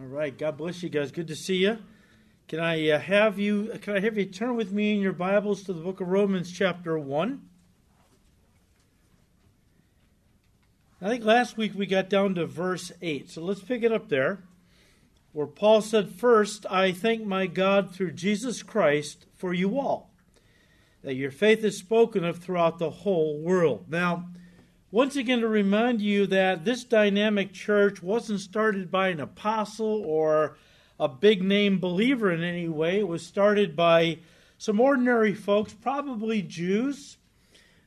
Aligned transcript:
All 0.00 0.06
right. 0.06 0.36
God 0.36 0.56
bless 0.56 0.80
you 0.84 0.88
guys. 0.88 1.10
Good 1.10 1.26
to 1.26 1.34
see 1.34 1.56
you. 1.56 1.76
Can 2.46 2.60
I 2.60 2.88
uh, 2.90 3.00
have 3.00 3.36
you? 3.36 3.72
Can 3.82 3.96
I 3.96 4.00
have 4.00 4.16
you 4.16 4.26
turn 4.26 4.54
with 4.54 4.70
me 4.70 4.94
in 4.94 5.00
your 5.00 5.12
Bibles 5.12 5.64
to 5.64 5.72
the 5.72 5.80
Book 5.80 6.00
of 6.00 6.06
Romans, 6.06 6.52
chapter 6.52 6.96
one? 6.96 7.48
I 11.02 11.08
think 11.08 11.24
last 11.24 11.56
week 11.56 11.72
we 11.74 11.84
got 11.84 12.08
down 12.08 12.36
to 12.36 12.46
verse 12.46 12.92
eight, 13.02 13.28
so 13.28 13.42
let's 13.42 13.60
pick 13.60 13.82
it 13.82 13.90
up 13.90 14.08
there, 14.08 14.44
where 15.32 15.48
Paul 15.48 15.82
said, 15.82 16.10
"First, 16.10 16.64
I 16.70 16.92
thank 16.92 17.24
my 17.24 17.48
God 17.48 17.92
through 17.92 18.12
Jesus 18.12 18.62
Christ 18.62 19.26
for 19.34 19.52
you 19.52 19.80
all, 19.80 20.12
that 21.02 21.16
your 21.16 21.32
faith 21.32 21.64
is 21.64 21.76
spoken 21.76 22.24
of 22.24 22.38
throughout 22.38 22.78
the 22.78 22.90
whole 22.90 23.40
world." 23.40 23.86
Now. 23.88 24.28
Once 24.90 25.16
again, 25.16 25.40
to 25.40 25.48
remind 25.48 26.00
you 26.00 26.26
that 26.26 26.64
this 26.64 26.82
dynamic 26.82 27.52
church 27.52 28.02
wasn't 28.02 28.40
started 28.40 28.90
by 28.90 29.08
an 29.08 29.20
apostle 29.20 30.02
or 30.06 30.56
a 30.98 31.06
big 31.06 31.42
name 31.42 31.78
believer 31.78 32.32
in 32.32 32.42
any 32.42 32.66
way. 32.66 33.00
It 33.00 33.06
was 33.06 33.22
started 33.22 33.76
by 33.76 34.20
some 34.56 34.80
ordinary 34.80 35.34
folks, 35.34 35.74
probably 35.74 36.40
Jews, 36.40 37.18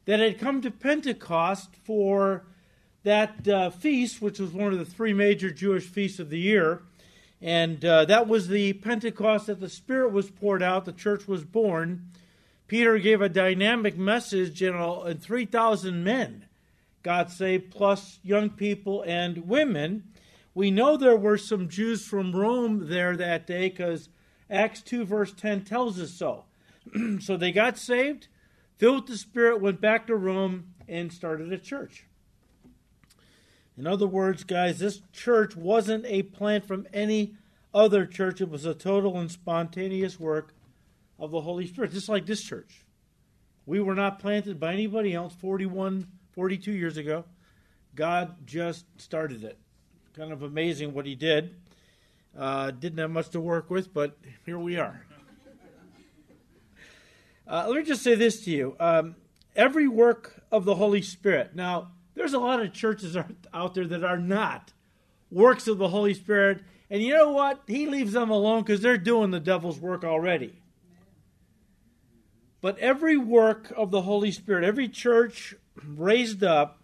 that 0.05 0.20
had 0.20 0.38
come 0.38 0.62
to 0.62 0.70
Pentecost 0.70 1.76
for 1.84 2.46
that 3.02 3.48
uh, 3.48 3.72
feast, 3.72 4.22
which 4.22 4.38
was 4.38 4.52
one 4.52 4.72
of 4.72 4.77
the 4.77 4.86
three 4.86 5.13
major 5.13 5.49
Jewish 5.49 5.86
feasts 5.88 6.20
of 6.20 6.30
the 6.30 6.40
year. 6.40 6.84
And 7.41 7.84
uh, 7.84 8.05
that 8.05 8.27
was 8.27 8.48
the 8.48 8.74
Pentecost 8.74 9.48
that 9.48 9.60
the 9.60 9.70
Spirit 9.70 10.12
was 10.12 10.30
poured 10.30 10.62
out, 10.62 10.86
the 10.86 10.91
church 10.91 11.27
was 11.27 11.44
born. 11.44 12.12
Peter 12.68 12.99
gave 12.99 13.22
a 13.22 13.27
dynamic 13.27 13.98
message, 13.98 14.62
and 14.62 15.20
3,000 15.20 16.04
men 16.04 16.46
got 17.04 17.32
saved, 17.32 17.72
plus 17.72 18.20
young 18.23 18.50
people 18.50 19.04
and 19.08 19.48
women. 19.48 20.04
We 20.54 20.72
know 20.72 20.98
there 20.98 21.16
were 21.16 21.38
some 21.38 21.70
Jews 21.70 22.05
from 22.05 22.36
Rome 22.36 22.90
there 22.90 23.16
that 23.16 23.48
day 23.48 23.70
because 23.70 24.10
Acts 24.50 24.82
2, 24.82 25.05
verse 25.05 25.34
10 25.34 25.63
tells 25.63 25.99
us 25.99 26.12
so. 26.12 26.46
so 27.20 27.38
they 27.38 27.52
got 27.52 27.77
saved, 27.77 28.27
filled 28.77 29.04
with 29.04 29.07
the 29.07 29.18
Spirit, 29.18 29.62
went 29.62 29.79
back 29.79 30.07
to 30.07 30.16
Rome, 30.16 30.74
and 30.88 31.12
started 31.12 31.54
a 31.54 31.57
church. 31.57 32.05
In 33.77 33.88
other 33.88 34.07
words, 34.07 34.44
guys, 34.44 34.79
this 34.79 35.02
church 35.13 35.55
wasn't 35.55 36.05
a 36.05 36.24
plant 36.24 36.66
from 36.66 36.85
any 36.94 37.35
other 37.74 38.05
church. 38.05 38.41
It 38.41 38.49
was 38.49 38.66
a 38.66 38.74
total 38.74 39.18
and 39.18 39.32
spontaneous 39.32 40.20
work 40.20 40.54
of 41.18 41.32
the 41.32 41.41
Holy 41.41 41.66
Spirit, 41.66 41.94
just 41.94 42.10
like 42.10 42.26
this 42.26 42.44
church. 42.44 42.85
We 43.66 43.79
were 43.79 43.96
not 43.96 44.20
planted 44.20 44.60
by 44.60 44.74
anybody 44.74 45.13
else. 45.13 45.34
41 45.35 46.07
42 46.32 46.71
years 46.71 46.98
ago. 46.98 47.26
God 47.96 48.46
just 48.46 48.85
started 48.99 49.43
it. 49.43 49.57
Kind 50.15 50.32
of 50.32 50.43
amazing 50.43 50.93
what 50.93 51.05
he 51.05 51.15
did. 51.15 51.55
Uh, 52.38 52.71
didn't 52.71 52.99
have 52.99 53.12
much 53.12 53.29
to 53.29 53.41
work 53.41 53.70
with, 53.70 53.93
but 53.93 54.18
here 54.46 54.57
we 54.60 54.77
are. 54.77 55.05
Uh, 57.48 57.65
let 57.68 57.77
me 57.77 57.84
just 57.84 58.01
say 58.01 58.15
this 58.15 58.46
to 58.46 58.51
you. 58.51 58.76
Um, 58.79 59.15
every 59.55 59.88
work 59.88 60.41
of 60.51 60.63
the 60.63 60.76
Holy 60.76 61.01
Spirit. 61.01 61.54
Now, 61.54 61.91
there's 62.13 62.34
a 62.34 62.40
lot 62.40 62.62
of 62.62 62.71
churches 62.71 63.18
out 63.54 63.73
there 63.73 63.88
that 63.88 64.03
are 64.03 64.18
not 64.18 64.72
works 65.29 65.68
of 65.68 65.78
the 65.78 65.90
Holy 65.90 66.13
Spirit. 66.13 66.62
And 66.90 67.01
you 67.01 67.13
know 67.13 67.31
what? 67.31 67.62
He 67.68 67.88
leaves 67.88 68.13
them 68.13 68.29
alone 68.29 68.63
because 68.63 68.81
they're 68.81 68.97
doing 68.97 69.31
the 69.31 69.40
devil's 69.40 69.79
work 69.79 70.03
already. 70.03 70.53
But 72.62 72.78
every 72.78 73.18
work 73.18 73.73
of 73.75 73.91
the 73.91 74.03
Holy 74.03 74.31
Spirit, 74.31 74.63
every 74.63 74.88
church 74.88 75.56
raised 75.85 76.44
up 76.44 76.81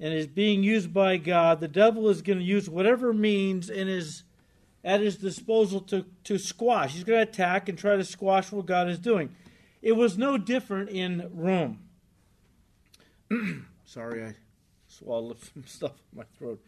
and 0.00 0.12
is 0.12 0.26
being 0.26 0.62
used 0.62 0.92
by 0.92 1.16
God, 1.16 1.60
the 1.60 1.68
devil 1.68 2.08
is 2.08 2.22
going 2.22 2.38
to 2.38 2.44
use 2.44 2.68
whatever 2.68 3.12
means 3.12 3.70
in 3.70 3.88
his 3.88 4.24
at 4.84 5.00
his 5.00 5.16
disposal 5.16 5.80
to, 5.80 6.04
to 6.24 6.36
squash. 6.36 6.92
He's 6.92 7.04
going 7.04 7.24
to 7.24 7.30
attack 7.30 7.70
and 7.70 7.78
try 7.78 7.96
to 7.96 8.04
squash 8.04 8.52
what 8.52 8.66
God 8.66 8.88
is 8.90 8.98
doing. 8.98 9.34
It 9.80 9.92
was 9.92 10.18
no 10.18 10.36
different 10.36 10.90
in 10.90 11.30
Rome. 11.32 11.80
Sorry, 13.86 14.24
I 14.24 14.34
swallowed 14.86 15.38
some 15.54 15.64
stuff 15.66 15.92
in 16.12 16.18
my 16.18 16.24
throat. 16.38 16.62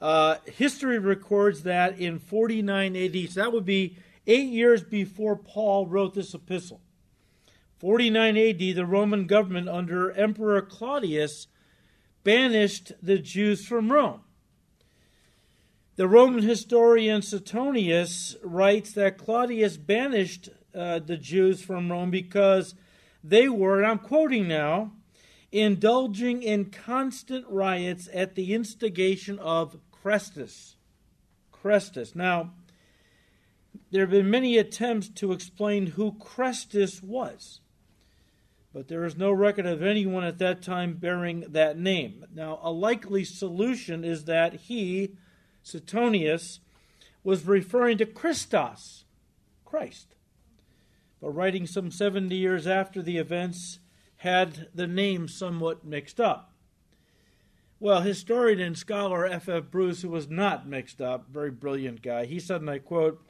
Uh, 0.00 0.36
history 0.44 0.98
records 0.98 1.62
that 1.62 1.98
in 1.98 2.18
49 2.18 2.94
AD, 2.94 3.30
so 3.30 3.40
that 3.40 3.52
would 3.52 3.64
be 3.64 3.96
eight 4.26 4.48
years 4.48 4.82
before 4.82 5.36
Paul 5.36 5.86
wrote 5.86 6.14
this 6.14 6.34
epistle. 6.34 6.80
49 7.78 8.38
AD, 8.38 8.58
the 8.58 8.86
Roman 8.86 9.26
government 9.26 9.68
under 9.68 10.10
Emperor 10.12 10.62
Claudius 10.62 11.46
banished 12.24 12.92
the 13.02 13.18
Jews 13.18 13.66
from 13.66 13.92
Rome. 13.92 14.22
The 15.96 16.08
Roman 16.08 16.42
historian 16.42 17.20
Suetonius 17.20 18.36
writes 18.42 18.92
that 18.92 19.18
Claudius 19.18 19.76
banished 19.76 20.48
uh, 20.74 21.00
the 21.00 21.16
Jews 21.18 21.62
from 21.62 21.90
Rome 21.90 22.10
because 22.10 22.74
they 23.22 23.48
were, 23.48 23.78
and 23.78 23.86
I'm 23.86 23.98
quoting 23.98 24.48
now, 24.48 24.92
indulging 25.52 26.42
in 26.42 26.66
constant 26.66 27.46
riots 27.48 28.08
at 28.12 28.34
the 28.34 28.54
instigation 28.54 29.38
of 29.38 29.78
Chrestus. 29.90 30.76
Chrestus. 31.52 32.14
Now, 32.14 32.52
there 33.90 34.02
have 34.02 34.10
been 34.10 34.30
many 34.30 34.56
attempts 34.56 35.08
to 35.10 35.32
explain 35.32 35.88
who 35.88 36.12
Chrestus 36.12 37.02
was 37.02 37.60
but 38.76 38.88
there 38.88 39.06
is 39.06 39.16
no 39.16 39.32
record 39.32 39.64
of 39.64 39.82
anyone 39.82 40.22
at 40.22 40.36
that 40.36 40.60
time 40.60 40.98
bearing 40.98 41.46
that 41.48 41.78
name. 41.78 42.26
Now, 42.34 42.60
a 42.62 42.70
likely 42.70 43.24
solution 43.24 44.04
is 44.04 44.24
that 44.24 44.52
he, 44.52 45.16
Suetonius, 45.62 46.60
was 47.24 47.46
referring 47.46 47.96
to 47.96 48.04
Christos, 48.04 49.04
Christ, 49.64 50.14
but 51.22 51.30
writing 51.30 51.66
some 51.66 51.90
70 51.90 52.36
years 52.36 52.66
after 52.66 53.00
the 53.00 53.16
events 53.16 53.78
had 54.16 54.68
the 54.74 54.86
name 54.86 55.26
somewhat 55.26 55.82
mixed 55.82 56.20
up. 56.20 56.52
Well, 57.80 58.02
historian 58.02 58.60
and 58.60 58.76
scholar 58.76 59.24
F. 59.24 59.48
F. 59.48 59.70
Bruce, 59.70 60.02
who 60.02 60.10
was 60.10 60.28
not 60.28 60.68
mixed 60.68 61.00
up, 61.00 61.28
very 61.30 61.50
brilliant 61.50 62.02
guy, 62.02 62.26
he 62.26 62.38
said, 62.38 62.60
and 62.60 62.68
I 62.68 62.80
quote, 62.80 63.26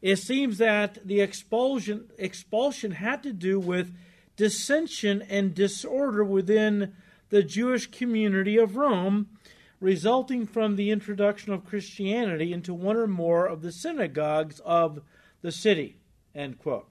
It 0.00 0.20
seems 0.20 0.58
that 0.58 1.04
the 1.04 1.20
expulsion, 1.20 2.08
expulsion 2.18 2.92
had 2.92 3.24
to 3.24 3.32
do 3.32 3.58
with 3.58 3.92
dissension 4.40 5.20
and 5.28 5.54
disorder 5.54 6.24
within 6.24 6.94
the 7.28 7.42
Jewish 7.42 7.90
community 7.90 8.56
of 8.56 8.74
Rome, 8.74 9.28
resulting 9.80 10.46
from 10.46 10.76
the 10.76 10.90
introduction 10.90 11.52
of 11.52 11.66
Christianity 11.66 12.50
into 12.50 12.72
one 12.72 12.96
or 12.96 13.06
more 13.06 13.44
of 13.44 13.60
the 13.60 13.70
synagogues 13.70 14.58
of 14.60 15.02
the 15.42 15.52
city. 15.52 15.98
End 16.34 16.58
quote. 16.58 16.88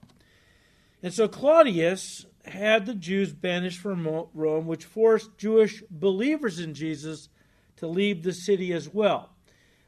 And 1.02 1.12
so 1.12 1.26
Claudius 1.26 2.24
had 2.44 2.86
the 2.86 2.94
Jews 2.94 3.32
banished 3.32 3.80
from 3.80 4.06
Rome, 4.32 4.68
which 4.68 4.84
forced 4.84 5.36
Jewish 5.36 5.82
believers 5.90 6.60
in 6.60 6.72
Jesus 6.72 7.30
to 7.78 7.88
leave 7.88 8.22
the 8.22 8.32
city 8.32 8.72
as 8.72 8.88
well. 8.94 9.30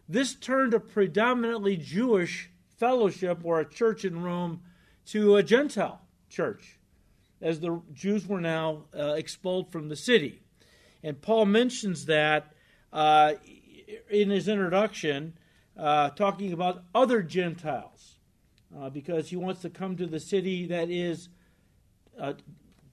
This 0.08 0.34
turned 0.34 0.74
a 0.74 0.80
predominantly 0.80 1.76
Jewish 1.76 2.50
fellowship 2.76 3.38
or 3.44 3.60
a 3.60 3.70
church 3.70 4.04
in 4.04 4.24
Rome 4.24 4.62
to 5.06 5.36
a 5.36 5.44
Gentile 5.44 6.00
church 6.28 6.80
as 7.42 7.60
the 7.60 7.82
Jews 7.92 8.26
were 8.26 8.40
now 8.40 8.84
uh, 8.96 9.14
expelled 9.14 9.70
from 9.70 9.88
the 9.88 9.96
city. 9.96 10.40
And 11.02 11.20
Paul 11.20 11.46
mentions 11.46 12.06
that 12.06 12.52
uh, 12.92 13.34
in 14.08 14.30
his 14.30 14.46
introduction, 14.46 15.34
uh, 15.76 16.10
talking 16.10 16.52
about 16.52 16.84
other 16.94 17.22
Gentiles, 17.22 18.18
uh, 18.78 18.88
because 18.88 19.28
he 19.30 19.36
wants 19.36 19.60
to 19.62 19.70
come 19.70 19.96
to 19.96 20.06
the 20.06 20.20
city 20.20 20.66
that 20.66 20.88
is 20.88 21.28
a 22.18 22.36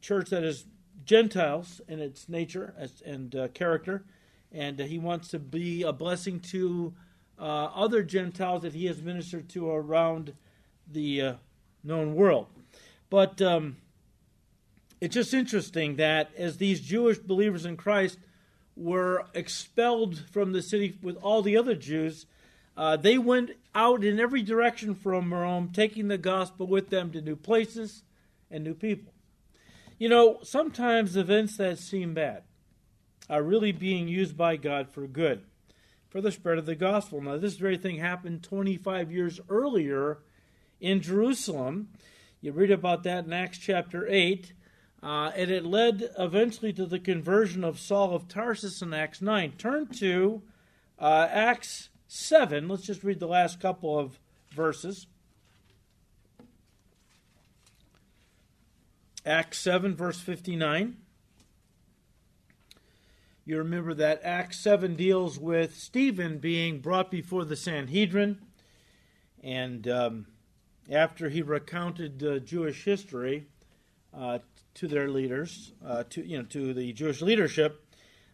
church 0.01 0.31
that 0.31 0.43
is 0.43 0.65
Gentiles 1.05 1.79
in 1.87 1.99
its 1.99 2.27
nature 2.27 2.73
and 3.05 3.35
uh, 3.35 3.47
character, 3.49 4.03
and 4.51 4.79
he 4.79 4.97
wants 4.97 5.27
to 5.29 5.39
be 5.39 5.83
a 5.83 5.93
blessing 5.93 6.39
to 6.39 6.93
uh, 7.37 7.65
other 7.75 8.01
Gentiles 8.01 8.63
that 8.63 8.73
he 8.73 8.87
has 8.87 9.01
ministered 9.01 9.47
to 9.49 9.69
around 9.69 10.33
the 10.91 11.35
known 11.83 12.15
world. 12.15 12.47
But 13.09 13.41
um, 13.41 13.77
it's 15.01 15.15
just 15.15 15.33
interesting 15.33 15.95
that 15.95 16.29
as 16.37 16.57
these 16.57 16.81
Jewish 16.81 17.17
believers 17.17 17.65
in 17.65 17.77
Christ 17.77 18.19
were 18.75 19.25
expelled 19.33 20.19
from 20.31 20.51
the 20.51 20.61
city 20.61 20.97
with 21.01 21.17
all 21.17 21.41
the 21.41 21.57
other 21.57 21.75
Jews, 21.75 22.25
uh, 22.75 22.95
they 22.95 23.17
went 23.17 23.51
out 23.75 24.03
in 24.03 24.19
every 24.19 24.41
direction 24.41 24.95
from 24.95 25.33
Rome, 25.33 25.69
taking 25.73 26.07
the 26.07 26.17
gospel 26.17 26.67
with 26.67 26.89
them 26.89 27.11
to 27.11 27.21
new 27.21 27.35
places 27.35 28.03
and 28.49 28.63
new 28.63 28.73
people. 28.73 29.13
You 29.97 30.09
know, 30.09 30.39
sometimes 30.43 31.17
events 31.17 31.57
that 31.57 31.77
seem 31.77 32.13
bad 32.13 32.43
are 33.29 33.43
really 33.43 33.71
being 33.71 34.07
used 34.07 34.37
by 34.37 34.55
God 34.55 34.89
for 34.89 35.07
good, 35.07 35.43
for 36.07 36.21
the 36.21 36.31
spread 36.31 36.57
of 36.57 36.65
the 36.65 36.75
gospel. 36.75 37.21
Now, 37.21 37.37
this 37.37 37.55
very 37.55 37.77
thing 37.77 37.97
happened 37.97 38.43
25 38.43 39.11
years 39.11 39.39
earlier 39.49 40.19
in 40.79 41.01
Jerusalem. 41.01 41.89
You 42.41 42.53
read 42.53 42.71
about 42.71 43.03
that 43.03 43.25
in 43.25 43.33
Acts 43.33 43.57
chapter 43.57 44.07
8. 44.07 44.53
Uh, 45.01 45.31
and 45.35 45.49
it 45.49 45.65
led 45.65 46.09
eventually 46.17 46.73
to 46.73 46.85
the 46.85 46.99
conversion 46.99 47.63
of 47.63 47.79
Saul 47.79 48.13
of 48.13 48.27
Tarsus 48.27 48.81
in 48.81 48.93
Acts 48.93 49.21
9. 49.21 49.53
Turn 49.57 49.87
to 49.87 50.41
uh, 50.99 51.27
Acts 51.31 51.89
7. 52.07 52.67
Let's 52.67 52.83
just 52.83 53.03
read 53.03 53.19
the 53.19 53.27
last 53.27 53.61
couple 53.61 53.97
of 53.97 54.19
verses. 54.51 55.07
Acts 59.25 59.59
7, 59.59 59.95
verse 59.95 60.19
59. 60.19 60.97
You 63.45 63.57
remember 63.57 63.93
that 63.93 64.21
Acts 64.23 64.59
7 64.59 64.95
deals 64.95 65.39
with 65.39 65.75
Stephen 65.75 66.39
being 66.39 66.79
brought 66.79 67.09
before 67.09 67.45
the 67.45 67.55
Sanhedrin. 67.55 68.39
And 69.41 69.87
um, 69.87 70.25
after 70.91 71.29
he 71.29 71.41
recounted 71.41 72.23
uh, 72.23 72.39
Jewish 72.39 72.83
history 72.83 73.47
uh, 74.13 74.39
to 74.79 74.87
their 74.87 75.09
leaders, 75.09 75.73
uh, 75.85 76.03
to, 76.09 76.25
you 76.25 76.37
know, 76.37 76.45
to 76.45 76.73
the 76.73 76.93
Jewish 76.93 77.21
leadership, 77.21 77.85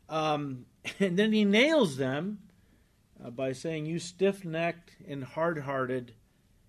um, 0.10 0.66
and 1.00 1.18
then 1.18 1.34
he 1.34 1.44
nails 1.44 1.98
them 1.98 2.40
uh, 3.24 3.32
by 3.32 3.52
saying, 3.52 3.88
You 3.88 3.98
stiff 3.98 4.46
necked 4.46 4.92
and 5.08 5.24
hard 5.24 5.60
hearted, 5.60 6.14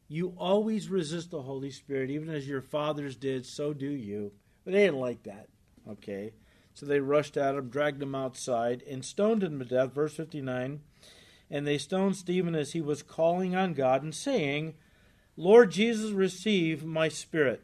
you 0.08 0.34
always 0.38 0.88
resist 0.88 1.30
the 1.30 1.42
Holy 1.42 1.70
Spirit, 1.70 2.10
even 2.10 2.30
as 2.30 2.48
your 2.48 2.62
fathers 2.62 3.16
did, 3.16 3.44
so 3.44 3.74
do 3.74 3.90
you. 3.90 4.32
But 4.64 4.72
they 4.72 4.84
didn't 4.84 5.00
like 5.00 5.24
that. 5.24 5.48
Okay. 5.88 6.32
So 6.72 6.86
they 6.86 7.00
rushed 7.00 7.36
at 7.36 7.54
him, 7.54 7.68
dragged 7.68 8.02
him 8.02 8.14
outside, 8.14 8.82
and 8.88 9.04
stoned 9.04 9.42
him 9.42 9.58
to 9.58 9.64
death. 9.64 9.92
Verse 9.92 10.14
59. 10.14 10.80
And 11.50 11.66
they 11.66 11.78
stoned 11.78 12.16
Stephen 12.16 12.54
as 12.54 12.72
he 12.72 12.80
was 12.80 13.02
calling 13.02 13.54
on 13.54 13.74
God 13.74 14.02
and 14.02 14.14
saying, 14.14 14.74
Lord 15.36 15.70
Jesus, 15.70 16.12
receive 16.12 16.84
my 16.84 17.08
spirit. 17.08 17.62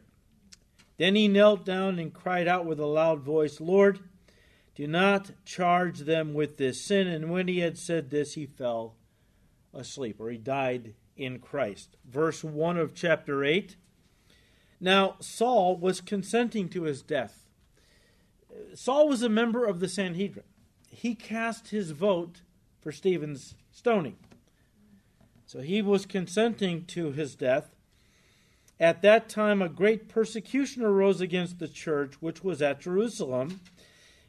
Then 0.97 1.15
he 1.15 1.27
knelt 1.27 1.65
down 1.65 1.99
and 1.99 2.13
cried 2.13 2.47
out 2.47 2.65
with 2.65 2.79
a 2.79 2.85
loud 2.85 3.21
voice, 3.21 3.59
Lord, 3.59 3.99
do 4.75 4.87
not 4.87 5.31
charge 5.45 5.99
them 5.99 6.33
with 6.33 6.57
this 6.57 6.81
sin. 6.81 7.07
And 7.07 7.29
when 7.29 7.47
he 7.47 7.59
had 7.59 7.77
said 7.77 8.09
this, 8.09 8.33
he 8.33 8.45
fell 8.45 8.95
asleep, 9.73 10.19
or 10.19 10.29
he 10.29 10.37
died 10.37 10.93
in 11.15 11.39
Christ. 11.39 11.97
Verse 12.09 12.43
1 12.43 12.77
of 12.77 12.93
chapter 12.93 13.43
8. 13.43 13.75
Now, 14.79 15.15
Saul 15.19 15.77
was 15.77 16.01
consenting 16.01 16.69
to 16.69 16.83
his 16.83 17.01
death. 17.01 17.47
Saul 18.75 19.07
was 19.07 19.21
a 19.21 19.29
member 19.29 19.65
of 19.65 19.79
the 19.79 19.87
Sanhedrin. 19.87 20.45
He 20.89 21.15
cast 21.15 21.69
his 21.69 21.91
vote 21.91 22.41
for 22.81 22.91
Stephen's 22.91 23.55
stoning. 23.71 24.17
So 25.45 25.61
he 25.61 25.81
was 25.81 26.05
consenting 26.05 26.85
to 26.85 27.11
his 27.11 27.35
death. 27.35 27.72
At 28.79 29.01
that 29.03 29.29
time, 29.29 29.61
a 29.61 29.69
great 29.69 30.09
persecution 30.09 30.83
arose 30.83 31.21
against 31.21 31.59
the 31.59 31.67
church, 31.67 32.15
which 32.19 32.43
was 32.43 32.61
at 32.61 32.81
Jerusalem, 32.81 33.61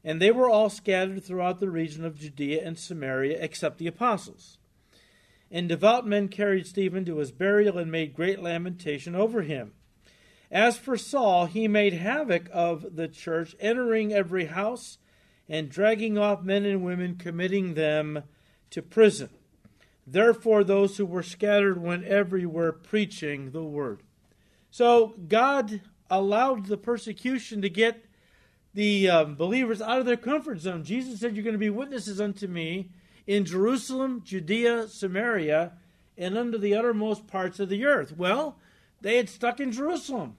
and 0.04 0.20
they 0.20 0.30
were 0.30 0.50
all 0.50 0.68
scattered 0.68 1.24
throughout 1.24 1.60
the 1.60 1.70
region 1.70 2.04
of 2.04 2.18
Judea 2.18 2.64
and 2.64 2.78
Samaria, 2.78 3.38
except 3.40 3.78
the 3.78 3.86
apostles. 3.86 4.58
And 5.50 5.68
devout 5.68 6.06
men 6.06 6.28
carried 6.28 6.66
Stephen 6.66 7.04
to 7.06 7.18
his 7.18 7.32
burial 7.32 7.78
and 7.78 7.90
made 7.90 8.14
great 8.14 8.40
lamentation 8.40 9.14
over 9.14 9.42
him. 9.42 9.72
As 10.50 10.76
for 10.76 10.96
Saul, 10.96 11.46
he 11.46 11.66
made 11.66 11.94
havoc 11.94 12.48
of 12.52 12.96
the 12.96 13.08
church, 13.08 13.56
entering 13.58 14.12
every 14.12 14.46
house 14.46 14.98
and 15.48 15.68
dragging 15.70 16.18
off 16.18 16.42
men 16.42 16.64
and 16.64 16.84
women, 16.84 17.16
committing 17.16 17.74
them 17.74 18.22
to 18.70 18.82
prison. 18.82 19.30
Therefore, 20.06 20.64
those 20.64 20.96
who 20.96 21.06
were 21.06 21.22
scattered 21.22 21.80
went 21.80 22.04
everywhere 22.04 22.72
preaching 22.72 23.50
the 23.50 23.64
word. 23.64 24.02
So, 24.74 25.14
God 25.28 25.82
allowed 26.10 26.66
the 26.66 26.76
persecution 26.76 27.62
to 27.62 27.68
get 27.68 28.06
the 28.74 29.08
um, 29.08 29.36
believers 29.36 29.80
out 29.80 30.00
of 30.00 30.04
their 30.04 30.16
comfort 30.16 30.58
zone. 30.58 30.82
Jesus 30.82 31.20
said, 31.20 31.36
You're 31.36 31.44
going 31.44 31.54
to 31.54 31.60
be 31.60 31.70
witnesses 31.70 32.20
unto 32.20 32.48
me 32.48 32.90
in 33.24 33.44
Jerusalem, 33.44 34.22
Judea, 34.24 34.88
Samaria, 34.88 35.74
and 36.18 36.36
unto 36.36 36.58
the 36.58 36.74
uttermost 36.74 37.28
parts 37.28 37.60
of 37.60 37.68
the 37.68 37.84
earth. 37.84 38.16
Well, 38.16 38.58
they 39.00 39.16
had 39.16 39.28
stuck 39.28 39.60
in 39.60 39.70
Jerusalem 39.70 40.38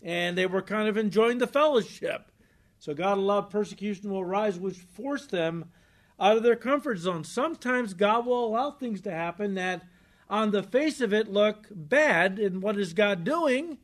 and 0.00 0.38
they 0.38 0.46
were 0.46 0.62
kind 0.62 0.88
of 0.88 0.96
enjoying 0.96 1.38
the 1.38 1.48
fellowship. 1.48 2.30
So 2.78 2.94
God 2.94 3.18
allowed 3.18 3.50
persecution 3.50 4.10
to 4.10 4.16
arise, 4.16 4.60
which 4.60 4.76
forced 4.76 5.32
them 5.32 5.72
out 6.20 6.36
of 6.36 6.44
their 6.44 6.54
comfort 6.54 6.98
zone. 6.98 7.24
Sometimes 7.24 7.94
God 7.94 8.26
will 8.26 8.46
allow 8.46 8.70
things 8.70 9.00
to 9.00 9.10
happen 9.10 9.54
that, 9.54 9.82
on 10.28 10.50
the 10.50 10.62
face 10.62 11.00
of 11.00 11.12
it, 11.12 11.28
look 11.28 11.68
bad. 11.70 12.38
And 12.38 12.62
what 12.62 12.78
is 12.78 12.92
God 12.92 13.24
doing? 13.24 13.78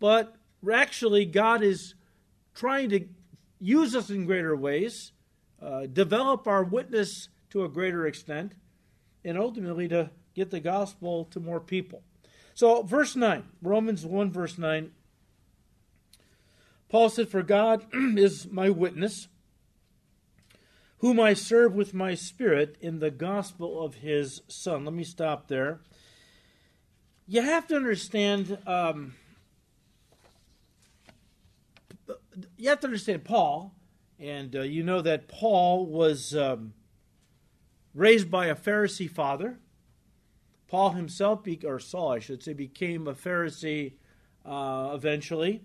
But 0.00 0.34
actually, 0.70 1.24
God 1.24 1.62
is 1.62 1.94
trying 2.54 2.90
to 2.90 3.06
use 3.60 3.94
us 3.94 4.10
in 4.10 4.26
greater 4.26 4.56
ways, 4.56 5.12
uh, 5.62 5.86
develop 5.86 6.46
our 6.46 6.62
witness 6.62 7.28
to 7.50 7.64
a 7.64 7.68
greater 7.68 8.06
extent, 8.06 8.54
and 9.24 9.38
ultimately 9.38 9.88
to 9.88 10.10
get 10.34 10.50
the 10.50 10.60
gospel 10.60 11.24
to 11.26 11.40
more 11.40 11.60
people. 11.60 12.02
So, 12.54 12.82
verse 12.82 13.16
9, 13.16 13.44
Romans 13.62 14.04
1, 14.04 14.30
verse 14.30 14.58
9. 14.58 14.90
Paul 16.88 17.08
said, 17.08 17.28
For 17.28 17.42
God 17.42 17.86
is 17.92 18.46
my 18.50 18.70
witness, 18.70 19.28
whom 21.04 21.20
I 21.20 21.34
serve 21.34 21.74
with 21.74 21.92
my 21.92 22.14
spirit 22.14 22.78
in 22.80 22.98
the 22.98 23.10
gospel 23.10 23.84
of 23.84 23.96
his 23.96 24.40
Son. 24.48 24.86
Let 24.86 24.94
me 24.94 25.04
stop 25.04 25.48
there. 25.48 25.80
You 27.26 27.42
have 27.42 27.66
to 27.66 27.76
understand. 27.76 28.56
Um, 28.66 29.12
you 32.56 32.70
have 32.70 32.80
to 32.80 32.86
understand 32.86 33.22
Paul, 33.22 33.74
and 34.18 34.56
uh, 34.56 34.62
you 34.62 34.82
know 34.82 35.02
that 35.02 35.28
Paul 35.28 35.84
was 35.84 36.34
um, 36.34 36.72
raised 37.92 38.30
by 38.30 38.46
a 38.46 38.54
Pharisee 38.54 39.10
father. 39.10 39.58
Paul 40.68 40.92
himself, 40.92 41.46
or 41.66 41.80
Saul, 41.80 42.12
I 42.12 42.18
should 42.18 42.42
say, 42.42 42.54
became 42.54 43.06
a 43.06 43.14
Pharisee 43.14 43.92
uh, 44.46 44.92
eventually. 44.94 45.64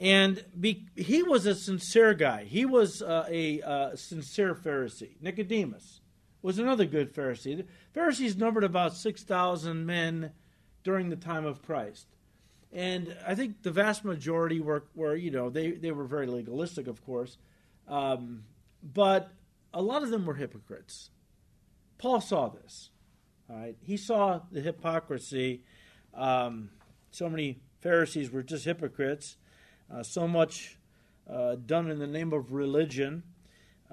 And 0.00 0.44
be, 0.58 0.86
he 0.94 1.22
was 1.22 1.44
a 1.44 1.54
sincere 1.54 2.14
guy. 2.14 2.44
He 2.44 2.64
was 2.64 3.02
uh, 3.02 3.26
a 3.28 3.60
uh, 3.62 3.96
sincere 3.96 4.54
Pharisee. 4.54 5.20
Nicodemus 5.20 6.00
was 6.40 6.58
another 6.58 6.84
good 6.84 7.12
Pharisee. 7.12 7.56
The 7.56 7.66
Pharisees 7.92 8.36
numbered 8.36 8.64
about 8.64 8.94
6,000 8.94 9.84
men 9.84 10.32
during 10.84 11.08
the 11.08 11.16
time 11.16 11.44
of 11.44 11.62
Christ. 11.62 12.06
And 12.72 13.16
I 13.26 13.34
think 13.34 13.62
the 13.62 13.72
vast 13.72 14.04
majority 14.04 14.60
were, 14.60 14.84
were 14.94 15.16
you 15.16 15.30
know, 15.30 15.50
they, 15.50 15.72
they 15.72 15.90
were 15.90 16.04
very 16.04 16.26
legalistic, 16.26 16.86
of 16.86 17.04
course. 17.04 17.36
Um, 17.88 18.44
but 18.82 19.32
a 19.74 19.82
lot 19.82 20.02
of 20.02 20.10
them 20.10 20.26
were 20.26 20.34
hypocrites. 20.34 21.10
Paul 21.96 22.20
saw 22.20 22.48
this. 22.48 22.90
All 23.50 23.56
right, 23.56 23.76
he 23.80 23.96
saw 23.96 24.42
the 24.52 24.60
hypocrisy. 24.60 25.62
Um, 26.14 26.70
so 27.10 27.28
many 27.28 27.60
Pharisees 27.80 28.30
were 28.30 28.42
just 28.42 28.64
hypocrites. 28.64 29.36
Uh, 29.92 30.02
so 30.02 30.28
much 30.28 30.76
uh, 31.30 31.56
done 31.56 31.90
in 31.90 31.98
the 31.98 32.06
name 32.06 32.32
of 32.32 32.52
religion 32.52 33.22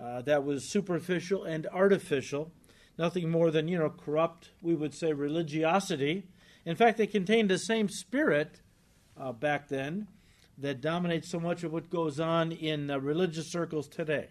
uh, 0.02 0.22
that 0.22 0.44
was 0.44 0.72
superficial 0.72 1.44
and 1.44 1.68
artificial. 1.68 2.52
Nothing 2.98 3.30
more 3.30 3.52
than 3.52 3.68
you 3.68 3.78
know 3.78 3.90
corrupt. 3.90 4.52
We 4.62 4.76
would 4.76 4.94
say 4.94 5.14
religiosity. 5.14 6.28
In 6.66 6.76
fact, 6.76 6.98
they 6.98 7.08
contained 7.08 7.50
the 7.50 7.58
same 7.58 7.90
spirit 7.90 8.62
back 9.40 9.68
then 9.68 10.08
that 10.58 10.82
dominates 10.82 11.30
so 11.30 11.40
much 11.40 11.64
of 11.64 11.72
what 11.72 11.90
goes 11.90 12.20
on 12.20 12.52
in 12.52 12.88
religious 12.88 13.52
circles 13.52 13.88
today. 13.88 14.30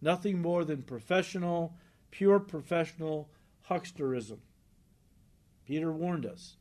Nothing 0.00 0.40
more 0.40 0.64
than 0.64 0.82
professional 0.82 1.74
pure 2.10 2.40
professional 2.40 3.30
hucksterism. 3.68 4.38
Peter 5.66 5.92
warned 5.92 6.26
us 6.26 6.56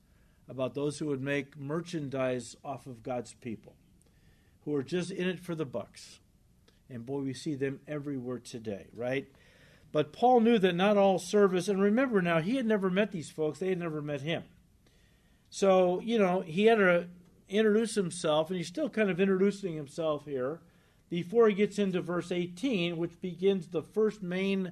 about 0.48 0.74
those 0.74 1.00
who 1.00 1.08
would 1.08 1.22
make 1.22 1.58
merchandise 1.58 2.56
off 2.64 2.88
of 2.88 3.04
God's 3.04 3.34
people, 3.34 3.76
who 4.66 4.76
are 4.76 4.84
just 4.84 5.12
in 5.12 5.28
it 5.28 5.40
for 5.40 5.56
the 5.56 5.66
bucks. 5.66 6.20
And 6.90 7.06
boy, 7.06 7.20
we 7.20 7.34
see 7.34 7.56
them 7.56 7.80
everywhere 7.88 8.40
today, 8.40 8.88
right? 8.96 9.28
But 9.92 10.14
Paul 10.14 10.42
knew 10.42 10.60
that 10.60 10.76
not 10.76 10.98
all 10.98 11.20
service, 11.20 11.68
and 11.68 11.82
remember 11.82 12.22
now, 12.22 12.40
he 12.40 12.56
had 12.56 12.66
never 12.66 12.90
met 12.90 13.12
these 13.12 13.30
folks, 13.30 13.60
they 13.60 13.70
had 13.70 13.80
never 13.80 14.02
met 14.02 14.22
him. 14.22 14.44
So, 15.50 16.00
you 16.02 16.20
know, 16.20 16.42
he 16.42 16.66
had 16.66 16.78
to 16.78 17.08
introduce 17.48 17.96
himself, 17.96 18.50
and 18.50 18.58
he's 18.58 18.68
still 18.68 18.90
kind 18.90 19.10
of 19.10 19.20
introducing 19.20 19.76
himself 19.76 20.26
here 20.26 20.62
before 21.10 21.48
he 21.48 21.56
gets 21.56 21.80
into 21.80 22.02
verse 22.02 22.32
18, 22.32 22.98
which 22.98 23.20
begins 23.20 23.68
the 23.68 23.82
first 23.82 24.22
main 24.22 24.72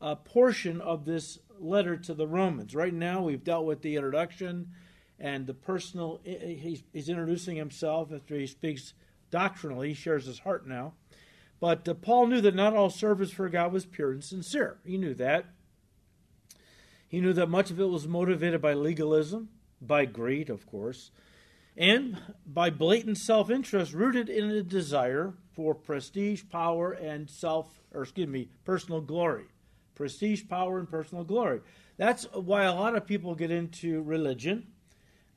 a 0.00 0.14
portion 0.14 0.80
of 0.80 1.04
this 1.04 1.38
letter 1.58 1.96
to 1.96 2.14
the 2.14 2.26
Romans. 2.26 2.74
Right 2.74 2.94
now, 2.94 3.22
we've 3.22 3.42
dealt 3.42 3.64
with 3.64 3.82
the 3.82 3.96
introduction 3.96 4.72
and 5.18 5.46
the 5.46 5.54
personal. 5.54 6.20
He's, 6.22 6.82
he's 6.92 7.08
introducing 7.08 7.56
himself 7.56 8.12
after 8.12 8.36
he 8.36 8.46
speaks 8.46 8.94
doctrinally. 9.30 9.88
He 9.88 9.94
shares 9.94 10.26
his 10.26 10.40
heart 10.40 10.66
now. 10.66 10.94
But 11.60 11.88
uh, 11.88 11.94
Paul 11.94 12.26
knew 12.26 12.40
that 12.40 12.54
not 12.54 12.74
all 12.74 12.90
service 12.90 13.30
for 13.30 13.48
God 13.48 13.72
was 13.72 13.86
pure 13.86 14.12
and 14.12 14.22
sincere. 14.22 14.78
He 14.84 14.96
knew 14.96 15.14
that. 15.14 15.46
He 17.08 17.20
knew 17.20 17.32
that 17.32 17.48
much 17.48 17.70
of 17.70 17.80
it 17.80 17.88
was 17.88 18.06
motivated 18.06 18.60
by 18.60 18.74
legalism, 18.74 19.48
by 19.80 20.04
greed, 20.04 20.50
of 20.50 20.66
course, 20.66 21.10
and 21.76 22.20
by 22.46 22.70
blatant 22.70 23.18
self 23.18 23.50
interest 23.50 23.92
rooted 23.92 24.28
in 24.28 24.50
a 24.50 24.62
desire 24.62 25.34
for 25.52 25.74
prestige, 25.74 26.42
power, 26.50 26.92
and 26.92 27.30
self, 27.30 27.80
or 27.92 28.02
excuse 28.02 28.28
me, 28.28 28.48
personal 28.64 29.00
glory 29.00 29.46
prestige, 29.98 30.44
power, 30.48 30.78
and 30.78 30.88
personal 30.88 31.24
glory. 31.24 31.60
That's 31.98 32.24
why 32.32 32.62
a 32.62 32.72
lot 32.72 32.94
of 32.94 33.04
people 33.04 33.34
get 33.34 33.50
into 33.50 34.00
religion 34.02 34.68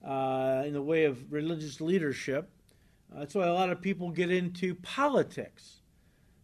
uh, 0.07 0.61
in 0.65 0.73
the 0.73 0.81
way 0.81 1.05
of 1.05 1.33
religious 1.33 1.81
leadership. 1.81 2.49
That's 3.13 3.35
why 3.35 3.47
a 3.47 3.53
lot 3.53 3.69
of 3.69 3.81
people 3.81 4.09
get 4.09 4.31
into 4.31 4.75
politics. 4.75 5.81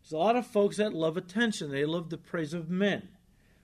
There's 0.02 0.12
a 0.12 0.18
lot 0.18 0.36
of 0.36 0.46
folks 0.46 0.78
that 0.78 0.94
love 0.94 1.16
attention. 1.16 1.72
They 1.72 1.86
love 1.86 2.10
the 2.10 2.18
praise 2.18 2.54
of 2.54 2.70
men, 2.70 3.08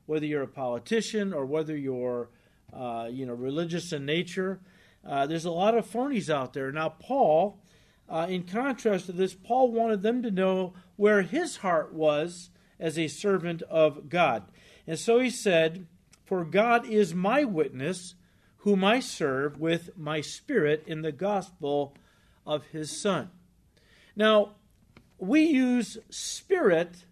whether 0.05 0.25
you're 0.25 0.43
a 0.43 0.47
politician 0.47 1.33
or 1.33 1.45
whether 1.45 1.75
you're, 1.75 2.29
uh, 2.71 3.09
you 3.11 3.25
know, 3.25 3.33
religious 3.33 3.91
in 3.91 4.05
nature. 4.05 4.61
Uh, 5.05 5.25
there's 5.25 5.45
a 5.45 5.51
lot 5.51 5.77
of 5.77 5.89
phonies 5.89 6.29
out 6.29 6.53
there. 6.53 6.71
Now, 6.71 6.89
Paul, 6.89 7.59
uh, 8.07 8.27
in 8.29 8.43
contrast 8.43 9.07
to 9.07 9.11
this, 9.11 9.33
Paul 9.33 9.71
wanted 9.71 10.01
them 10.01 10.23
to 10.23 10.31
know 10.31 10.73
where 10.95 11.23
his 11.23 11.57
heart 11.57 11.93
was 11.93 12.51
as 12.79 12.97
a 12.97 13.07
servant 13.09 13.63
of 13.63 14.07
God. 14.07 14.43
And 14.87 14.97
so 14.97 15.19
he 15.19 15.29
said, 15.29 15.87
For 16.25 16.45
God 16.45 16.85
is 16.85 17.13
my 17.13 17.43
witness, 17.43 18.15
whom 18.57 18.83
I 18.83 19.01
serve 19.01 19.59
with 19.59 19.97
my 19.97 20.21
spirit 20.21 20.83
in 20.87 21.01
the 21.01 21.11
gospel 21.11 21.95
of 22.45 22.65
his 22.67 22.89
Son. 22.91 23.29
Now, 24.15 24.51
we 25.17 25.41
use 25.41 25.97
spirit 26.09 27.05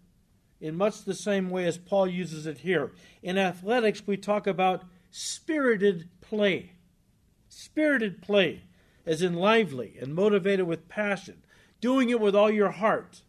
in 0.60 0.76
much 0.76 1.04
the 1.04 1.14
same 1.14 1.50
way 1.50 1.66
as 1.66 1.76
Paul 1.76 2.06
uses 2.06 2.46
it 2.46 2.58
here. 2.58 2.92
In 3.22 3.36
athletics, 3.36 4.06
we 4.06 4.16
talk 4.16 4.46
about 4.46 4.84
spirited 5.10 6.08
play. 6.20 6.72
Spirited 7.48 8.22
play, 8.22 8.62
as 9.04 9.22
in 9.22 9.34
lively 9.34 9.96
and 10.00 10.14
motivated 10.14 10.66
with 10.66 10.88
passion, 10.88 11.42
doing 11.80 12.10
it 12.10 12.20
with 12.20 12.36
all 12.36 12.50
your 12.50 12.70
heart. 12.70 13.22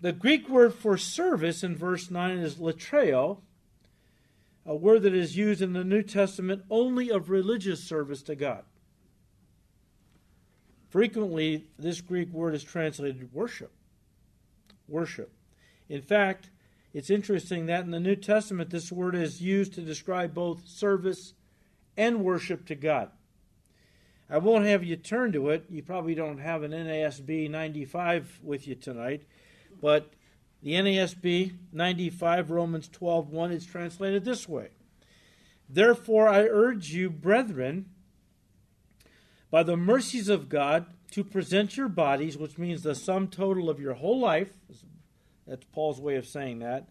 The 0.00 0.12
Greek 0.12 0.48
word 0.48 0.74
for 0.74 0.98
service 0.98 1.64
in 1.64 1.74
verse 1.74 2.10
9 2.10 2.38
is 2.38 2.56
latreo, 2.56 3.38
a 4.66 4.76
word 4.76 5.02
that 5.02 5.14
is 5.14 5.36
used 5.36 5.62
in 5.62 5.72
the 5.72 5.84
New 5.84 6.02
Testament 6.02 6.62
only 6.68 7.10
of 7.10 7.30
religious 7.30 7.82
service 7.82 8.22
to 8.24 8.34
God. 8.34 8.64
Frequently, 10.94 11.64
this 11.76 12.00
Greek 12.00 12.32
word 12.32 12.54
is 12.54 12.62
translated 12.62 13.32
worship. 13.32 13.72
Worship. 14.86 15.32
In 15.88 16.00
fact, 16.00 16.50
it's 16.92 17.10
interesting 17.10 17.66
that 17.66 17.82
in 17.82 17.90
the 17.90 17.98
New 17.98 18.14
Testament, 18.14 18.70
this 18.70 18.92
word 18.92 19.16
is 19.16 19.42
used 19.42 19.74
to 19.74 19.80
describe 19.80 20.34
both 20.34 20.68
service 20.68 21.34
and 21.96 22.22
worship 22.22 22.64
to 22.66 22.76
God. 22.76 23.10
I 24.30 24.38
won't 24.38 24.66
have 24.66 24.84
you 24.84 24.94
turn 24.94 25.32
to 25.32 25.50
it. 25.50 25.64
You 25.68 25.82
probably 25.82 26.14
don't 26.14 26.38
have 26.38 26.62
an 26.62 26.70
NASB 26.70 27.50
95 27.50 28.38
with 28.44 28.68
you 28.68 28.76
tonight, 28.76 29.24
but 29.80 30.12
the 30.62 30.74
NASB 30.74 31.54
95 31.72 32.52
Romans 32.52 32.88
12:1 32.88 33.50
is 33.50 33.66
translated 33.66 34.24
this 34.24 34.48
way. 34.48 34.68
Therefore 35.68 36.28
I 36.28 36.44
urge 36.44 36.92
you, 36.92 37.10
brethren, 37.10 37.86
by 39.54 39.62
the 39.62 39.76
mercies 39.76 40.28
of 40.28 40.48
God, 40.48 40.84
to 41.12 41.22
present 41.22 41.76
your 41.76 41.88
bodies, 41.88 42.36
which 42.36 42.58
means 42.58 42.82
the 42.82 42.92
sum 42.92 43.28
total 43.28 43.70
of 43.70 43.78
your 43.78 43.94
whole 43.94 44.18
life. 44.18 44.50
That's 45.46 45.64
Paul's 45.66 46.00
way 46.00 46.16
of 46.16 46.26
saying 46.26 46.58
that. 46.58 46.88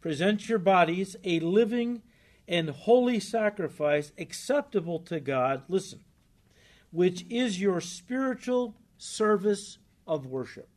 Present 0.00 0.48
your 0.48 0.60
bodies 0.60 1.16
a 1.24 1.40
living 1.40 2.02
and 2.46 2.70
holy 2.70 3.18
sacrifice 3.18 4.12
acceptable 4.16 5.00
to 5.00 5.18
God, 5.18 5.64
listen, 5.66 6.04
which 6.92 7.26
is 7.30 7.60
your 7.60 7.80
spiritual 7.80 8.76
service 8.96 9.78
of 10.06 10.24
worship. 10.24 10.68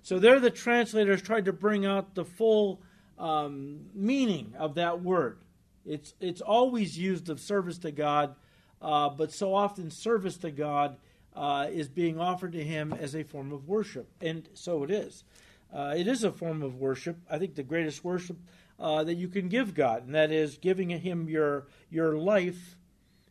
So 0.00 0.18
there 0.18 0.40
the 0.40 0.50
translators 0.50 1.20
tried 1.20 1.44
to 1.44 1.52
bring 1.52 1.84
out 1.84 2.14
the 2.14 2.24
full 2.24 2.80
um, 3.18 3.80
meaning 3.92 4.54
of 4.58 4.76
that 4.76 5.02
word. 5.02 5.40
It's, 5.84 6.14
it's 6.20 6.40
always 6.40 6.96
used 6.96 7.28
of 7.28 7.38
service 7.38 7.76
to 7.80 7.92
God, 7.92 8.34
uh, 8.80 9.08
but 9.08 9.32
so 9.32 9.54
often 9.54 9.90
service 9.90 10.36
to 10.38 10.50
God 10.50 10.96
uh, 11.34 11.68
is 11.70 11.88
being 11.88 12.18
offered 12.18 12.52
to 12.52 12.62
Him 12.62 12.92
as 12.92 13.14
a 13.14 13.22
form 13.22 13.52
of 13.52 13.68
worship. 13.68 14.08
And 14.20 14.48
so 14.54 14.82
it 14.82 14.90
is. 14.90 15.24
Uh, 15.72 15.94
it 15.96 16.06
is 16.06 16.24
a 16.24 16.32
form 16.32 16.62
of 16.62 16.76
worship. 16.76 17.18
I 17.30 17.38
think 17.38 17.54
the 17.54 17.62
greatest 17.62 18.02
worship 18.02 18.38
uh, 18.80 19.04
that 19.04 19.14
you 19.14 19.28
can 19.28 19.48
give 19.48 19.74
God, 19.74 20.06
and 20.06 20.14
that 20.14 20.30
is 20.30 20.56
giving 20.56 20.90
Him 20.90 21.28
your 21.28 21.66
your 21.90 22.16
life 22.16 22.76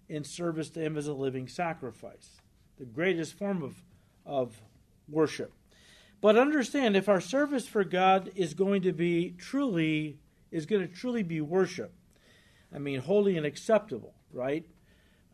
in 0.08 0.24
service 0.24 0.70
to 0.72 0.80
Him 0.80 0.98
as 0.98 1.08
a 1.08 1.14
living 1.14 1.48
sacrifice, 1.48 2.42
the 2.78 2.86
greatest 2.86 3.34
form 3.34 3.64
of 3.64 3.82
of 4.26 4.62
worship. 5.10 5.54
But 6.20 6.38
understand, 6.38 6.96
if 6.96 7.10
our 7.10 7.22
service 7.22 7.68
for 7.68 7.84
God 7.84 8.32
is 8.36 8.54
going 8.54 8.82
to 8.84 8.94
be 8.94 9.32
truly 9.38 10.20
is 10.52 10.66
going 10.66 10.88
to 10.88 10.94
truly 10.94 11.24
be 11.24 11.42
worship, 11.42 11.92
I 12.74 12.78
mean, 12.78 13.00
holy 13.00 13.38
and 13.38 13.46
acceptable, 13.46 14.14
right? 14.32 14.66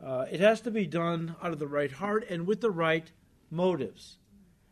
Uh, 0.04 0.26
it 0.32 0.40
has 0.40 0.62
to 0.62 0.72
be 0.72 0.86
done 0.86 1.36
out 1.42 1.54
of 1.54 1.60
the 1.60 1.68
right 1.68 1.92
heart 1.92 2.26
and 2.30 2.46
with 2.46 2.62
the 2.62 2.72
right 2.72 3.12
motives. 3.50 4.18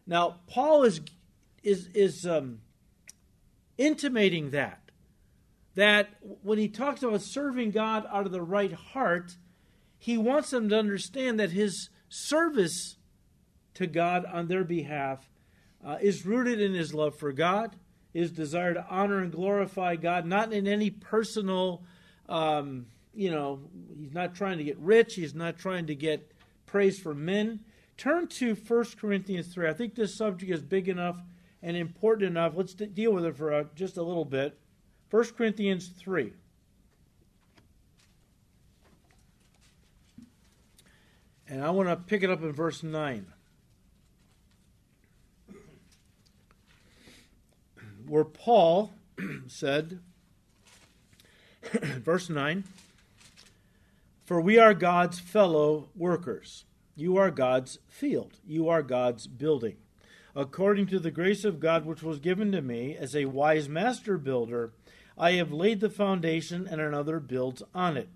Now, 0.05 0.37
Paul 0.47 0.83
is 0.83 1.01
is 1.63 1.87
is 1.93 2.25
um, 2.25 2.59
intimating 3.77 4.49
that 4.51 4.81
that 5.75 6.09
when 6.41 6.57
he 6.57 6.67
talks 6.67 7.01
about 7.01 7.21
serving 7.21 7.71
God 7.71 8.05
out 8.11 8.25
of 8.25 8.31
the 8.31 8.41
right 8.41 8.73
heart, 8.73 9.35
he 9.97 10.17
wants 10.17 10.49
them 10.49 10.69
to 10.69 10.77
understand 10.77 11.39
that 11.39 11.51
his 11.51 11.89
service 12.09 12.97
to 13.75 13.87
God 13.87 14.25
on 14.25 14.47
their 14.47 14.63
behalf 14.63 15.29
uh, 15.85 15.97
is 16.01 16.25
rooted 16.25 16.59
in 16.59 16.73
his 16.73 16.93
love 16.93 17.15
for 17.15 17.31
God, 17.31 17.75
his 18.13 18.31
desire 18.31 18.73
to 18.73 18.85
honor 18.89 19.19
and 19.19 19.31
glorify 19.31 19.95
God, 19.95 20.25
not 20.25 20.51
in 20.51 20.67
any 20.67 20.89
personal, 20.89 21.83
um, 22.27 22.87
you 23.13 23.31
know, 23.31 23.59
he's 23.99 24.13
not 24.13 24.35
trying 24.35 24.57
to 24.57 24.63
get 24.63 24.77
rich, 24.79 25.15
he's 25.15 25.35
not 25.35 25.57
trying 25.57 25.87
to 25.87 25.95
get 25.95 26.31
praise 26.65 26.99
from 26.99 27.25
men. 27.25 27.59
Turn 27.97 28.27
to 28.27 28.55
1 28.55 28.85
Corinthians 28.99 29.53
3. 29.53 29.69
I 29.69 29.73
think 29.73 29.95
this 29.95 30.15
subject 30.15 30.51
is 30.51 30.61
big 30.61 30.89
enough 30.89 31.17
and 31.61 31.77
important 31.77 32.27
enough. 32.27 32.53
Let's 32.55 32.73
deal 32.73 33.11
with 33.11 33.25
it 33.25 33.35
for 33.35 33.53
uh, 33.53 33.63
just 33.75 33.97
a 33.97 34.03
little 34.03 34.25
bit. 34.25 34.57
1 35.11 35.23
Corinthians 35.37 35.87
3. 35.87 36.33
And 41.47 41.61
I 41.61 41.69
want 41.69 41.89
to 41.89 41.97
pick 41.97 42.23
it 42.23 42.29
up 42.29 42.41
in 42.41 42.53
verse 42.53 42.81
9. 42.81 43.25
Where 48.07 48.23
Paul 48.23 48.93
said, 49.47 49.99
verse 51.71 52.29
9, 52.29 52.63
For 54.31 54.39
we 54.39 54.57
are 54.57 54.73
God's 54.73 55.19
fellow 55.19 55.89
workers. 55.93 56.63
You 56.95 57.17
are 57.17 57.31
God's 57.31 57.79
field. 57.89 58.39
You 58.47 58.69
are 58.69 58.81
God's 58.81 59.27
building. 59.27 59.75
According 60.33 60.87
to 60.87 60.99
the 60.99 61.11
grace 61.11 61.43
of 61.43 61.59
God 61.59 61.85
which 61.85 62.01
was 62.01 62.21
given 62.21 62.53
to 62.53 62.61
me 62.61 62.95
as 62.95 63.13
a 63.13 63.25
wise 63.25 63.67
master 63.67 64.17
builder, 64.17 64.71
I 65.17 65.33
have 65.33 65.51
laid 65.51 65.81
the 65.81 65.89
foundation, 65.89 66.65
and 66.65 66.79
another 66.79 67.19
builds 67.19 67.61
on 67.75 67.97
it. 67.97 68.07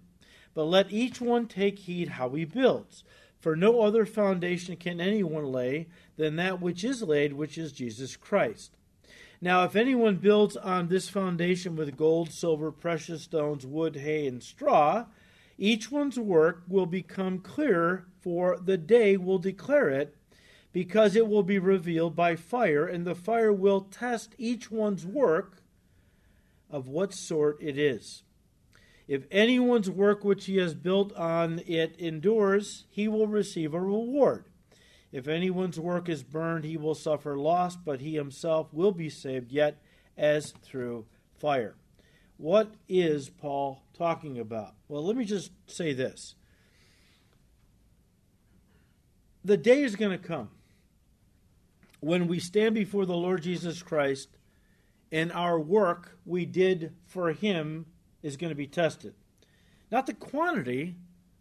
But 0.53 0.67
let 0.67 0.89
each 0.89 1.19
one 1.19 1.47
take 1.49 1.79
heed 1.79 2.07
how 2.07 2.29
he 2.29 2.45
builds. 2.45 3.03
For 3.41 3.57
no 3.57 3.81
other 3.81 4.05
foundation 4.05 4.77
can 4.77 5.01
anyone 5.01 5.51
lay 5.51 5.87
than 6.15 6.37
that 6.37 6.61
which 6.61 6.85
is 6.85 7.03
laid, 7.03 7.33
which 7.33 7.57
is 7.57 7.73
Jesus 7.73 8.15
Christ. 8.15 8.77
Now, 9.41 9.65
if 9.65 9.75
anyone 9.75 10.15
builds 10.15 10.55
on 10.55 10.87
this 10.87 11.09
foundation 11.09 11.75
with 11.75 11.97
gold, 11.97 12.31
silver, 12.31 12.71
precious 12.71 13.23
stones, 13.23 13.65
wood, 13.65 13.97
hay, 13.97 14.27
and 14.27 14.41
straw, 14.41 15.07
each 15.57 15.91
one's 15.91 16.19
work 16.19 16.63
will 16.67 16.85
become 16.85 17.39
clearer, 17.39 18.07
for 18.19 18.57
the 18.57 18.77
day 18.77 19.17
will 19.17 19.39
declare 19.39 19.89
it, 19.89 20.15
because 20.73 21.15
it 21.15 21.27
will 21.27 21.43
be 21.43 21.59
revealed 21.59 22.15
by 22.15 22.35
fire, 22.35 22.85
and 22.85 23.05
the 23.05 23.15
fire 23.15 23.53
will 23.53 23.81
test 23.81 24.35
each 24.37 24.69
one's 24.69 25.05
work 25.05 25.61
of 26.69 26.87
what 26.87 27.13
sort 27.13 27.57
it 27.61 27.77
is. 27.77 28.23
If 29.07 29.25
anyone's 29.31 29.89
work 29.89 30.23
which 30.23 30.45
he 30.45 30.57
has 30.57 30.73
built 30.73 31.13
on 31.13 31.61
it 31.67 31.95
endures, 31.99 32.85
he 32.89 33.07
will 33.07 33.27
receive 33.27 33.73
a 33.73 33.79
reward. 33.79 34.45
If 35.11 35.27
anyone's 35.27 35.79
work 35.79 36.09
is 36.09 36.23
burned, 36.23 36.65
he 36.65 36.75
will 36.75 36.95
suffer 36.95 37.37
loss, 37.37 37.77
but 37.77 38.01
he 38.01 38.15
himself 38.15 38.73
will 38.73 38.91
be 38.91 39.09
saved, 39.09 39.51
yet 39.51 39.81
as 40.17 40.51
through 40.61 41.05
fire. 41.37 41.75
What 42.37 42.73
is 42.89 43.29
Paul 43.29 43.83
talking 43.97 44.39
about? 44.39 44.75
Well, 44.87 45.05
let 45.05 45.15
me 45.15 45.25
just 45.25 45.51
say 45.67 45.93
this. 45.93 46.35
The 49.43 49.57
day 49.57 49.83
is 49.83 49.95
going 49.95 50.11
to 50.11 50.27
come 50.27 50.49
when 51.99 52.27
we 52.27 52.39
stand 52.39 52.75
before 52.75 53.05
the 53.05 53.15
Lord 53.15 53.43
Jesus 53.43 53.81
Christ 53.81 54.29
and 55.11 55.31
our 55.31 55.59
work 55.59 56.17
we 56.25 56.45
did 56.45 56.93
for 57.05 57.31
Him 57.31 57.85
is 58.21 58.37
going 58.37 58.49
to 58.49 58.55
be 58.55 58.67
tested. 58.67 59.13
Not 59.91 60.07
the 60.07 60.13
quantity, 60.13 60.95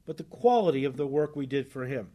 but 0.07 0.17
the 0.17 0.25
quality 0.25 0.85
of 0.85 0.97
the 0.97 1.07
work 1.07 1.35
we 1.35 1.47
did 1.47 1.67
for 1.67 1.87
Him. 1.87 2.11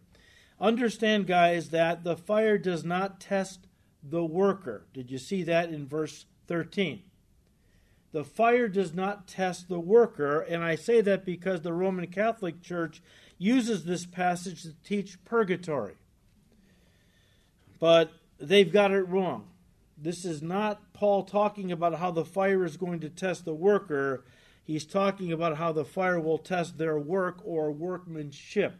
Understand, 0.60 1.28
guys, 1.28 1.70
that 1.70 2.04
the 2.04 2.16
fire 2.16 2.58
does 2.58 2.84
not 2.84 3.20
test 3.20 3.68
the 4.04 4.24
worker. 4.24 4.86
Did 4.94 5.10
you 5.10 5.18
see 5.18 5.44
that 5.44 5.70
in 5.70 5.88
verse 5.88 6.26
13? 6.48 7.04
The 8.12 8.24
fire 8.24 8.68
does 8.68 8.94
not 8.94 9.28
test 9.28 9.70
the 9.70 9.80
worker, 9.80 10.42
and 10.42 10.64
I 10.64 10.76
say 10.76 11.02
that 11.02 11.26
because 11.26 11.62
the 11.62 11.74
Roman 11.74 12.08
Catholic 12.08 12.62
Church 12.62 13.02
uses 13.38 13.86
this 13.86 14.06
passage 14.06 14.64
to 14.64 14.74
teach 14.84 15.24
purgatory. 15.26 15.96
But 17.80 18.12
they've 18.40 18.72
got 18.72 18.92
it 18.92 19.08
wrong. 19.08 19.48
This 19.98 20.26
is 20.26 20.42
not 20.42 20.94
Paul 20.94 21.24
talking 21.24 21.72
about 21.72 22.00
how 22.00 22.12
the 22.12 22.26
fire 22.26 22.66
is 22.66 22.78
going 22.78 23.02
to 23.02 23.10
test 23.10 23.46
the 23.46 23.54
worker. 23.54 24.26
He's 24.64 24.86
talking 24.86 25.32
about 25.32 25.58
how 25.58 25.72
the 25.72 25.86
fire 25.86 26.20
will 26.20 26.38
test 26.38 26.78
their 26.78 26.98
work 26.98 27.40
or 27.44 27.72
workmanship. 27.72 28.76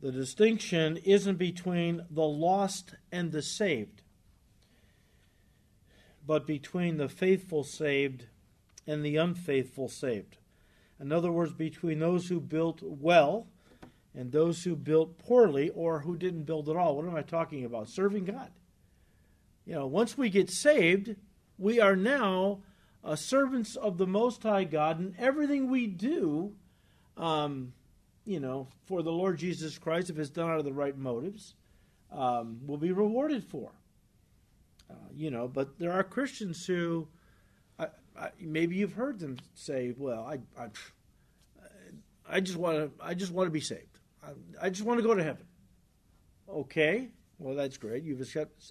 The 0.00 0.12
distinction 0.12 0.96
isn't 0.98 1.36
between 1.36 2.04
the 2.10 2.26
lost 2.26 2.94
and 3.12 3.30
the 3.30 3.42
saved, 3.42 4.01
but 6.26 6.46
between 6.46 6.96
the 6.96 7.08
faithful 7.08 7.64
saved 7.64 8.26
and 8.86 9.04
the 9.04 9.16
unfaithful 9.16 9.88
saved. 9.88 10.38
In 11.00 11.12
other 11.12 11.32
words, 11.32 11.52
between 11.52 11.98
those 11.98 12.28
who 12.28 12.40
built 12.40 12.80
well 12.82 13.46
and 14.14 14.30
those 14.30 14.62
who 14.62 14.76
built 14.76 15.18
poorly 15.18 15.70
or 15.70 16.00
who 16.00 16.16
didn't 16.16 16.44
build 16.44 16.68
at 16.68 16.76
all. 16.76 16.96
What 16.96 17.06
am 17.06 17.16
I 17.16 17.22
talking 17.22 17.64
about? 17.64 17.88
Serving 17.88 18.24
God. 18.24 18.50
You 19.64 19.74
know, 19.74 19.86
once 19.86 20.18
we 20.18 20.28
get 20.28 20.50
saved, 20.50 21.16
we 21.58 21.80
are 21.80 21.96
now 21.96 22.60
uh, 23.04 23.16
servants 23.16 23.76
of 23.76 23.98
the 23.98 24.06
Most 24.06 24.42
High 24.42 24.64
God, 24.64 24.98
and 24.98 25.14
everything 25.18 25.70
we 25.70 25.86
do, 25.86 26.52
um, 27.16 27.72
you 28.24 28.40
know, 28.40 28.68
for 28.86 29.02
the 29.02 29.12
Lord 29.12 29.38
Jesus 29.38 29.78
Christ, 29.78 30.10
if 30.10 30.18
it's 30.18 30.30
done 30.30 30.50
out 30.50 30.58
of 30.58 30.64
the 30.64 30.72
right 30.72 30.96
motives, 30.96 31.54
um, 32.12 32.60
will 32.66 32.76
be 32.76 32.92
rewarded 32.92 33.44
for. 33.44 33.70
Uh, 34.90 34.94
you 35.14 35.30
know, 35.30 35.48
but 35.48 35.78
there 35.78 35.92
are 35.92 36.02
Christians 36.02 36.66
who, 36.66 37.08
I, 37.78 37.88
I, 38.18 38.30
maybe 38.40 38.76
you've 38.76 38.92
heard 38.92 39.18
them 39.18 39.38
say, 39.54 39.94
"Well, 39.96 40.20
I, 40.20 40.38
I, 40.60 40.68
I 42.28 42.40
just 42.40 42.58
want 42.58 42.78
to, 42.78 43.04
I 43.04 43.14
just 43.14 43.32
want 43.32 43.46
to 43.46 43.50
be 43.50 43.60
saved. 43.60 43.98
I, 44.22 44.66
I 44.66 44.70
just 44.70 44.82
want 44.82 44.98
to 44.98 45.06
go 45.06 45.14
to 45.14 45.22
heaven." 45.22 45.46
Okay, 46.48 47.08
well, 47.38 47.54
that's 47.54 47.76
great. 47.76 48.04
You've 48.04 48.20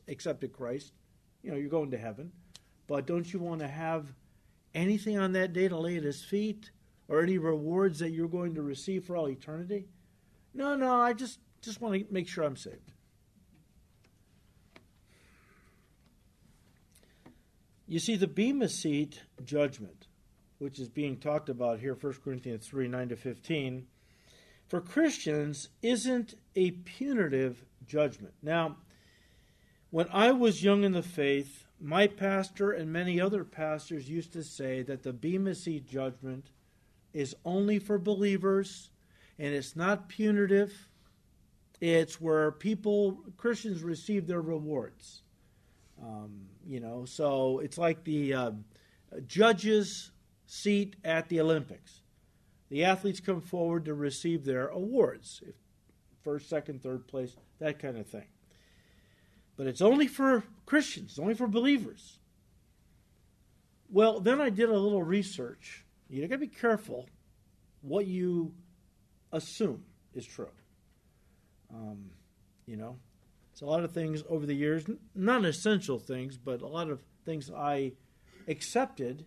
accepted 0.08 0.54
Christ. 0.54 0.94
You 1.42 1.52
know, 1.52 1.58
you're 1.58 1.70
going 1.70 1.92
to 1.92 1.98
heaven. 1.98 2.32
But 2.88 3.08
don't 3.08 3.32
you 3.32 3.40
want 3.40 3.62
to 3.62 3.68
have 3.68 4.14
anything 4.74 5.18
on 5.18 5.32
that 5.34 5.54
day 5.54 5.68
to 5.68 5.78
lay 5.78 5.98
at 5.98 6.04
his 6.04 6.24
feet 6.24 6.72
or 7.08 7.22
any 7.22 7.38
rewards 7.38 8.00
that 8.00 8.12
you're 8.12 8.28
going 8.28 8.56
to 8.56 8.62
receive 8.62 9.06
for 9.06 9.16
all 9.16 9.30
eternity? 9.30 9.88
No, 10.54 10.76
no, 10.76 11.00
I 11.00 11.14
just, 11.14 11.40
just 11.62 11.82
want 11.82 11.96
to 11.96 12.14
make 12.14 12.28
sure 12.28 12.44
I'm 12.44 12.58
saved. 12.58 12.92
You 17.92 18.00
see, 18.00 18.16
the 18.16 18.26
Bema 18.26 18.70
Seat 18.70 19.20
judgment, 19.44 20.08
which 20.60 20.80
is 20.80 20.88
being 20.88 21.18
talked 21.18 21.50
about 21.50 21.82
here, 21.82 21.94
1 21.94 22.14
Corinthians 22.24 22.66
3 22.66 22.88
9 22.88 23.10
to 23.10 23.18
15, 23.18 23.86
for 24.70 24.80
Christians 24.80 25.68
isn't 25.82 26.36
a 26.56 26.72
punitive 26.72 27.66
judgment. 27.86 28.34
Now, 28.42 28.78
when 29.90 30.08
I 30.10 30.32
was 30.32 30.64
young 30.64 30.86
in 30.86 30.94
the 30.94 31.04
faith, 31.04 31.66
my 31.82 32.08
pastor 32.08 32.72
and 32.72 32.94
many 32.94 33.20
other 33.20 33.44
pastors 33.44 34.10
used 34.10 34.32
to 34.32 34.44
say 34.46 34.84
that 34.84 35.04
the 35.04 35.12
Bema 35.12 35.54
Seat 35.54 35.86
judgment 35.86 36.46
is 37.12 37.36
only 37.44 37.78
for 37.78 37.98
believers 37.98 38.90
and 39.38 39.54
it's 39.54 39.76
not 39.76 40.08
punitive. 40.08 40.88
It's 41.82 42.22
where 42.22 42.54
people, 42.54 43.18
Christians, 43.36 43.84
receive 43.84 44.28
their 44.28 44.42
rewards. 44.42 45.21
Um, 46.02 46.48
you 46.66 46.80
know, 46.80 47.06
so 47.06 47.60
it's 47.60 47.78
like 47.78 48.04
the 48.04 48.34
uh, 48.34 48.52
judge's 49.28 50.12
seat 50.46 50.96
at 51.04 51.30
the 51.30 51.40
Olympics. 51.40 52.02
The 52.70 52.86
athletes 52.86 53.20
come 53.20 53.42
forward 53.42 53.86
to 53.86 53.94
receive 53.94 54.46
their 54.46 54.68
awards 54.68 55.42
first, 56.24 56.50
second, 56.50 56.82
third 56.82 57.08
place, 57.08 57.36
that 57.60 57.80
kind 57.80 57.98
of 57.98 58.08
thing. 58.08 58.28
But 59.58 59.68
it's 59.68 59.82
only 59.82 60.08
for 60.08 60.44
Christians, 60.66 61.20
only 61.20 61.34
for 61.34 61.48
believers. 61.48 62.20
Well, 63.90 64.20
then 64.20 64.40
I 64.40 64.50
did 64.50 64.70
a 64.70 64.78
little 64.78 65.04
research. 65.04 65.84
You 66.10 66.22
got 66.28 66.36
to 66.36 66.40
be 66.40 66.48
careful 66.48 67.10
what 67.82 68.08
you 68.08 68.54
assume 69.32 69.84
is 70.14 70.26
true. 70.26 70.50
Um, 71.74 72.12
you 72.66 72.78
know, 72.78 72.98
a 73.62 73.66
lot 73.66 73.84
of 73.84 73.92
things 73.92 74.24
over 74.28 74.46
the 74.46 74.56
years, 74.56 74.86
non 75.14 75.46
essential 75.46 76.00
things, 76.00 76.38
but 76.38 76.62
a 76.62 76.68
lot 76.68 76.90
of 76.90 77.02
things 77.26 77.52
I 77.52 77.94
accepted 78.48 79.26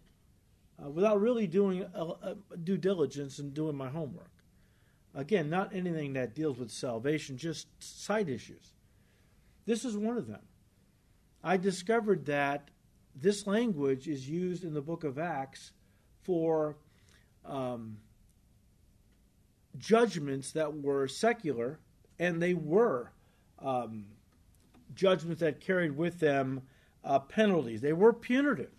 uh, 0.83 0.91
without 0.91 1.21
really 1.21 1.47
doing 1.47 1.85
a, 1.95 2.03
a 2.03 2.37
due 2.63 2.77
diligence 2.77 3.39
and 3.39 3.55
doing 3.55 3.77
my 3.77 3.89
homework. 3.89 4.31
Again, 5.15 5.49
not 5.49 5.75
anything 5.75 6.15
that 6.15 6.35
deals 6.35 6.59
with 6.59 6.71
salvation, 6.71 7.37
just 7.37 7.69
side 7.79 8.29
issues. 8.29 8.73
This 9.67 9.85
is 9.85 9.97
one 9.97 10.19
of 10.19 10.27
them. 10.27 10.43
I 11.43 11.57
discovered 11.57 12.27
that 12.27 12.71
this 13.15 13.47
language 13.47 14.09
is 14.09 14.29
used 14.29 14.65
in 14.65 14.75
the 14.75 14.83
book 14.83 15.05
of 15.05 15.19
Acts 15.19 15.71
for 16.23 16.77
um, 17.45 17.99
judgments 19.79 20.51
that 20.53 20.83
were 20.83 21.07
secular, 21.07 21.79
and 22.19 22.43
they 22.43 22.55
were 22.55 23.13
um, 23.61 24.07
judgments 24.95 25.41
that 25.41 25.61
carried 25.61 25.97
with 25.97 26.21
them 26.21 26.63
uh, 27.05 27.19
penalties. 27.19 27.81
They 27.81 27.93
were 27.93 28.13
punitive. 28.13 28.71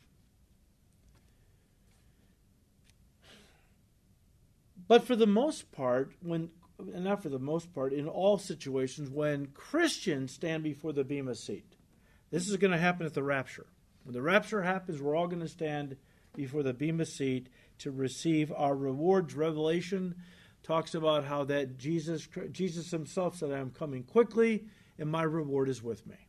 But 4.88 5.06
for 5.06 5.16
the 5.16 5.28
most 5.28 5.72
part, 5.72 6.12
when 6.22 6.50
and 6.78 7.06
not 7.06 7.24
for 7.24 7.30
the 7.30 7.40
most 7.40 7.74
part, 7.74 7.94
in 7.94 8.08
all 8.08 8.38
situations, 8.38 9.10
when 9.10 9.48
Christians 9.48 10.34
stand 10.34 10.64
before 10.64 10.94
the 10.94 11.04
Bema 11.04 11.36
seat, 11.36 11.76
this 12.32 12.50
is 12.50 12.58
going 12.58 12.72
to 12.72 12.78
happen 12.78 13.06
at 13.06 13.14
the 13.14 13.24
rapture. 13.24 13.68
When 14.04 14.14
the 14.14 14.22
rapture 14.22 14.62
happens, 14.62 15.02
we're 15.02 15.16
all 15.16 15.28
going 15.28 15.42
to 15.42 15.48
stand 15.48 15.96
before 16.36 16.64
the 16.64 16.74
Bema 16.74 17.06
seat 17.06 17.48
to 17.80 17.92
receive 17.92 18.52
our 18.56 18.76
rewards. 18.76 19.36
Revelation 19.36 20.16
talks 20.64 20.94
about 20.96 21.26
how 21.26 21.46
that 21.46 21.78
Jesus 21.78 22.28
Jesus 22.52 22.92
himself 22.92 23.38
said, 23.38 23.52
"I'm 23.52 23.72
coming 23.72 24.04
quickly, 24.04 24.66
and 24.98 25.10
my 25.10 25.24
reward 25.24 25.70
is 25.70 25.84
with 25.84 26.06
me." 26.06 26.28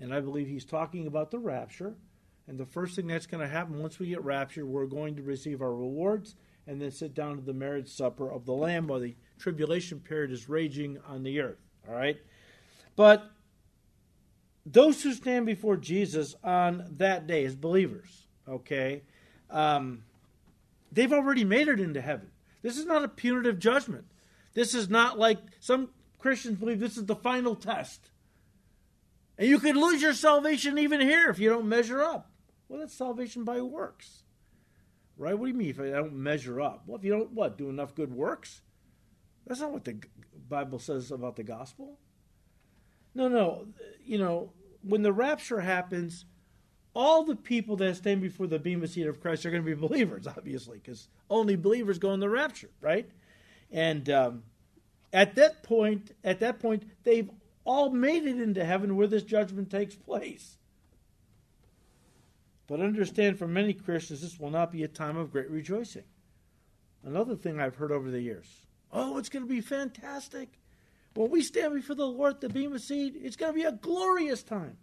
And 0.00 0.12
I 0.12 0.20
believe 0.20 0.48
he's 0.48 0.64
talking 0.64 1.06
about 1.06 1.30
the 1.30 1.38
rapture. 1.38 1.94
And 2.46 2.58
the 2.58 2.66
first 2.66 2.96
thing 2.96 3.06
that's 3.06 3.26
going 3.26 3.40
to 3.40 3.48
happen 3.48 3.80
once 3.80 3.98
we 3.98 4.08
get 4.08 4.22
raptured, 4.22 4.66
we're 4.66 4.86
going 4.86 5.16
to 5.16 5.22
receive 5.22 5.62
our 5.62 5.74
rewards 5.74 6.34
and 6.66 6.80
then 6.80 6.90
sit 6.90 7.14
down 7.14 7.36
to 7.36 7.42
the 7.42 7.52
marriage 7.52 7.88
supper 7.88 8.30
of 8.30 8.44
the 8.44 8.52
Lamb 8.52 8.86
while 8.86 9.00
the 9.00 9.16
tribulation 9.38 10.00
period 10.00 10.30
is 10.30 10.48
raging 10.48 10.98
on 11.06 11.22
the 11.22 11.40
earth. 11.40 11.58
All 11.88 11.94
right? 11.94 12.18
But 12.96 13.30
those 14.66 15.02
who 15.02 15.12
stand 15.12 15.46
before 15.46 15.76
Jesus 15.76 16.34
on 16.42 16.84
that 16.96 17.26
day 17.26 17.44
as 17.44 17.54
believers, 17.54 18.26
okay, 18.48 19.02
um, 19.50 20.04
they've 20.92 21.12
already 21.12 21.44
made 21.44 21.68
it 21.68 21.80
into 21.80 22.00
heaven. 22.00 22.30
This 22.62 22.78
is 22.78 22.86
not 22.86 23.04
a 23.04 23.08
punitive 23.08 23.58
judgment. 23.58 24.06
This 24.54 24.74
is 24.74 24.88
not 24.88 25.18
like 25.18 25.38
some 25.60 25.90
Christians 26.24 26.56
believe 26.56 26.80
this 26.80 26.96
is 26.96 27.04
the 27.04 27.14
final 27.14 27.54
test. 27.54 28.08
And 29.36 29.46
you 29.46 29.58
could 29.58 29.76
lose 29.76 30.00
your 30.00 30.14
salvation 30.14 30.78
even 30.78 31.02
here 31.02 31.28
if 31.28 31.38
you 31.38 31.50
don't 31.50 31.68
measure 31.68 32.02
up. 32.02 32.30
Well, 32.66 32.80
that's 32.80 32.94
salvation 32.94 33.44
by 33.44 33.60
works. 33.60 34.22
Right? 35.18 35.38
What 35.38 35.44
do 35.44 35.52
you 35.52 35.58
mean 35.58 35.68
if 35.68 35.78
I 35.78 35.90
don't 35.90 36.14
measure 36.14 36.62
up? 36.62 36.84
Well, 36.86 36.96
if 36.96 37.04
you 37.04 37.10
don't, 37.10 37.32
what, 37.32 37.58
do 37.58 37.68
enough 37.68 37.94
good 37.94 38.10
works? 38.10 38.62
That's 39.46 39.60
not 39.60 39.72
what 39.72 39.84
the 39.84 39.98
Bible 40.48 40.78
says 40.78 41.10
about 41.10 41.36
the 41.36 41.42
gospel. 41.42 41.98
No, 43.14 43.28
no. 43.28 43.66
You 44.02 44.16
know, 44.16 44.50
when 44.80 45.02
the 45.02 45.12
rapture 45.12 45.60
happens, 45.60 46.24
all 46.94 47.24
the 47.24 47.36
people 47.36 47.76
that 47.76 47.96
stand 47.96 48.22
before 48.22 48.46
the 48.46 48.58
beam 48.58 48.78
bema 48.78 48.88
seat 48.88 49.08
of 49.08 49.20
Christ 49.20 49.44
are 49.44 49.50
going 49.50 49.62
to 49.62 49.76
be 49.76 49.78
believers, 49.88 50.26
obviously, 50.26 50.78
because 50.78 51.06
only 51.28 51.56
believers 51.56 51.98
go 51.98 52.12
in 52.14 52.20
the 52.20 52.30
rapture, 52.30 52.70
right? 52.80 53.10
And 53.70 54.08
um, 54.08 54.44
at 55.14 55.36
that 55.36 55.62
point, 55.62 56.10
at 56.24 56.40
that 56.40 56.58
point, 56.58 56.82
they've 57.04 57.30
all 57.64 57.90
made 57.90 58.24
it 58.24 58.40
into 58.40 58.64
heaven 58.64 58.96
where 58.96 59.06
this 59.06 59.22
judgment 59.22 59.70
takes 59.70 59.94
place. 59.94 60.58
But 62.66 62.80
understand 62.80 63.38
for 63.38 63.46
many 63.46 63.74
Christians, 63.74 64.22
this 64.22 64.40
will 64.40 64.50
not 64.50 64.72
be 64.72 64.82
a 64.82 64.88
time 64.88 65.16
of 65.16 65.30
great 65.30 65.48
rejoicing. 65.48 66.02
Another 67.04 67.36
thing 67.36 67.60
I've 67.60 67.76
heard 67.76 67.92
over 67.92 68.10
the 68.10 68.20
years 68.20 68.46
oh, 68.92 69.18
it's 69.18 69.28
going 69.28 69.44
to 69.44 69.48
be 69.48 69.60
fantastic. 69.60 70.48
When 71.14 71.30
we 71.30 71.42
stand 71.42 71.74
before 71.74 71.96
the 71.96 72.06
Lord 72.06 72.34
at 72.34 72.40
the 72.40 72.48
Bema 72.48 72.78
Seat, 72.78 73.14
it's 73.16 73.34
going 73.34 73.52
to 73.52 73.56
be 73.56 73.64
a 73.64 73.72
glorious 73.72 74.44
time. 74.44 74.76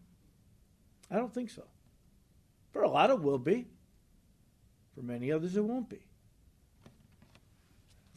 I 1.09 1.15
don't 1.15 1.33
think 1.33 1.49
so. 1.49 1.63
For 2.73 2.83
a 2.83 2.89
lot, 2.89 3.09
it 3.09 3.21
will 3.21 3.37
be. 3.37 3.67
For 4.93 5.01
many 5.01 5.31
others, 5.31 5.55
it 5.55 5.63
won't 5.63 5.89
be. 5.89 6.01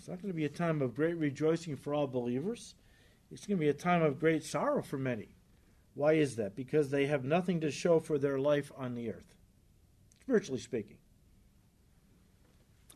It's 0.04 0.08
not 0.10 0.20
going 0.20 0.34
to 0.34 0.36
be 0.36 0.44
a 0.44 0.50
time 0.50 0.82
of 0.82 0.94
great 0.94 1.16
rejoicing 1.16 1.76
for 1.76 1.94
all 1.94 2.06
believers. 2.06 2.74
It's 3.32 3.46
going 3.46 3.56
to 3.56 3.64
be 3.64 3.70
a 3.70 3.72
time 3.72 4.02
of 4.02 4.20
great 4.20 4.44
sorrow 4.44 4.82
for 4.82 4.98
many. 4.98 5.34
Why 5.94 6.12
is 6.12 6.36
that? 6.36 6.54
Because 6.54 6.90
they 6.90 7.06
have 7.06 7.24
nothing 7.24 7.58
to 7.62 7.70
show 7.70 8.00
for 8.00 8.18
their 8.18 8.38
life 8.38 8.70
on 8.76 8.96
the 8.96 9.08
earth. 9.08 9.34
spiritually 10.20 10.60
speaking. 10.60 10.98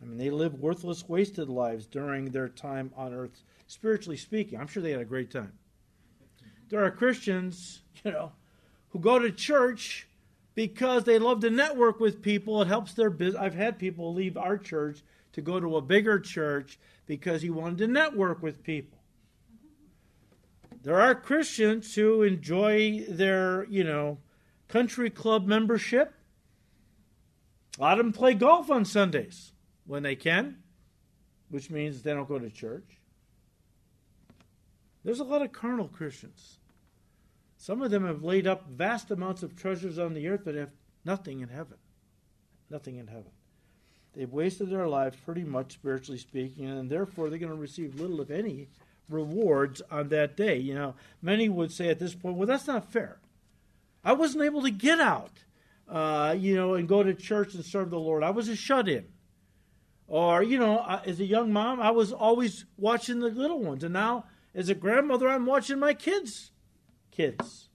I 0.03 0.05
mean, 0.05 0.19
they 0.19 0.29
live 0.29 0.61
worthless, 0.61 1.09
wasted 1.09 1.49
lives 1.49 1.87
during 1.87 2.27
their 2.27 2.47
time 2.47 2.93
on 2.95 3.15
earth, 3.15 3.43
spiritually 3.69 4.19
speaking. 4.19 4.61
I'm 4.61 4.67
sure 4.67 4.83
they 4.83 4.91
had 4.91 5.01
a 5.01 5.07
great 5.07 5.31
time. 5.31 5.55
There 6.69 6.85
are 6.85 6.91
Christians, 6.91 7.81
you 8.05 8.11
know, 8.11 8.33
who 8.91 8.99
go 8.99 9.19
to 9.19 9.31
church 9.31 10.07
because 10.55 11.05
they 11.05 11.19
love 11.19 11.41
to 11.41 11.49
network 11.49 12.01
with 12.01 12.21
people. 12.21 12.61
It 12.61 12.69
helps 12.69 12.93
their 12.93 13.09
business. 13.09 13.41
I've 13.41 13.55
had 13.55 13.79
people 13.79 14.13
leave 14.13 14.37
our 14.37 14.59
church 14.59 15.01
to 15.33 15.41
go 15.41 15.61
to 15.61 15.77
a 15.77 15.83
bigger 15.83 16.19
church 16.19 16.79
because 17.07 17.43
he 17.43 17.51
wanted 17.51 17.79
to 17.79 17.87
network 17.87 18.43
with 18.43 18.63
people. 18.63 18.99
There 20.83 21.01
are 21.01 21.15
Christians 21.15 21.95
who 21.95 22.23
enjoy 22.23 23.05
their, 23.09 23.65
you 23.65 23.85
know, 23.85 24.19
country 24.69 25.11
club 25.11 25.47
membership. 25.47 26.15
A 27.79 27.83
lot 27.83 27.99
of 27.99 28.07
them 28.07 28.13
play 28.13 28.35
golf 28.35 28.71
on 28.71 28.85
Sundays 28.85 29.53
when 29.87 30.03
they 30.03 30.17
can, 30.17 30.59
which 31.49 31.71
means 31.71 32.03
they 32.03 32.13
don't 32.13 32.29
go 32.29 32.39
to 32.39 32.51
church. 32.51 32.99
There's 35.05 35.21
a 35.21 35.25
lot 35.25 35.43
of 35.43 35.53
carnal 35.53 35.89
Christians. 35.89 36.59
Some 37.57 37.83
of 37.83 37.91
them 37.91 38.07
have 38.07 38.23
laid 38.23 38.47
up 38.47 38.69
vast 38.69 39.11
amounts 39.11 39.43
of 39.43 39.57
treasures 39.57 39.99
on 39.99 40.15
the 40.15 40.29
earth 40.29 40.43
but 40.45 40.55
have 40.55 40.73
nothing 41.05 41.41
in 41.41 41.49
heaven. 41.49 41.79
Nothing 42.71 42.97
in 42.97 43.09
heaven. 43.09 43.33
They've 44.15 44.33
wasted 44.33 44.71
their 44.71 44.89
lives 44.89 45.17
pretty 45.25 45.45
much, 45.45 45.75
spiritually 45.75 46.19
speaking, 46.19 46.67
and 46.67 46.91
therefore 46.91 47.29
they're 47.29 47.39
going 47.39 47.53
to 47.53 47.59
receive 47.59 48.01
little, 48.01 48.21
if 48.21 48.31
any, 48.31 48.69
rewards 49.09 49.83
on 49.91 50.09
that 50.09 50.37
day. 50.37 50.57
You 50.57 50.75
know, 50.75 50.95
many 51.23 51.49
would 51.49 51.73
say 51.73 51.89
at 51.89 51.99
this 51.99 52.15
point, 52.15 52.37
well, 52.37 52.47
that's 52.47 52.67
not 52.67 52.91
fair. 52.91 53.19
I 54.05 54.13
wasn't 54.13 54.45
able 54.45 54.63
to 54.63 54.71
get 54.71 55.01
out, 55.01 55.33
uh, 55.89 56.35
you 56.39 56.57
know, 56.57 56.75
and 56.75 56.89
go 56.89 57.03
to 57.03 57.15
church 57.15 57.55
and 57.55 57.65
serve 57.65 57.91
the 57.91 57.99
Lord. 57.99 58.23
I 58.23 58.31
was 58.31 58.49
a 58.49 58.57
shut 58.57 58.89
in. 58.89 59.07
Or, 60.07 60.43
you 60.43 60.59
know, 60.59 61.01
as 61.05 61.21
a 61.21 61.27
young 61.27 61.53
mom, 61.53 61.81
I 61.81 61.91
was 61.91 62.13
always 62.13 62.65
watching 62.79 63.21
the 63.21 63.29
little 63.29 63.61
ones. 63.61 63.85
And 63.85 63.93
now, 63.93 64.25
as 64.55 64.71
a 64.71 64.75
grandmother, 64.75 65.29
I'm 65.29 65.45
watching 65.45 65.79
my 65.79 65.93
kids' 65.93 66.51
kids. 67.11 67.69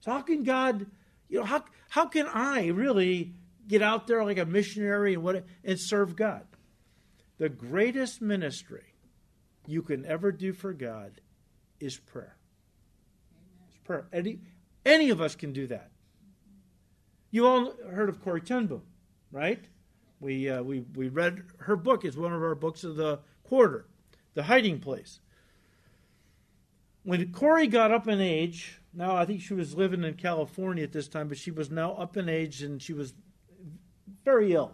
So, 0.00 0.10
how 0.10 0.22
can 0.22 0.42
God, 0.42 0.86
you 1.28 1.38
know, 1.38 1.44
how, 1.44 1.64
how 1.90 2.06
can 2.06 2.26
I 2.26 2.66
really 2.68 3.34
get 3.66 3.82
out 3.82 4.06
there 4.06 4.24
like 4.24 4.38
a 4.38 4.44
missionary 4.44 5.14
and, 5.14 5.22
what, 5.22 5.44
and 5.64 5.78
serve 5.78 6.16
God? 6.16 6.46
The 7.38 7.48
greatest 7.48 8.20
ministry 8.20 8.94
you 9.66 9.82
can 9.82 10.04
ever 10.06 10.32
do 10.32 10.52
for 10.52 10.72
God 10.72 11.20
is 11.80 11.96
prayer. 11.96 12.36
It's 13.68 13.78
prayer. 13.78 14.06
Any, 14.12 14.40
any 14.84 15.10
of 15.10 15.20
us 15.20 15.34
can 15.34 15.52
do 15.52 15.66
that. 15.68 15.90
You 17.30 17.46
all 17.46 17.72
heard 17.90 18.08
of 18.08 18.22
Corrie 18.22 18.40
ten 18.40 18.66
Boom, 18.66 18.82
right? 19.30 19.64
We, 20.20 20.48
uh, 20.48 20.62
we, 20.62 20.84
we 20.94 21.08
read 21.08 21.42
her 21.60 21.76
book. 21.76 22.04
It's 22.04 22.16
one 22.16 22.32
of 22.32 22.42
our 22.42 22.54
books 22.54 22.84
of 22.84 22.96
the 22.96 23.20
quarter, 23.42 23.86
The 24.34 24.44
Hiding 24.44 24.80
Place. 24.80 25.18
When 27.02 27.32
Corrie 27.32 27.66
got 27.66 27.90
up 27.90 28.06
in 28.06 28.20
age, 28.20 28.80
now 28.94 29.16
I 29.16 29.24
think 29.24 29.40
she 29.40 29.54
was 29.54 29.74
living 29.74 30.04
in 30.04 30.14
California 30.14 30.84
at 30.84 30.92
this 30.92 31.08
time, 31.08 31.26
but 31.26 31.38
she 31.38 31.50
was 31.50 31.70
now 31.70 31.94
up 31.94 32.16
in 32.16 32.28
age 32.28 32.62
and 32.62 32.80
she 32.80 32.92
was 32.92 33.14
very 34.24 34.52
ill, 34.52 34.72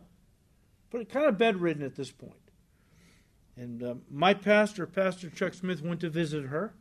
but 0.91 1.09
kind 1.09 1.27
of 1.27 1.39
bedridden 1.39 1.83
at 1.83 1.97
this 1.97 2.11
point. 2.11 2.35
And 3.57 3.83
uh, 3.83 3.95
my 4.11 4.35
pastor, 4.35 4.87
Pastor 4.87 5.31
Chuck 5.31 5.55
Smith, 5.55 5.83
went 5.83 6.01
to 6.01 6.11
visit 6.11 6.47
her. 6.47 6.75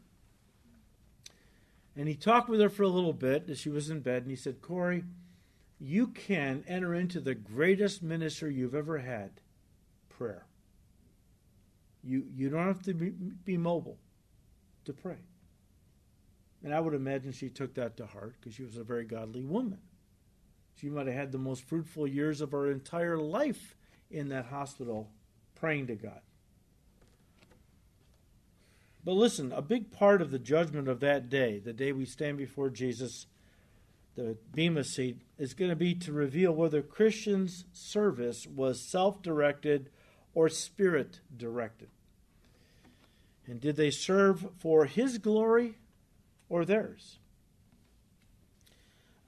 And 1.95 2.08
he 2.08 2.13
talked 2.13 2.49
with 2.49 2.60
her 2.60 2.69
for 2.69 2.84
a 2.84 2.88
little 2.88 3.13
bit 3.13 3.49
as 3.49 3.60
she 3.60 3.69
was 3.69 3.89
in 3.89 4.01
bed, 4.01 4.21
and 4.21 4.30
he 4.30 4.36
said, 4.36 4.62
Corrie, 4.62 5.03
you 5.80 6.08
can 6.08 6.63
enter 6.67 6.93
into 6.93 7.19
the 7.19 7.34
greatest 7.34 8.03
ministry 8.03 8.53
you've 8.53 8.75
ever 8.75 8.99
had 8.99 9.32
prayer. 10.10 10.45
You, 12.03 12.25
you 12.36 12.49
don't 12.49 12.67
have 12.67 12.84
to 12.84 12.93
be, 12.93 13.10
be 13.10 13.58
mobile 13.58 13.97
to 14.86 14.93
pray. 14.93 15.17
And 16.63 16.73
I 16.73 16.80
would 16.80 16.93
imagine 16.93 17.32
she 17.32 17.49
took 17.49 17.73
that 17.75 17.97
to 17.97 18.06
heart 18.06 18.36
because 18.39 18.53
she 18.53 18.63
was 18.63 18.77
a 18.77 18.84
very 18.84 19.06
godly 19.06 19.43
woman. 19.43 19.80
She 20.80 20.90
might 20.90 21.08
have 21.08 21.16
had 21.16 21.32
the 21.32 21.38
most 21.38 21.63
fruitful 21.63 22.08
years 22.08 22.40
of 22.40 22.52
her 22.52 22.70
entire 22.70 23.18
life 23.18 23.76
in 24.12 24.30
that 24.30 24.46
hospital 24.46 25.10
praying 25.56 25.88
to 25.88 25.96
God. 25.96 26.22
But 29.04 29.13
listen, 29.13 29.52
a 29.52 29.62
big 29.62 29.92
part 29.92 30.22
of 30.22 30.32
the 30.32 30.40
judgment 30.40 30.88
of 30.88 31.00
that 31.00 31.30
day, 31.30 31.60
the 31.60 31.74
day 31.74 31.94
we 31.94 32.06
stand 32.06 32.38
before 32.38 32.70
Jesus, 32.70 33.26
the 34.16 34.38
Bema 34.54 34.84
seat, 34.84 35.22
is 35.40 35.54
going 35.54 35.70
to 35.70 35.76
be 35.76 35.96
to 35.96 36.12
reveal 36.12 36.52
whether 36.52 36.82
Christians' 36.82 37.66
service 37.72 38.46
was 38.46 38.82
self 38.82 39.22
directed 39.22 39.90
or 40.34 40.50
spirit 40.50 41.22
directed. 41.36 41.88
And 43.48 43.62
did 43.62 43.78
they 43.78 43.92
serve 43.92 44.46
for 44.58 44.86
His 44.86 45.18
glory 45.18 45.76
or 46.50 46.66
theirs? 46.66 47.18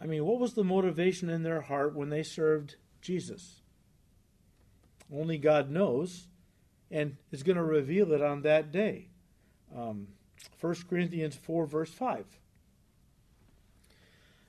I 0.02 0.06
mean, 0.06 0.26
what 0.26 0.40
was 0.40 0.54
the 0.54 0.64
motivation 0.64 1.30
in 1.30 1.44
their 1.44 1.62
heart 1.62 1.96
when 1.96 2.10
they 2.10 2.24
served 2.24 2.76
Jesus? 3.02 3.62
Only 5.14 5.38
God 5.38 5.70
knows, 5.70 6.28
and 6.90 7.18
is 7.32 7.44
going 7.44 7.58
to 7.58 7.64
reveal 7.64 8.14
it 8.14 8.22
on 8.22 8.44
that 8.44 8.72
day. 8.72 9.10
Um, 9.76 10.08
1 10.62 10.76
Corinthians 10.90 11.36
4, 11.36 11.66
verse 11.66 11.92
5. 11.92 12.26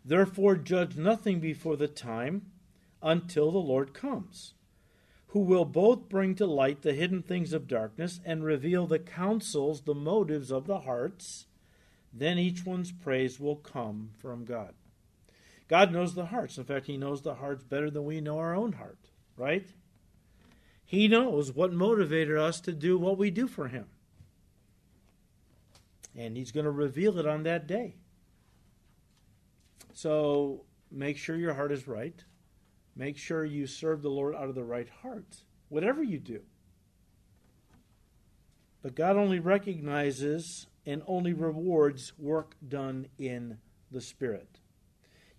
Therefore, 0.05 0.57
judge 0.57 0.97
nothing 0.97 1.41
before 1.41 1.77
the 1.77 1.89
time 1.89 2.51
until 3.03 3.51
the 3.51 3.59
Lord 3.59 3.93
comes, 3.93 4.55
who 5.29 5.41
will 5.41 5.65
both 5.65 6.09
bring 6.09 6.35
to 6.37 6.47
light 6.47 6.83
the 6.83 6.95
hidden 6.95 7.23
things 7.23 7.53
of 7.53 7.69
darkness 7.69 8.21
and 8.25 8.45
reveal 8.45 8.87
the 8.87 8.99
counsels, 8.99 9.83
the 9.83 9.95
motives 9.95 10.51
of 10.51 10.67
the 10.67 10.81
hearts. 10.81 11.47
Then 12.13 12.39
each 12.39 12.65
one's 12.65 12.93
praise 12.93 13.39
will 13.39 13.57
come 13.57 14.11
from 14.19 14.45
God. 14.45 14.75
God 15.70 15.92
knows 15.92 16.16
the 16.16 16.26
hearts. 16.26 16.59
In 16.59 16.64
fact, 16.64 16.87
He 16.87 16.96
knows 16.96 17.22
the 17.22 17.37
hearts 17.37 17.62
better 17.62 17.90
than 17.90 18.04
we 18.04 18.20
know 18.20 18.38
our 18.38 18.56
own 18.56 18.72
heart, 18.72 18.98
right? 19.37 19.68
He 20.85 21.06
knows 21.06 21.52
what 21.52 21.72
motivated 21.72 22.37
us 22.37 22.61
to 22.62 22.72
do 22.72 22.98
what 22.98 23.16
we 23.16 23.30
do 23.30 23.46
for 23.46 23.68
Him. 23.68 23.87
And 26.16 26.37
He's 26.37 26.50
going 26.50 26.64
to 26.64 26.72
reveal 26.72 27.20
it 27.20 27.26
on 27.26 27.44
that 27.44 27.68
day. 27.68 27.94
So 29.92 30.64
make 30.90 31.16
sure 31.16 31.37
your 31.37 31.54
heart 31.54 31.70
is 31.70 31.87
right. 31.87 32.24
Make 32.96 33.16
sure 33.16 33.44
you 33.44 33.68
serve 33.68 34.02
the 34.02 34.11
Lord 34.11 34.35
out 34.35 34.48
of 34.48 34.56
the 34.56 34.64
right 34.64 34.88
heart, 35.02 35.44
whatever 35.68 36.02
you 36.02 36.18
do. 36.18 36.40
But 38.83 38.96
God 38.96 39.16
only 39.16 39.38
recognizes 39.38 40.66
and 40.85 41.02
only 41.06 41.33
rewards 41.33 42.12
work 42.18 42.56
done 42.66 43.06
in 43.18 43.59
the 43.92 44.00
Spirit. 44.00 44.60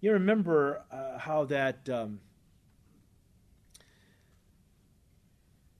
You 0.02 0.14
remember 0.14 0.82
uh, 0.92 1.20
how 1.20 1.46
that 1.46 1.88
um, 1.88 2.20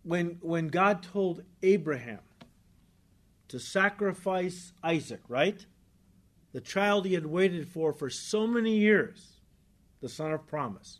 when 0.04 0.38
when 0.42 0.68
God 0.68 1.02
told 1.02 1.44
Abraham 1.64 2.20
to 3.48 3.60
sacrifice 3.60 4.74
Isaac, 4.84 5.22
right? 5.28 5.66
The 6.54 6.62
child 6.62 7.06
he 7.06 7.16
had 7.16 7.26
waited 7.26 7.68
for 7.68 7.94
for 7.94 8.12
so 8.12 8.46
many 8.46 8.78
years, 8.78 9.40
the 10.02 10.10
son 10.10 10.32
of 10.32 10.46
promise. 10.46 11.00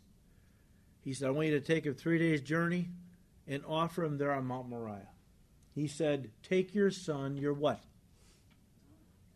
He 1.04 1.12
said, 1.12 1.28
I 1.28 1.30
want 1.30 1.48
you 1.48 1.58
to 1.58 1.64
take 1.64 1.86
a 1.86 1.92
three 1.92 2.18
days 2.18 2.40
journey 2.40 2.88
and 3.46 3.62
offer 3.66 4.04
him 4.04 4.18
there 4.18 4.32
on 4.32 4.46
Mount 4.46 4.68
Moriah. 4.68 5.08
He 5.74 5.86
said, 5.86 6.30
Take 6.42 6.74
your 6.74 6.90
son, 6.90 7.36
your 7.36 7.54
what? 7.54 7.82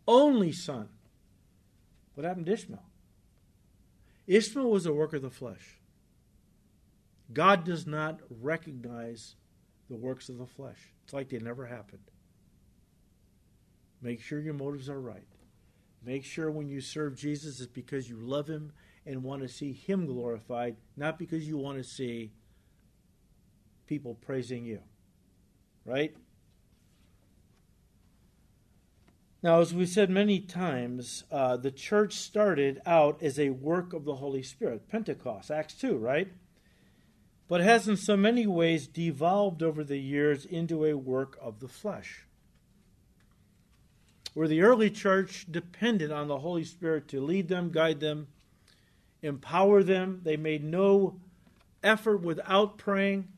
Only 0.08 0.52
son. 0.52 0.88
What 2.14 2.26
happened 2.26 2.46
to 2.46 2.52
Ishmael? 2.52 2.82
Ishmael 4.26 4.70
was 4.70 4.86
a 4.86 4.92
work 4.92 5.12
of 5.12 5.22
the 5.22 5.30
flesh. 5.30 5.78
God 7.32 7.64
does 7.64 7.86
not 7.86 8.20
recognize 8.30 9.36
the 9.88 9.96
works 9.96 10.28
of 10.28 10.38
the 10.38 10.46
flesh. 10.46 10.78
It's 11.04 11.12
like 11.12 11.28
they 11.28 11.38
never 11.38 11.66
happened. 11.66 12.10
Make 14.02 14.20
sure 14.20 14.40
your 14.40 14.54
motives 14.54 14.88
are 14.88 15.00
right. 15.00 15.26
Make 16.04 16.24
sure 16.24 16.50
when 16.50 16.68
you 16.68 16.80
serve 16.80 17.16
Jesus 17.16 17.60
it's 17.60 17.70
because 17.70 18.08
you 18.08 18.16
love 18.16 18.48
him 18.48 18.72
and 19.04 19.22
want 19.22 19.42
to 19.42 19.48
see 19.48 19.72
him 19.72 20.06
glorified, 20.06 20.76
not 20.96 21.18
because 21.18 21.46
you 21.48 21.56
want 21.56 21.78
to 21.78 21.84
see 21.84 22.32
people 23.86 24.14
praising 24.14 24.64
you. 24.64 24.80
Right? 25.84 26.14
Now, 29.46 29.60
as 29.60 29.72
we 29.72 29.86
said 29.86 30.10
many 30.10 30.40
times, 30.40 31.22
uh, 31.30 31.56
the 31.56 31.70
church 31.70 32.14
started 32.14 32.82
out 32.84 33.22
as 33.22 33.38
a 33.38 33.50
work 33.50 33.92
of 33.92 34.04
the 34.04 34.16
Holy 34.16 34.42
Spirit. 34.42 34.88
Pentecost, 34.88 35.52
Acts 35.52 35.74
2, 35.74 35.96
right? 35.96 36.32
But 37.46 37.60
has 37.60 37.86
in 37.86 37.96
so 37.96 38.16
many 38.16 38.48
ways 38.48 38.88
devolved 38.88 39.62
over 39.62 39.84
the 39.84 40.00
years 40.00 40.44
into 40.46 40.84
a 40.84 40.94
work 40.94 41.38
of 41.40 41.60
the 41.60 41.68
flesh. 41.68 42.24
Where 44.34 44.48
the 44.48 44.62
early 44.62 44.90
church 44.90 45.46
depended 45.48 46.10
on 46.10 46.26
the 46.26 46.40
Holy 46.40 46.64
Spirit 46.64 47.06
to 47.10 47.20
lead 47.20 47.46
them, 47.46 47.70
guide 47.70 48.00
them, 48.00 48.26
empower 49.22 49.84
them, 49.84 50.22
they 50.24 50.36
made 50.36 50.64
no 50.64 51.20
effort 51.84 52.16
without 52.16 52.78
praying. 52.78 53.28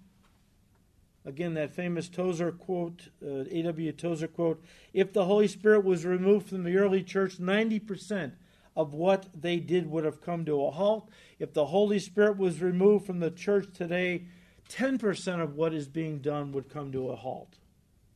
Again, 1.29 1.53
that 1.55 1.75
famous 1.75 2.09
Tozer 2.09 2.51
quote, 2.51 3.09
uh, 3.23 3.45
A.W. 3.51 3.93
Tozer 3.93 4.29
quote 4.29 4.65
if 4.95 5.13
the 5.13 5.27
Holy 5.27 5.47
Spirit 5.47 5.85
was 5.85 6.07
removed 6.07 6.49
from 6.49 6.63
the 6.65 6.79
early 6.79 7.03
church, 7.03 7.37
90% 7.37 8.33
of 8.75 8.95
what 8.95 9.27
they 9.39 9.59
did 9.59 9.91
would 9.91 10.07
have 10.07 10.23
come 10.23 10.47
to 10.47 10.65
a 10.65 10.71
halt. 10.71 11.11
If 11.39 11.53
the 11.53 11.67
Holy 11.67 11.99
Spirit 11.99 12.39
was 12.39 12.63
removed 12.63 13.05
from 13.05 13.21
the 13.21 13.31
church 13.31 13.67
today, 13.75 14.25
10% 14.71 15.43
of 15.43 15.55
what 15.55 15.75
is 15.75 15.87
being 15.87 16.21
done 16.21 16.51
would 16.53 16.71
come 16.71 16.93
to 16.93 17.11
a 17.11 17.17
halt. 17.17 17.59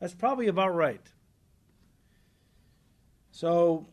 That's 0.01 0.15
probably 0.15 0.49
about 0.49 0.75
right. 0.75 1.07
So, 3.31 3.89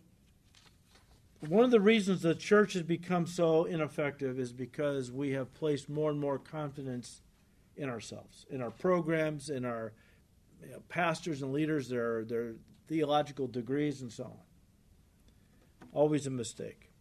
one 1.45 1.65
of 1.65 1.71
the 1.71 1.81
reasons 1.81 2.21
the 2.21 2.35
church 2.35 2.71
has 2.71 2.83
become 2.83 3.27
so 3.27 3.65
ineffective 3.65 4.39
is 4.39 4.53
because 4.53 5.11
we 5.11 5.31
have 5.31 5.53
placed 5.53 5.89
more 5.89 6.09
and 6.09 6.21
more 6.21 6.39
confidence 6.39 7.19
in 7.79 7.89
ourselves, 7.89 8.45
in 8.51 8.61
our 8.61 8.69
programs, 8.69 9.49
in 9.49 9.65
our 9.65 9.93
you 10.61 10.71
know, 10.71 10.83
pastors 10.89 11.41
and 11.41 11.53
leaders, 11.53 11.87
their, 11.87 12.25
their 12.25 12.55
theological 12.87 13.47
degrees, 13.47 14.01
and 14.01 14.11
so 14.11 14.25
on. 14.25 14.37
Always 15.93 16.27
a 16.27 16.29
mistake. 16.29 16.91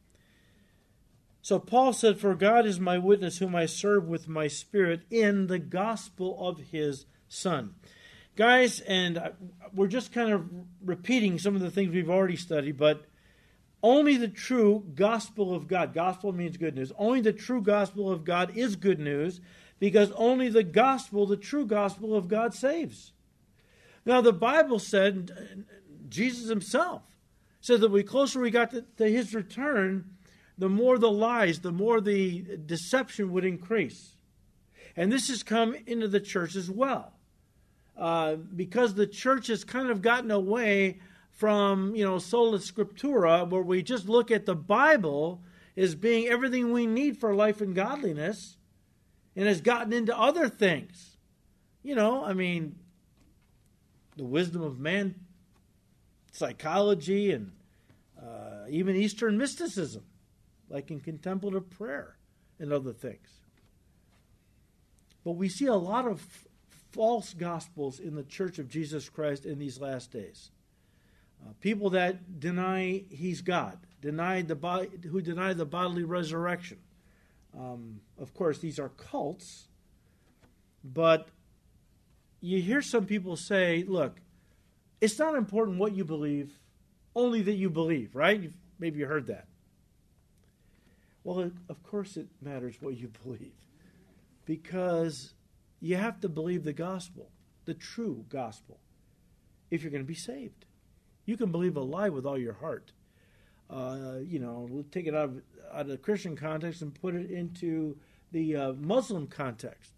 So 1.42 1.58
Paul 1.58 1.92
said, 1.92 2.18
For 2.18 2.34
God 2.34 2.64
is 2.64 2.78
my 2.78 2.96
witness, 2.96 3.38
whom 3.38 3.56
I 3.56 3.66
serve 3.66 4.06
with 4.06 4.28
my 4.28 4.46
spirit 4.46 5.02
in 5.10 5.48
the 5.48 5.58
gospel 5.58 6.48
of 6.48 6.58
his 6.70 7.06
Son. 7.26 7.74
Guys, 8.36 8.80
and 8.80 9.20
we're 9.74 9.88
just 9.88 10.12
kind 10.12 10.32
of 10.32 10.48
repeating 10.84 11.38
some 11.38 11.56
of 11.56 11.60
the 11.60 11.72
things 11.72 11.92
we've 11.92 12.08
already 12.08 12.36
studied, 12.36 12.78
but 12.78 13.04
only 13.82 14.16
the 14.16 14.28
true 14.28 14.84
gospel 14.94 15.54
of 15.54 15.66
God, 15.66 15.92
gospel 15.92 16.32
means 16.32 16.56
good 16.56 16.76
news, 16.76 16.92
only 16.98 17.20
the 17.20 17.32
true 17.32 17.60
gospel 17.60 18.10
of 18.10 18.24
God 18.24 18.56
is 18.56 18.76
good 18.76 19.00
news 19.00 19.40
because 19.78 20.10
only 20.12 20.48
the 20.48 20.64
gospel, 20.64 21.26
the 21.26 21.36
true 21.36 21.66
gospel 21.66 22.14
of 22.14 22.28
God, 22.28 22.54
saves. 22.54 23.12
Now, 24.04 24.20
the 24.20 24.32
Bible 24.32 24.78
said, 24.78 25.66
Jesus 26.08 26.48
himself 26.48 27.02
said 27.60 27.80
that 27.80 27.88
the 27.88 28.02
closer 28.02 28.40
we 28.40 28.50
got 28.50 28.70
to, 28.70 28.84
to 28.96 29.10
his 29.10 29.34
return, 29.34 30.04
the 30.56 30.68
more 30.68 30.98
the 30.98 31.10
lies, 31.10 31.60
the 31.60 31.72
more 31.72 32.00
the 32.00 32.58
deception 32.66 33.32
would 33.32 33.44
increase. 33.44 34.16
And 34.96 35.12
this 35.12 35.28
has 35.28 35.42
come 35.42 35.76
into 35.86 36.08
the 36.08 36.20
church 36.20 36.56
as 36.56 36.70
well. 36.70 37.12
Uh, 37.96 38.36
because 38.36 38.94
the 38.94 39.06
church 39.06 39.48
has 39.48 39.64
kind 39.64 39.90
of 39.90 40.02
gotten 40.02 40.30
away 40.30 41.00
from, 41.30 41.94
you 41.94 42.04
know, 42.04 42.18
sola 42.18 42.58
scriptura, 42.58 43.48
where 43.48 43.62
we 43.62 43.82
just 43.82 44.08
look 44.08 44.30
at 44.30 44.46
the 44.46 44.54
Bible 44.54 45.42
as 45.76 45.94
being 45.94 46.26
everything 46.26 46.72
we 46.72 46.86
need 46.86 47.16
for 47.16 47.34
life 47.34 47.60
and 47.60 47.74
godliness, 47.74 48.56
and 49.38 49.46
has 49.46 49.60
gotten 49.60 49.92
into 49.92 50.18
other 50.18 50.48
things. 50.48 51.16
You 51.84 51.94
know, 51.94 52.24
I 52.24 52.32
mean, 52.32 52.74
the 54.16 54.24
wisdom 54.24 54.62
of 54.62 54.80
man, 54.80 55.14
psychology, 56.32 57.30
and 57.30 57.52
uh, 58.20 58.64
even 58.68 58.96
Eastern 58.96 59.38
mysticism, 59.38 60.02
like 60.68 60.90
in 60.90 60.98
contemplative 60.98 61.70
prayer 61.70 62.16
and 62.58 62.72
other 62.72 62.92
things. 62.92 63.28
But 65.24 65.36
we 65.36 65.48
see 65.48 65.66
a 65.66 65.74
lot 65.76 66.08
of 66.08 66.26
false 66.90 67.32
gospels 67.32 68.00
in 68.00 68.16
the 68.16 68.24
Church 68.24 68.58
of 68.58 68.68
Jesus 68.68 69.08
Christ 69.08 69.46
in 69.46 69.60
these 69.60 69.80
last 69.80 70.10
days. 70.10 70.50
Uh, 71.40 71.52
people 71.60 71.90
that 71.90 72.40
deny 72.40 73.04
he's 73.08 73.40
God, 73.40 73.78
deny 74.00 74.42
the 74.42 74.56
body, 74.56 74.88
who 75.08 75.20
deny 75.20 75.52
the 75.52 75.64
bodily 75.64 76.02
resurrection, 76.02 76.78
um, 77.56 78.00
of 78.20 78.34
course, 78.34 78.58
these 78.58 78.78
are 78.78 78.88
cults, 78.88 79.68
but 80.84 81.28
you 82.40 82.60
hear 82.60 82.82
some 82.82 83.06
people 83.06 83.36
say, 83.36 83.84
look, 83.86 84.20
it's 85.00 85.18
not 85.18 85.36
important 85.36 85.78
what 85.78 85.94
you 85.94 86.04
believe, 86.04 86.58
only 87.14 87.42
that 87.42 87.54
you 87.54 87.70
believe, 87.70 88.14
right? 88.14 88.40
You've, 88.40 88.56
maybe 88.78 88.98
you 88.98 89.06
heard 89.06 89.26
that. 89.28 89.46
Well, 91.24 91.50
of 91.68 91.82
course 91.82 92.16
it 92.16 92.28
matters 92.40 92.76
what 92.80 92.96
you 92.96 93.10
believe 93.24 93.52
because 94.44 95.34
you 95.80 95.96
have 95.96 96.20
to 96.20 96.28
believe 96.28 96.64
the 96.64 96.72
gospel, 96.72 97.30
the 97.66 97.74
true 97.74 98.24
gospel, 98.28 98.78
if 99.70 99.82
you're 99.82 99.90
going 99.90 100.02
to 100.02 100.08
be 100.08 100.14
saved. 100.14 100.64
You 101.26 101.36
can 101.36 101.52
believe 101.52 101.76
a 101.76 101.80
lie 101.80 102.08
with 102.08 102.24
all 102.24 102.38
your 102.38 102.54
heart, 102.54 102.92
uh, 103.70 104.16
you 104.24 104.38
know, 104.38 104.66
we'll 104.70 104.84
take 104.84 105.06
it 105.06 105.14
out 105.14 105.24
of, 105.24 105.42
out 105.72 105.82
of 105.82 105.88
the 105.88 105.98
Christian 105.98 106.36
context 106.36 106.80
and 106.80 106.94
put 106.94 107.14
it 107.14 107.30
into 107.30 107.98
the 108.32 108.56
uh, 108.56 108.72
Muslim 108.74 109.26
context. 109.26 109.92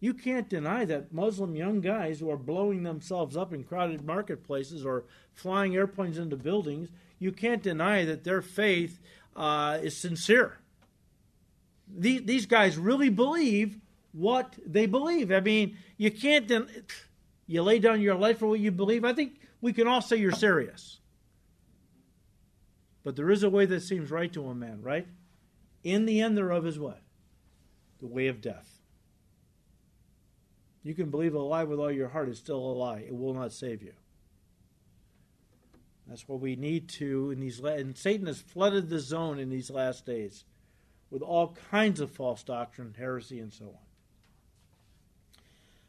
You 0.00 0.12
can't 0.12 0.48
deny 0.48 0.84
that 0.84 1.12
Muslim 1.12 1.56
young 1.56 1.80
guys 1.80 2.20
who 2.20 2.30
are 2.30 2.36
blowing 2.36 2.82
themselves 2.82 3.36
up 3.36 3.52
in 3.52 3.64
crowded 3.64 4.04
marketplaces 4.04 4.84
or 4.84 5.04
flying 5.32 5.74
airplanes 5.74 6.18
into 6.18 6.36
buildings, 6.36 6.90
you 7.18 7.32
can't 7.32 7.62
deny 7.62 8.04
that 8.04 8.24
their 8.24 8.42
faith 8.42 9.00
uh, 9.34 9.78
is 9.82 9.96
sincere. 9.96 10.58
These, 11.88 12.24
these 12.24 12.46
guys 12.46 12.76
really 12.76 13.08
believe 13.08 13.78
what 14.12 14.54
they 14.66 14.86
believe. 14.86 15.32
I 15.32 15.40
mean, 15.40 15.76
you 15.96 16.10
can't, 16.10 16.46
den- 16.46 16.68
you 17.46 17.62
lay 17.62 17.78
down 17.78 18.00
your 18.00 18.14
life 18.14 18.38
for 18.38 18.46
what 18.46 18.60
you 18.60 18.70
believe. 18.70 19.04
I 19.04 19.12
think 19.12 19.40
we 19.60 19.72
can 19.72 19.88
all 19.88 20.00
say 20.00 20.16
you're 20.16 20.32
serious. 20.32 21.00
But 23.02 23.16
there 23.16 23.30
is 23.30 23.42
a 23.42 23.50
way 23.50 23.66
that 23.66 23.80
seems 23.80 24.10
right 24.10 24.32
to 24.32 24.46
a 24.48 24.54
man, 24.54 24.82
right? 24.82 25.06
In 25.82 26.06
the 26.06 26.20
end 26.20 26.36
thereof 26.36 26.66
is 26.66 26.78
what? 26.78 27.00
The 28.04 28.08
way 28.08 28.26
of 28.26 28.42
death. 28.42 28.82
You 30.82 30.92
can 30.92 31.08
believe 31.08 31.32
a 31.32 31.38
lie 31.38 31.64
with 31.64 31.78
all 31.78 31.90
your 31.90 32.10
heart, 32.10 32.28
it's 32.28 32.38
still 32.38 32.58
a 32.58 32.74
lie. 32.74 32.98
It 32.98 33.16
will 33.16 33.32
not 33.32 33.50
save 33.50 33.82
you. 33.82 33.94
That's 36.06 36.28
what 36.28 36.40
we 36.40 36.54
need 36.54 36.90
to 36.90 37.30
in 37.30 37.40
these 37.40 37.60
and 37.60 37.96
Satan 37.96 38.26
has 38.26 38.42
flooded 38.42 38.90
the 38.90 39.00
zone 39.00 39.38
in 39.38 39.48
these 39.48 39.70
last 39.70 40.04
days 40.04 40.44
with 41.10 41.22
all 41.22 41.56
kinds 41.70 41.98
of 41.98 42.10
false 42.10 42.42
doctrine, 42.42 42.94
heresy, 42.98 43.40
and 43.40 43.50
so 43.50 43.68
on. 43.68 43.86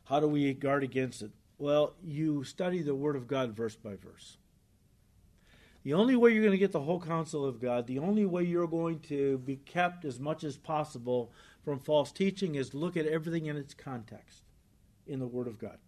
How 0.06 0.22
do 0.22 0.30
we 0.30 0.54
guard 0.54 0.86
against 0.86 1.22
it? 1.22 1.32
Well, 1.58 1.96
you 2.02 2.46
study 2.46 2.82
the 2.82 2.96
Word 2.96 3.18
of 3.18 3.28
God 3.28 3.58
verse 3.58 3.76
by 3.76 3.98
verse. 3.98 4.38
The 5.84 5.94
only 5.94 6.16
way 6.16 6.32
you're 6.32 6.42
going 6.42 6.52
to 6.52 6.58
get 6.58 6.72
the 6.72 6.80
whole 6.80 7.00
counsel 7.00 7.46
of 7.46 7.62
God, 7.62 7.86
the 7.86 8.00
only 8.00 8.26
way 8.26 8.44
you're 8.44 8.68
going 8.68 9.02
to 9.02 9.38
be 9.40 9.58
kept 9.58 10.04
as 10.04 10.20
much 10.20 10.44
as 10.44 10.58
possible 10.58 11.32
from 11.66 11.80
false 11.80 12.12
teaching 12.12 12.56
is 12.56 12.76
look 12.76 12.96
at 12.96 13.08
everything 13.08 13.48
in 13.48 13.58
its 13.58 13.74
context 13.74 14.44
in 15.08 15.20
the 15.20 15.28
Word 15.28 15.48
of 15.48 15.58
God. 15.58 15.80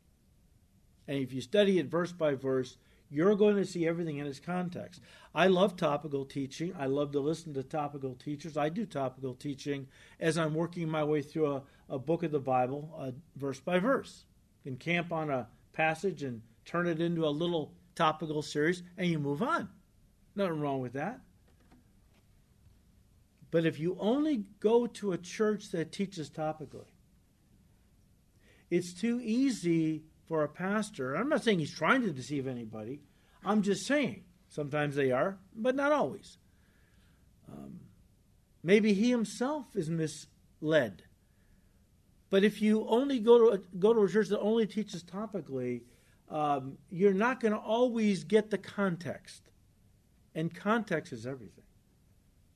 And 1.08 1.20
if 1.20 1.32
you 1.32 1.40
study 1.40 1.80
it 1.80 1.86
verse 1.86 2.12
by 2.12 2.34
verse, 2.34 2.78
you're 3.10 3.36
going 3.36 3.56
to 3.56 3.66
see 3.66 3.88
everything 3.88 4.18
in 4.18 4.28
its 4.28 4.40
context. 4.40 5.02
I 5.34 5.48
love 5.48 5.78
topical 5.78 6.26
teaching. 6.26 6.74
I 6.78 6.88
love 6.88 7.12
to 7.12 7.20
listen 7.20 7.54
to 7.54 7.64
topical 7.64 8.16
teachers. 8.16 8.58
I 8.58 8.70
do 8.70 8.86
topical 8.86 9.34
teaching 9.34 9.88
as 10.20 10.38
I'm 10.38 10.54
working 10.54 10.90
my 10.90 11.04
way 11.04 11.22
through 11.22 11.54
a, 11.54 11.64
a 11.90 12.00
book 12.00 12.24
of 12.24 12.32
the 12.32 12.40
Bible, 12.40 12.94
uh, 13.00 13.12
verse 13.38 13.60
by 13.60 13.80
verse. 13.80 14.26
You 14.64 14.72
can 14.72 14.78
camp 14.78 15.14
on 15.14 15.30
a 15.30 15.48
passage 15.72 16.24
and 16.24 16.42
turn 16.66 16.88
it 16.88 17.00
into 17.00 17.26
a 17.26 17.30
little 17.30 17.72
topical 17.96 18.42
series, 18.42 18.84
and 18.98 19.08
you 19.08 19.20
move 19.20 19.42
on. 19.42 19.70
Nothing 20.36 20.60
wrong 20.60 20.82
with 20.82 20.94
that. 20.94 21.22
But 23.58 23.66
if 23.66 23.80
you 23.80 23.98
only 24.00 24.44
go 24.60 24.86
to 24.86 25.14
a 25.14 25.18
church 25.18 25.72
that 25.72 25.92
teaches 25.92 26.30
topically, 26.30 26.92
it's 28.70 28.94
too 28.94 29.20
easy 29.20 30.04
for 30.28 30.44
a 30.44 30.48
pastor. 30.48 31.16
I'm 31.16 31.28
not 31.28 31.44
saying 31.44 31.58
he's 31.58 31.76
trying 31.76 32.04
to 32.04 32.12
deceive 32.12 32.46
anybody. 32.46 33.02
I'm 33.44 33.64
just 33.64 33.88
saying 33.88 34.26
sometimes 34.48 34.96
they 34.96 35.12
are, 35.12 35.40
but 35.56 35.74
not 35.76 35.92
always. 35.92 36.38
Um, 37.52 37.80
maybe 38.62 38.94
he 38.94 39.10
himself 39.10 39.76
is 39.76 39.90
misled. 39.90 41.02
But 42.30 42.44
if 42.44 42.62
you 42.62 42.88
only 42.88 43.18
go 43.18 43.40
to 43.40 43.56
a, 43.56 43.78
go 43.80 43.92
to 43.92 44.04
a 44.04 44.08
church 44.08 44.28
that 44.28 44.40
only 44.40 44.68
teaches 44.68 45.04
topically, 45.04 45.82
um, 46.30 46.78
you're 46.92 47.12
not 47.12 47.40
going 47.40 47.54
to 47.54 47.60
always 47.60 48.24
get 48.24 48.52
the 48.52 48.60
context. 48.60 49.50
And 50.36 50.54
context 50.54 51.12
is 51.12 51.26
everything. 51.26 51.64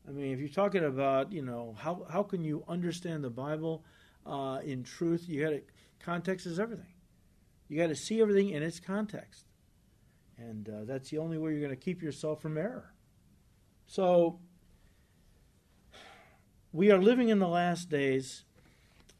I 0.07 0.11
mean, 0.11 0.33
if 0.33 0.39
you're 0.39 0.49
talking 0.49 0.83
about, 0.83 1.31
you 1.31 1.41
know, 1.41 1.75
how, 1.77 2.05
how 2.09 2.23
can 2.23 2.43
you 2.43 2.63
understand 2.67 3.23
the 3.23 3.29
Bible 3.29 3.83
uh, 4.25 4.59
in 4.63 4.83
truth, 4.83 5.25
you 5.27 5.43
got 5.43 5.49
to, 5.49 5.61
context 5.99 6.45
is 6.45 6.59
everything. 6.59 6.93
You 7.69 7.77
got 7.77 7.87
to 7.87 7.95
see 7.95 8.21
everything 8.21 8.49
in 8.49 8.63
its 8.63 8.79
context. 8.79 9.45
And 10.37 10.67
uh, 10.67 10.83
that's 10.85 11.09
the 11.09 11.19
only 11.19 11.37
way 11.37 11.51
you're 11.51 11.59
going 11.59 11.69
to 11.69 11.75
keep 11.75 12.01
yourself 12.01 12.41
from 12.41 12.57
error. 12.57 12.93
So, 13.87 14.39
we 16.73 16.89
are 16.91 17.01
living 17.01 17.29
in 17.29 17.39
the 17.39 17.47
last 17.47 17.89
days. 17.89 18.43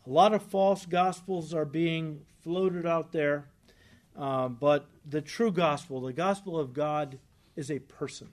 A 0.07 0.09
lot 0.09 0.33
of 0.33 0.41
false 0.41 0.85
gospels 0.85 1.53
are 1.53 1.65
being 1.65 2.21
floated 2.43 2.85
out 2.85 3.11
there. 3.11 3.45
Uh, 4.17 4.47
but 4.47 4.87
the 5.05 5.21
true 5.21 5.51
gospel, 5.51 6.01
the 6.01 6.13
gospel 6.13 6.59
of 6.59 6.73
God, 6.73 7.19
is 7.55 7.69
a 7.69 7.79
person 7.79 8.29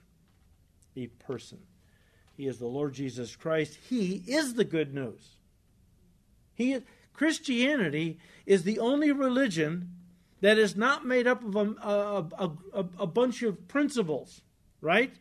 a 0.99 1.07
person. 1.07 1.59
He 2.39 2.47
is 2.47 2.57
the 2.57 2.67
Lord 2.67 2.93
Jesus 2.93 3.35
Christ. 3.35 3.77
He 3.89 4.23
is 4.25 4.53
the 4.53 4.63
good 4.63 4.93
news. 4.95 5.35
He 6.55 6.77
Christianity 7.11 8.17
is 8.45 8.63
the 8.63 8.79
only 8.79 9.11
religion 9.11 9.89
that 10.39 10.57
is 10.57 10.73
not 10.73 11.05
made 11.05 11.27
up 11.27 11.43
of 11.43 11.53
a, 11.57 11.69
a, 12.39 12.51
a, 12.73 12.85
a, 12.99 13.07
bunch 13.07 13.43
of 13.43 13.67
principles, 13.67 14.39
right? 14.79 15.13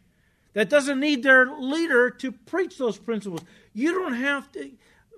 That 0.52 0.70
doesn't 0.70 1.00
need 1.00 1.24
their 1.24 1.46
leader 1.58 2.08
to 2.08 2.30
preach 2.30 2.78
those 2.78 2.98
principles. 2.98 3.40
You 3.74 3.94
don't 3.94 4.14
have 4.14 4.52
to 4.52 4.70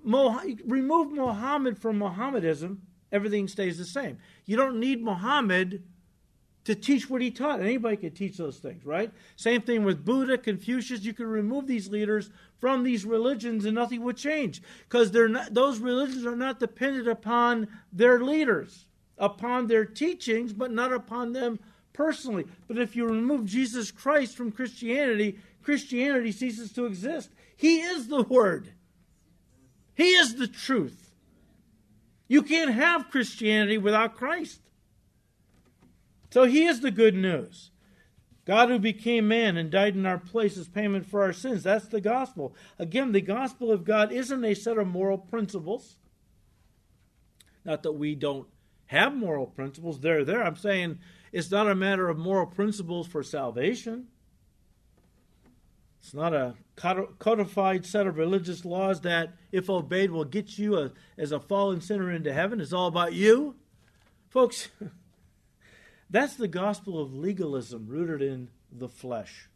remove 0.02 1.12
Muhammad 1.12 1.76
from 1.76 1.98
Mohammedism, 1.98 2.78
everything 3.12 3.46
stays 3.46 3.76
the 3.76 3.84
same. 3.84 4.16
You 4.46 4.56
don't 4.56 4.80
need 4.80 5.04
Muhammad 5.04 5.82
to 6.64 6.74
teach 6.74 7.08
what 7.08 7.22
he 7.22 7.30
taught. 7.30 7.60
Anybody 7.60 7.96
could 7.96 8.14
teach 8.14 8.36
those 8.36 8.58
things, 8.58 8.84
right? 8.84 9.10
Same 9.36 9.62
thing 9.62 9.84
with 9.84 10.04
Buddha, 10.04 10.36
Confucius. 10.38 11.02
You 11.02 11.12
could 11.12 11.26
remove 11.26 11.66
these 11.66 11.88
leaders 11.88 12.30
from 12.58 12.84
these 12.84 13.04
religions 13.04 13.64
and 13.64 13.74
nothing 13.74 14.02
would 14.02 14.16
change 14.16 14.62
because 14.88 15.10
they're 15.10 15.28
not, 15.28 15.54
those 15.54 15.78
religions 15.78 16.26
are 16.26 16.36
not 16.36 16.60
dependent 16.60 17.08
upon 17.08 17.68
their 17.92 18.20
leaders, 18.20 18.84
upon 19.16 19.66
their 19.66 19.84
teachings, 19.84 20.52
but 20.52 20.70
not 20.70 20.92
upon 20.92 21.32
them 21.32 21.58
personally. 21.92 22.44
But 22.68 22.78
if 22.78 22.94
you 22.94 23.06
remove 23.06 23.46
Jesus 23.46 23.90
Christ 23.90 24.36
from 24.36 24.52
Christianity, 24.52 25.38
Christianity 25.62 26.32
ceases 26.32 26.72
to 26.72 26.84
exist. 26.86 27.30
He 27.56 27.80
is 27.80 28.08
the 28.08 28.22
Word, 28.22 28.70
He 29.94 30.10
is 30.10 30.36
the 30.36 30.48
truth. 30.48 31.06
You 32.28 32.42
can't 32.42 32.72
have 32.72 33.10
Christianity 33.10 33.76
without 33.76 34.14
Christ. 34.14 34.60
So 36.30 36.44
He 36.44 36.64
is 36.64 36.80
the 36.80 36.90
good 36.90 37.14
news. 37.14 37.70
God 38.46 38.68
who 38.68 38.78
became 38.78 39.28
man 39.28 39.56
and 39.56 39.70
died 39.70 39.94
in 39.94 40.06
our 40.06 40.18
place 40.18 40.56
as 40.56 40.66
payment 40.66 41.06
for 41.06 41.22
our 41.22 41.32
sins. 41.32 41.62
That's 41.62 41.86
the 41.86 42.00
gospel. 42.00 42.54
Again, 42.78 43.12
the 43.12 43.20
gospel 43.20 43.70
of 43.70 43.84
God 43.84 44.10
isn't 44.10 44.44
a 44.44 44.54
set 44.54 44.78
of 44.78 44.86
moral 44.86 45.18
principles. 45.18 45.96
Not 47.64 47.82
that 47.82 47.92
we 47.92 48.14
don't 48.14 48.48
have 48.86 49.14
moral 49.14 49.46
principles, 49.46 50.00
they're 50.00 50.24
there. 50.24 50.42
I'm 50.42 50.56
saying 50.56 50.98
it's 51.32 51.50
not 51.50 51.68
a 51.68 51.76
matter 51.76 52.08
of 52.08 52.18
moral 52.18 52.46
principles 52.46 53.06
for 53.06 53.22
salvation. 53.22 54.08
It's 56.00 56.14
not 56.14 56.34
a 56.34 56.54
codified 57.18 57.84
set 57.84 58.06
of 58.06 58.16
religious 58.16 58.64
laws 58.64 59.02
that, 59.02 59.34
if 59.52 59.68
obeyed, 59.68 60.10
will 60.10 60.24
get 60.24 60.58
you 60.58 60.76
a, 60.78 60.92
as 61.18 61.30
a 61.30 61.38
fallen 61.38 61.80
sinner 61.80 62.10
into 62.10 62.32
heaven. 62.32 62.60
It's 62.60 62.72
all 62.72 62.88
about 62.88 63.12
you. 63.12 63.54
Folks, 64.28 64.70
that's 66.10 66.34
the 66.34 66.48
gospel 66.48 67.00
of 67.00 67.14
legalism 67.14 67.86
rooted 67.86 68.20
in 68.20 68.48
the 68.70 68.88
flesh. 68.88 69.48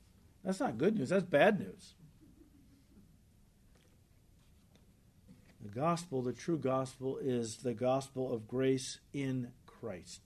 That's 0.45 0.61
not 0.61 0.79
good 0.79 0.97
news, 0.97 1.09
that's 1.09 1.25
bad 1.25 1.59
news. 1.59 1.95
The 5.61 5.71
gospel, 5.71 6.21
the 6.23 6.33
true 6.33 6.59
gospel, 6.59 7.19
is 7.19 7.59
the 7.59 7.73
gospel 7.73 8.33
of 8.33 8.47
grace 8.47 8.99
in 9.15 9.49
Christ. 9.67 10.21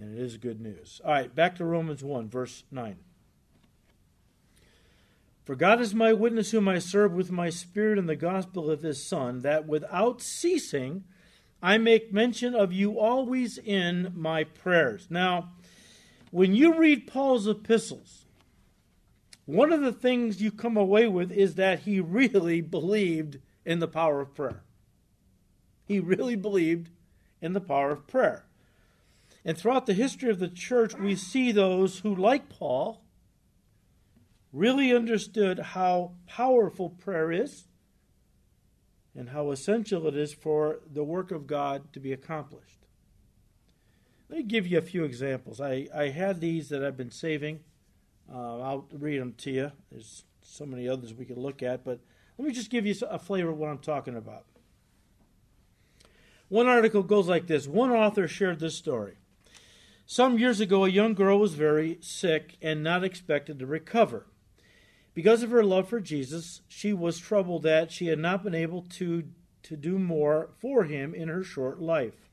And 0.00 0.16
it 0.16 0.20
is 0.20 0.36
good 0.36 0.60
news. 0.60 1.00
All 1.04 1.10
right, 1.10 1.34
back 1.34 1.56
to 1.56 1.64
Romans 1.64 2.02
1, 2.02 2.28
verse 2.28 2.62
9. 2.70 2.96
For 5.44 5.54
God 5.54 5.80
is 5.80 5.94
my 5.94 6.12
witness, 6.12 6.52
whom 6.52 6.68
I 6.68 6.78
serve 6.78 7.12
with 7.12 7.30
my 7.30 7.50
spirit 7.50 7.98
in 7.98 8.06
the 8.06 8.16
gospel 8.16 8.70
of 8.70 8.82
his 8.82 9.04
Son, 9.04 9.40
that 9.40 9.66
without 9.66 10.22
ceasing 10.22 11.04
I 11.64 11.78
make 11.78 12.12
mention 12.12 12.54
of 12.54 12.74
you 12.74 12.98
always 12.98 13.56
in 13.56 14.12
my 14.14 14.44
prayers. 14.44 15.06
Now, 15.08 15.52
when 16.30 16.54
you 16.54 16.78
read 16.78 17.06
Paul's 17.06 17.48
epistles, 17.48 18.26
one 19.46 19.72
of 19.72 19.80
the 19.80 19.90
things 19.90 20.42
you 20.42 20.50
come 20.50 20.76
away 20.76 21.08
with 21.08 21.32
is 21.32 21.54
that 21.54 21.80
he 21.80 22.00
really 22.00 22.60
believed 22.60 23.38
in 23.64 23.78
the 23.78 23.88
power 23.88 24.20
of 24.20 24.34
prayer. 24.34 24.62
He 25.86 26.00
really 26.00 26.36
believed 26.36 26.90
in 27.40 27.54
the 27.54 27.62
power 27.62 27.92
of 27.92 28.06
prayer. 28.06 28.44
And 29.42 29.56
throughout 29.56 29.86
the 29.86 29.94
history 29.94 30.28
of 30.28 30.40
the 30.40 30.48
church, 30.48 30.94
we 30.94 31.16
see 31.16 31.50
those 31.50 32.00
who, 32.00 32.14
like 32.14 32.50
Paul, 32.50 33.00
really 34.52 34.94
understood 34.94 35.58
how 35.58 36.12
powerful 36.26 36.90
prayer 36.90 37.32
is 37.32 37.64
and 39.16 39.30
how 39.30 39.50
essential 39.50 40.06
it 40.08 40.16
is 40.16 40.32
for 40.32 40.80
the 40.90 41.04
work 41.04 41.30
of 41.30 41.46
God 41.46 41.92
to 41.92 42.00
be 42.00 42.12
accomplished. 42.12 42.78
Let 44.28 44.38
me 44.38 44.44
give 44.44 44.66
you 44.66 44.78
a 44.78 44.82
few 44.82 45.04
examples. 45.04 45.60
I, 45.60 45.86
I 45.94 46.08
had 46.08 46.40
these 46.40 46.68
that 46.70 46.84
I've 46.84 46.96
been 46.96 47.10
saving. 47.10 47.60
Uh, 48.32 48.60
I'll 48.60 48.88
read 48.92 49.20
them 49.20 49.34
to 49.38 49.50
you. 49.50 49.72
There's 49.92 50.24
so 50.42 50.66
many 50.66 50.88
others 50.88 51.14
we 51.14 51.24
could 51.24 51.38
look 51.38 51.62
at, 51.62 51.84
but 51.84 52.00
let 52.38 52.48
me 52.48 52.52
just 52.52 52.70
give 52.70 52.86
you 52.86 52.94
a 53.08 53.18
flavor 53.18 53.50
of 53.50 53.58
what 53.58 53.68
I'm 53.68 53.78
talking 53.78 54.16
about. 54.16 54.44
One 56.48 56.66
article 56.66 57.02
goes 57.02 57.28
like 57.28 57.46
this 57.46 57.66
One 57.66 57.90
author 57.90 58.26
shared 58.26 58.60
this 58.60 58.76
story. 58.76 59.18
Some 60.06 60.38
years 60.38 60.60
ago, 60.60 60.84
a 60.84 60.90
young 60.90 61.14
girl 61.14 61.38
was 61.38 61.54
very 61.54 61.98
sick 62.00 62.56
and 62.60 62.82
not 62.82 63.04
expected 63.04 63.58
to 63.58 63.66
recover. 63.66 64.26
Because 65.14 65.44
of 65.44 65.50
her 65.50 65.64
love 65.64 65.88
for 65.88 66.00
Jesus, 66.00 66.60
she 66.68 66.92
was 66.92 67.18
troubled 67.18 67.62
that 67.62 67.92
she 67.92 68.08
had 68.08 68.18
not 68.18 68.42
been 68.42 68.54
able 68.54 68.82
to, 68.82 69.24
to 69.62 69.76
do 69.76 69.98
more 69.98 70.50
for 70.58 70.84
him 70.84 71.14
in 71.14 71.28
her 71.28 71.44
short 71.44 71.80
life. 71.80 72.28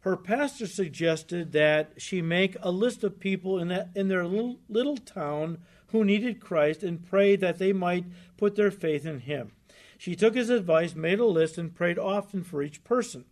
Her 0.00 0.16
pastor 0.18 0.66
suggested 0.66 1.52
that 1.52 1.92
she 1.96 2.20
make 2.20 2.56
a 2.60 2.70
list 2.70 3.02
of 3.04 3.18
people 3.18 3.58
in, 3.58 3.68
that, 3.68 3.88
in 3.94 4.08
their 4.08 4.26
little, 4.26 4.58
little 4.68 4.98
town 4.98 5.58
who 5.88 6.04
needed 6.04 6.40
Christ 6.40 6.82
and 6.82 7.02
pray 7.08 7.36
that 7.36 7.58
they 7.58 7.72
might 7.72 8.04
put 8.36 8.54
their 8.54 8.70
faith 8.70 9.06
in 9.06 9.20
him. 9.20 9.52
She 9.96 10.14
took 10.14 10.34
his 10.34 10.50
advice, 10.50 10.94
made 10.94 11.20
a 11.20 11.24
list, 11.24 11.56
and 11.56 11.74
prayed 11.74 11.98
often 11.98 12.44
for 12.44 12.62
each 12.62 12.84
person. 12.84 13.24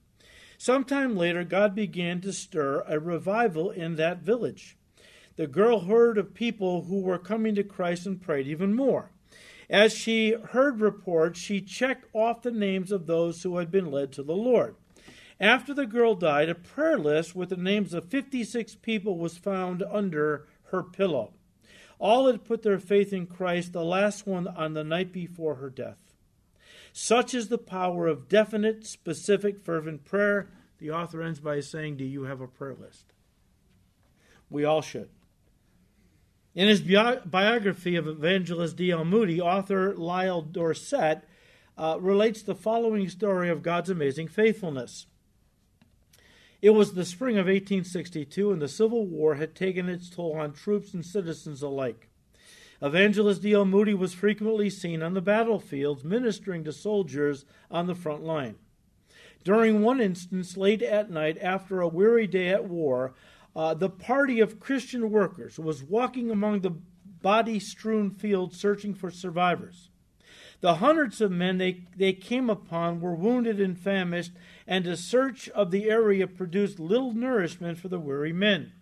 Sometime 0.57 1.15
later, 1.15 1.45
God 1.45 1.75
began 1.75 2.23
to 2.23 2.33
stir 2.33 2.85
a 2.87 2.99
revival 2.99 3.71
in 3.71 3.97
that 3.97 4.23
village. 4.23 4.79
The 5.37 5.47
girl 5.47 5.81
heard 5.81 6.19
of 6.19 6.35
people 6.35 6.85
who 6.85 7.01
were 7.01 7.19
coming 7.19 7.55
to 7.55 7.65
Christ 7.65 8.07
and 8.07 8.21
prayed 8.21 8.47
even 8.47 8.75
more. 8.75 9.11
As 9.71 9.95
she 9.95 10.33
heard 10.33 10.81
reports, 10.81 11.41
she 11.41 11.63
checked 11.63 12.07
off 12.13 12.43
the 12.43 12.51
names 12.51 12.93
of 12.93 13.07
those 13.07 13.43
who 13.43 13.57
had 13.57 13.71
been 13.71 13.91
led 13.91 14.13
to 14.13 14.23
the 14.23 14.37
Lord. 14.37 14.77
After 15.41 15.73
the 15.73 15.87
girl 15.87 16.15
died, 16.15 16.51
a 16.51 16.55
prayer 16.55 16.99
list 16.99 17.35
with 17.35 17.49
the 17.49 17.57
names 17.57 17.95
of 17.95 18.11
56 18.11 18.75
people 18.77 19.17
was 19.17 19.39
found 19.39 19.83
under 19.91 20.47
her 20.65 20.83
pillow. 20.83 21.33
All 21.99 22.27
had 22.27 22.45
put 22.45 22.63
their 22.63 22.79
faith 22.79 23.13
in 23.13 23.27
Christ, 23.27 23.73
the 23.73 23.85
last 23.85 24.27
one 24.27 24.47
on 24.47 24.75
the 24.75 24.85
night 24.85 25.13
before 25.13 25.55
her 25.55 25.71
death. 25.71 25.99
Such 26.93 27.33
is 27.33 27.49
the 27.49 27.59
power 27.59 28.07
of 28.07 28.29
definite, 28.29 28.87
specific, 28.87 29.61
fervent 29.61 30.05
prayer. 30.05 30.51
The 30.79 30.91
author 30.91 31.23
ends 31.23 31.41
by 31.41 31.61
saying, 31.61 31.97
Do 31.97 32.05
you 32.05 32.25
have 32.25 32.41
a 32.41 32.47
prayer 32.47 32.75
list? 32.75 33.13
We 34.51 34.65
all 34.65 34.83
should. 34.83 35.09
In 36.55 36.69
his 36.69 36.83
bi- 36.83 37.21
biography 37.25 37.97
of 37.97 38.07
Evangelist 38.07 38.77
D.L. 38.77 39.05
Moody, 39.05 39.41
author 39.41 39.95
Lyle 39.95 40.43
Dorsett 40.43 41.25
uh, 41.79 41.97
relates 41.99 42.43
the 42.43 42.55
following 42.55 43.09
story 43.09 43.49
of 43.49 43.63
God's 43.63 43.89
amazing 43.89 44.29
faithfulness. 44.29 45.07
It 46.61 46.71
was 46.71 46.93
the 46.93 47.07
spring 47.07 47.37
of 47.37 47.47
1862, 47.47 48.53
and 48.53 48.61
the 48.61 48.69
Civil 48.69 49.07
War 49.07 49.37
had 49.37 49.55
taken 49.55 49.89
its 49.89 50.11
toll 50.11 50.37
on 50.37 50.53
troops 50.53 50.93
and 50.93 51.05
citizens 51.05 51.63
alike. 51.63 52.09
Evangelist 52.83 53.43
D.L. 53.43 53.65
Moody 53.65 53.95
was 53.95 54.13
frequently 54.13 54.69
seen 54.69 55.03
on 55.03 55.15
the 55.15 55.23
battlefields 55.23 56.05
ministering 56.05 56.65
to 56.65 56.73
soldiers 56.73 57.47
on 57.71 57.87
the 57.87 57.95
front 57.95 58.25
line. 58.25 58.57
During 59.43 59.83
one 59.83 60.01
instance, 60.01 60.57
late 60.57 60.83
at 60.83 61.11
night, 61.11 61.39
after 61.41 61.81
a 61.81 61.89
weary 61.89 62.27
day 62.27 62.49
at 62.49 62.69
war, 62.69 63.15
uh, 63.55 63.75
the 63.75 63.91
party 63.91 64.41
of 64.41 64.61
Christian 64.61 65.11
workers 65.11 65.59
was 65.59 65.83
walking 65.83 66.31
among 66.31 66.61
the 66.61 66.71
body 67.23 67.59
strewn 67.59 68.11
fields 68.11 68.59
searching 68.59 68.95
for 68.95 69.11
survivors. 69.11 69.91
The 70.61 70.77
hundreds 70.77 71.21
of 71.21 71.33
men 71.33 71.59
they, 71.59 71.85
they 71.97 72.13
came 72.13 72.49
upon 72.49 73.01
were 73.01 73.15
wounded 73.15 73.61
and 73.61 73.79
famished, 73.79 74.33
and 74.67 74.87
a 74.87 74.97
search 74.97 75.49
of 75.51 75.71
the 75.71 75.91
area 75.91 76.27
produced 76.27 76.79
little 76.79 77.13
nourishment 77.13 77.79
for 77.79 77.89
the 77.89 77.99
weary 77.99 78.33
men. 78.33 78.73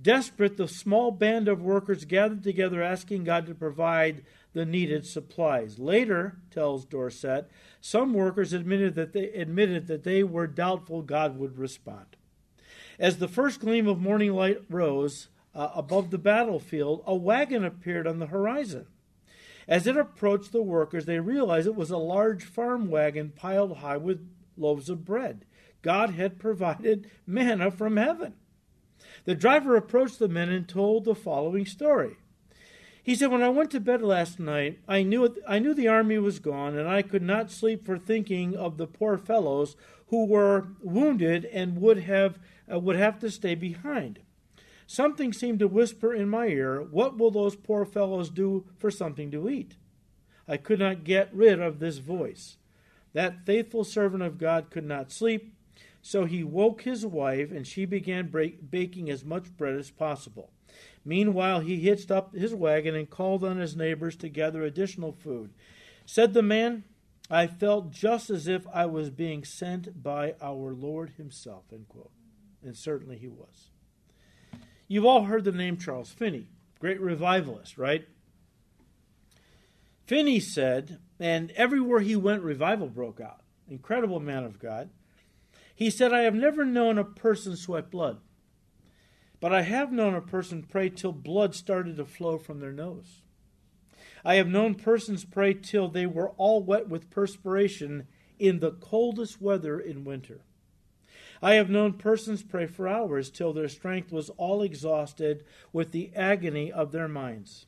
Desperate, 0.00 0.58
the 0.58 0.68
small 0.68 1.10
band 1.10 1.48
of 1.48 1.62
workers 1.62 2.04
gathered 2.04 2.44
together 2.44 2.82
asking 2.82 3.24
God 3.24 3.46
to 3.46 3.54
provide 3.54 4.24
the 4.52 4.66
needed 4.66 5.06
supplies. 5.06 5.78
Later, 5.78 6.36
tells 6.50 6.84
Dorsett, 6.84 7.50
some 7.80 8.12
workers 8.12 8.52
admitted 8.52 8.94
that 8.94 9.14
they 9.14 9.30
admitted 9.30 9.86
that 9.86 10.04
they 10.04 10.22
were 10.22 10.46
doubtful 10.46 11.00
God 11.00 11.38
would 11.38 11.58
respond. 11.58 12.16
As 12.98 13.18
the 13.18 13.28
first 13.28 13.60
gleam 13.60 13.86
of 13.86 14.00
morning 14.00 14.32
light 14.32 14.62
rose 14.70 15.28
uh, 15.54 15.70
above 15.74 16.10
the 16.10 16.18
battlefield, 16.18 17.02
a 17.06 17.14
wagon 17.14 17.64
appeared 17.64 18.06
on 18.06 18.18
the 18.18 18.26
horizon. 18.26 18.86
As 19.68 19.86
it 19.86 19.96
approached 19.96 20.52
the 20.52 20.62
workers, 20.62 21.06
they 21.06 21.18
realized 21.18 21.66
it 21.66 21.74
was 21.74 21.90
a 21.90 21.98
large 21.98 22.44
farm 22.44 22.88
wagon 22.88 23.32
piled 23.34 23.78
high 23.78 23.96
with 23.96 24.26
loaves 24.56 24.88
of 24.88 25.04
bread. 25.04 25.44
God 25.82 26.10
had 26.10 26.38
provided 26.38 27.10
manna 27.26 27.70
from 27.70 27.96
heaven. 27.96 28.34
The 29.24 29.34
driver 29.34 29.76
approached 29.76 30.18
the 30.18 30.28
men 30.28 30.48
and 30.48 30.68
told 30.68 31.04
the 31.04 31.14
following 31.14 31.66
story. 31.66 32.16
He 33.02 33.14
said, 33.14 33.30
When 33.30 33.42
I 33.42 33.48
went 33.50 33.70
to 33.72 33.80
bed 33.80 34.02
last 34.02 34.40
night, 34.40 34.80
I 34.88 35.02
knew, 35.02 35.36
I 35.46 35.58
knew 35.58 35.74
the 35.74 35.88
army 35.88 36.18
was 36.18 36.38
gone, 36.38 36.76
and 36.76 36.88
I 36.88 37.02
could 37.02 37.22
not 37.22 37.50
sleep 37.50 37.84
for 37.84 37.98
thinking 37.98 38.56
of 38.56 38.78
the 38.78 38.86
poor 38.86 39.16
fellows 39.16 39.76
who 40.08 40.24
were 40.24 40.68
wounded 40.80 41.44
and 41.46 41.80
would 41.80 42.00
have, 42.00 42.38
uh, 42.72 42.78
would 42.78 42.96
have 42.96 43.18
to 43.20 43.30
stay 43.30 43.54
behind. 43.54 44.20
Something 44.86 45.32
seemed 45.32 45.58
to 45.58 45.68
whisper 45.68 46.14
in 46.14 46.28
my 46.28 46.46
ear, 46.46 46.80
What 46.80 47.18
will 47.18 47.30
those 47.30 47.56
poor 47.56 47.84
fellows 47.84 48.30
do 48.30 48.66
for 48.78 48.90
something 48.90 49.30
to 49.32 49.48
eat? 49.48 49.76
I 50.46 50.56
could 50.56 50.78
not 50.78 51.04
get 51.04 51.34
rid 51.34 51.60
of 51.60 51.80
this 51.80 51.98
voice. 51.98 52.56
That 53.12 53.44
faithful 53.44 53.82
servant 53.82 54.22
of 54.22 54.38
God 54.38 54.70
could 54.70 54.84
not 54.84 55.10
sleep, 55.10 55.54
so 56.02 56.24
he 56.24 56.44
woke 56.44 56.82
his 56.82 57.04
wife, 57.04 57.50
and 57.50 57.66
she 57.66 57.84
began 57.84 58.28
break, 58.28 58.70
baking 58.70 59.10
as 59.10 59.24
much 59.24 59.56
bread 59.56 59.74
as 59.74 59.90
possible. 59.90 60.50
Meanwhile, 61.04 61.60
he 61.60 61.80
hitched 61.80 62.10
up 62.10 62.34
his 62.34 62.54
wagon 62.54 62.94
and 62.94 63.10
called 63.10 63.42
on 63.42 63.58
his 63.58 63.74
neighbors 63.74 64.16
to 64.16 64.28
gather 64.28 64.62
additional 64.62 65.12
food. 65.12 65.50
Said 66.04 66.32
the 66.32 66.42
man, 66.42 66.84
I 67.30 67.46
felt 67.46 67.90
just 67.90 68.30
as 68.30 68.46
if 68.46 68.66
I 68.72 68.86
was 68.86 69.10
being 69.10 69.44
sent 69.44 70.02
by 70.02 70.34
our 70.40 70.72
Lord 70.72 71.14
himself. 71.16 71.64
End 71.72 71.88
quote. 71.88 72.12
And 72.62 72.76
certainly 72.76 73.18
he 73.18 73.28
was. 73.28 73.70
You've 74.88 75.04
all 75.04 75.24
heard 75.24 75.44
the 75.44 75.52
name 75.52 75.76
Charles 75.76 76.10
Finney, 76.10 76.46
great 76.78 77.00
revivalist, 77.00 77.76
right? 77.76 78.06
Finney 80.06 80.38
said, 80.38 81.00
and 81.18 81.50
everywhere 81.52 82.00
he 82.00 82.14
went, 82.14 82.42
revival 82.42 82.88
broke 82.88 83.20
out. 83.20 83.40
Incredible 83.68 84.20
man 84.20 84.44
of 84.44 84.60
God. 84.60 84.90
He 85.74 85.90
said, 85.90 86.12
I 86.12 86.20
have 86.20 86.34
never 86.34 86.64
known 86.64 86.98
a 86.98 87.04
person 87.04 87.56
sweat 87.56 87.90
blood. 87.90 88.18
But 89.40 89.52
I 89.52 89.62
have 89.62 89.92
known 89.92 90.14
a 90.14 90.20
person 90.20 90.62
pray 90.62 90.88
till 90.88 91.12
blood 91.12 91.54
started 91.54 91.96
to 91.96 92.04
flow 92.04 92.38
from 92.38 92.60
their 92.60 92.72
nose. 92.72 93.22
I 94.26 94.34
have 94.34 94.48
known 94.48 94.74
persons 94.74 95.24
pray 95.24 95.54
till 95.54 95.86
they 95.86 96.04
were 96.04 96.30
all 96.30 96.60
wet 96.60 96.88
with 96.88 97.10
perspiration 97.10 98.08
in 98.40 98.58
the 98.58 98.72
coldest 98.72 99.40
weather 99.40 99.78
in 99.78 100.02
winter. 100.02 100.40
I 101.40 101.54
have 101.54 101.70
known 101.70 101.92
persons 101.92 102.42
pray 102.42 102.66
for 102.66 102.88
hours 102.88 103.30
till 103.30 103.52
their 103.52 103.68
strength 103.68 104.10
was 104.10 104.30
all 104.30 104.62
exhausted 104.62 105.44
with 105.72 105.92
the 105.92 106.10
agony 106.16 106.72
of 106.72 106.90
their 106.90 107.06
minds. 107.06 107.66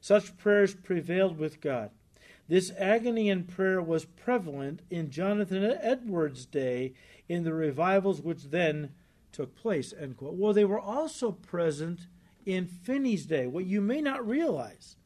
Such 0.00 0.38
prayers 0.38 0.74
prevailed 0.74 1.36
with 1.36 1.60
God. 1.60 1.90
This 2.48 2.72
agony 2.78 3.28
in 3.28 3.44
prayer 3.44 3.82
was 3.82 4.06
prevalent 4.06 4.80
in 4.88 5.10
Jonathan 5.10 5.64
Edwards' 5.82 6.46
day 6.46 6.94
in 7.28 7.44
the 7.44 7.52
revivals 7.52 8.22
which 8.22 8.44
then 8.44 8.94
took 9.32 9.54
place. 9.54 9.92
Well, 10.18 10.54
they 10.54 10.64
were 10.64 10.80
also 10.80 11.30
present 11.30 12.06
in 12.46 12.66
Finney's 12.66 13.26
day, 13.26 13.46
what 13.46 13.66
you 13.66 13.82
may 13.82 14.00
not 14.00 14.26
realize. 14.26 14.96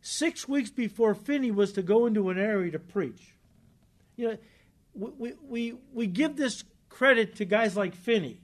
Six 0.00 0.48
weeks 0.48 0.70
before 0.70 1.14
Finney 1.14 1.50
was 1.50 1.72
to 1.72 1.82
go 1.82 2.06
into 2.06 2.30
an 2.30 2.38
area 2.38 2.70
to 2.72 2.78
preach. 2.78 3.34
You 4.16 4.28
know, 4.28 4.38
we, 4.94 5.32
we, 5.42 5.74
we 5.92 6.06
give 6.06 6.36
this 6.36 6.64
credit 6.88 7.36
to 7.36 7.44
guys 7.44 7.76
like 7.76 7.94
Finney. 7.94 8.40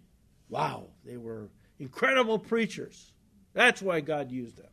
Wow, 0.48 0.88
they 1.04 1.16
were 1.16 1.48
incredible 1.78 2.38
preachers. 2.38 3.12
That's 3.52 3.82
why 3.82 4.00
God 4.00 4.30
used 4.30 4.58
them. 4.58 4.66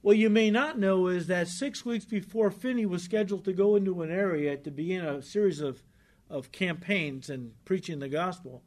What 0.00 0.16
you 0.16 0.30
may 0.30 0.50
not 0.50 0.78
know 0.78 1.08
is 1.08 1.28
that 1.28 1.48
six 1.48 1.84
weeks 1.84 2.04
before 2.04 2.50
Finney 2.50 2.86
was 2.86 3.04
scheduled 3.04 3.44
to 3.44 3.52
go 3.52 3.76
into 3.76 4.02
an 4.02 4.10
area 4.10 4.56
to 4.56 4.70
begin 4.70 5.04
a 5.04 5.22
series 5.22 5.60
of 5.60 5.82
of 6.32 6.50
campaigns 6.50 7.28
and 7.28 7.52
preaching 7.66 7.98
the 7.98 8.08
gospel, 8.08 8.62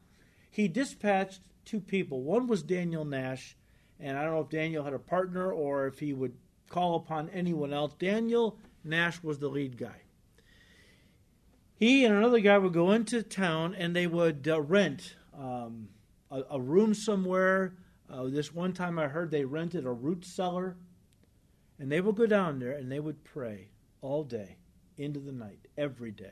he 0.52 0.68
dispatched 0.68 1.42
two 1.66 1.82
people. 1.82 2.22
One 2.22 2.46
was 2.48 2.62
Daniel 2.62 3.04
Nash, 3.04 3.58
and 4.00 4.18
I 4.18 4.24
don't 4.24 4.34
know 4.34 4.42
if 4.42 4.50
Daniel 4.50 4.84
had 4.84 4.94
a 4.94 5.00
partner 5.00 5.52
or 5.52 5.88
if 5.88 6.00
he 6.00 6.14
would 6.14 6.34
call 6.70 6.96
upon 6.96 7.30
anyone 7.30 7.74
else. 7.74 7.94
Daniel 7.98 8.58
Nash 8.84 9.22
was 9.24 9.40
the 9.40 9.48
lead 9.48 9.78
guy. 9.78 10.02
He 11.76 12.06
and 12.06 12.16
another 12.16 12.40
guy 12.40 12.58
would 12.58 12.74
go 12.74 12.92
into 12.92 13.22
town 13.22 13.76
and 13.76 13.96
they 13.96 14.08
would 14.08 14.48
uh, 14.48 14.62
rent 14.62 15.16
um, 15.38 15.90
a, 16.32 16.44
a, 16.52 16.60
room 16.60 16.94
somewhere. 16.94 17.76
Uh, 18.10 18.26
this 18.26 18.54
one 18.54 18.72
time 18.72 18.98
I 18.98 19.08
heard 19.08 19.30
they 19.30 19.44
rented 19.44 19.86
a 19.86 19.92
root 19.92 20.24
cellar. 20.24 20.78
And 21.78 21.92
they 21.92 22.00
would 22.00 22.16
go 22.16 22.26
down 22.26 22.60
there 22.60 22.72
and 22.72 22.90
they 22.90 23.02
would 23.02 23.26
pray 23.26 23.72
all 24.02 24.24
day, 24.24 24.58
into 24.98 25.20
the 25.20 25.34
night, 25.34 25.68
every 25.78 26.12
day 26.12 26.32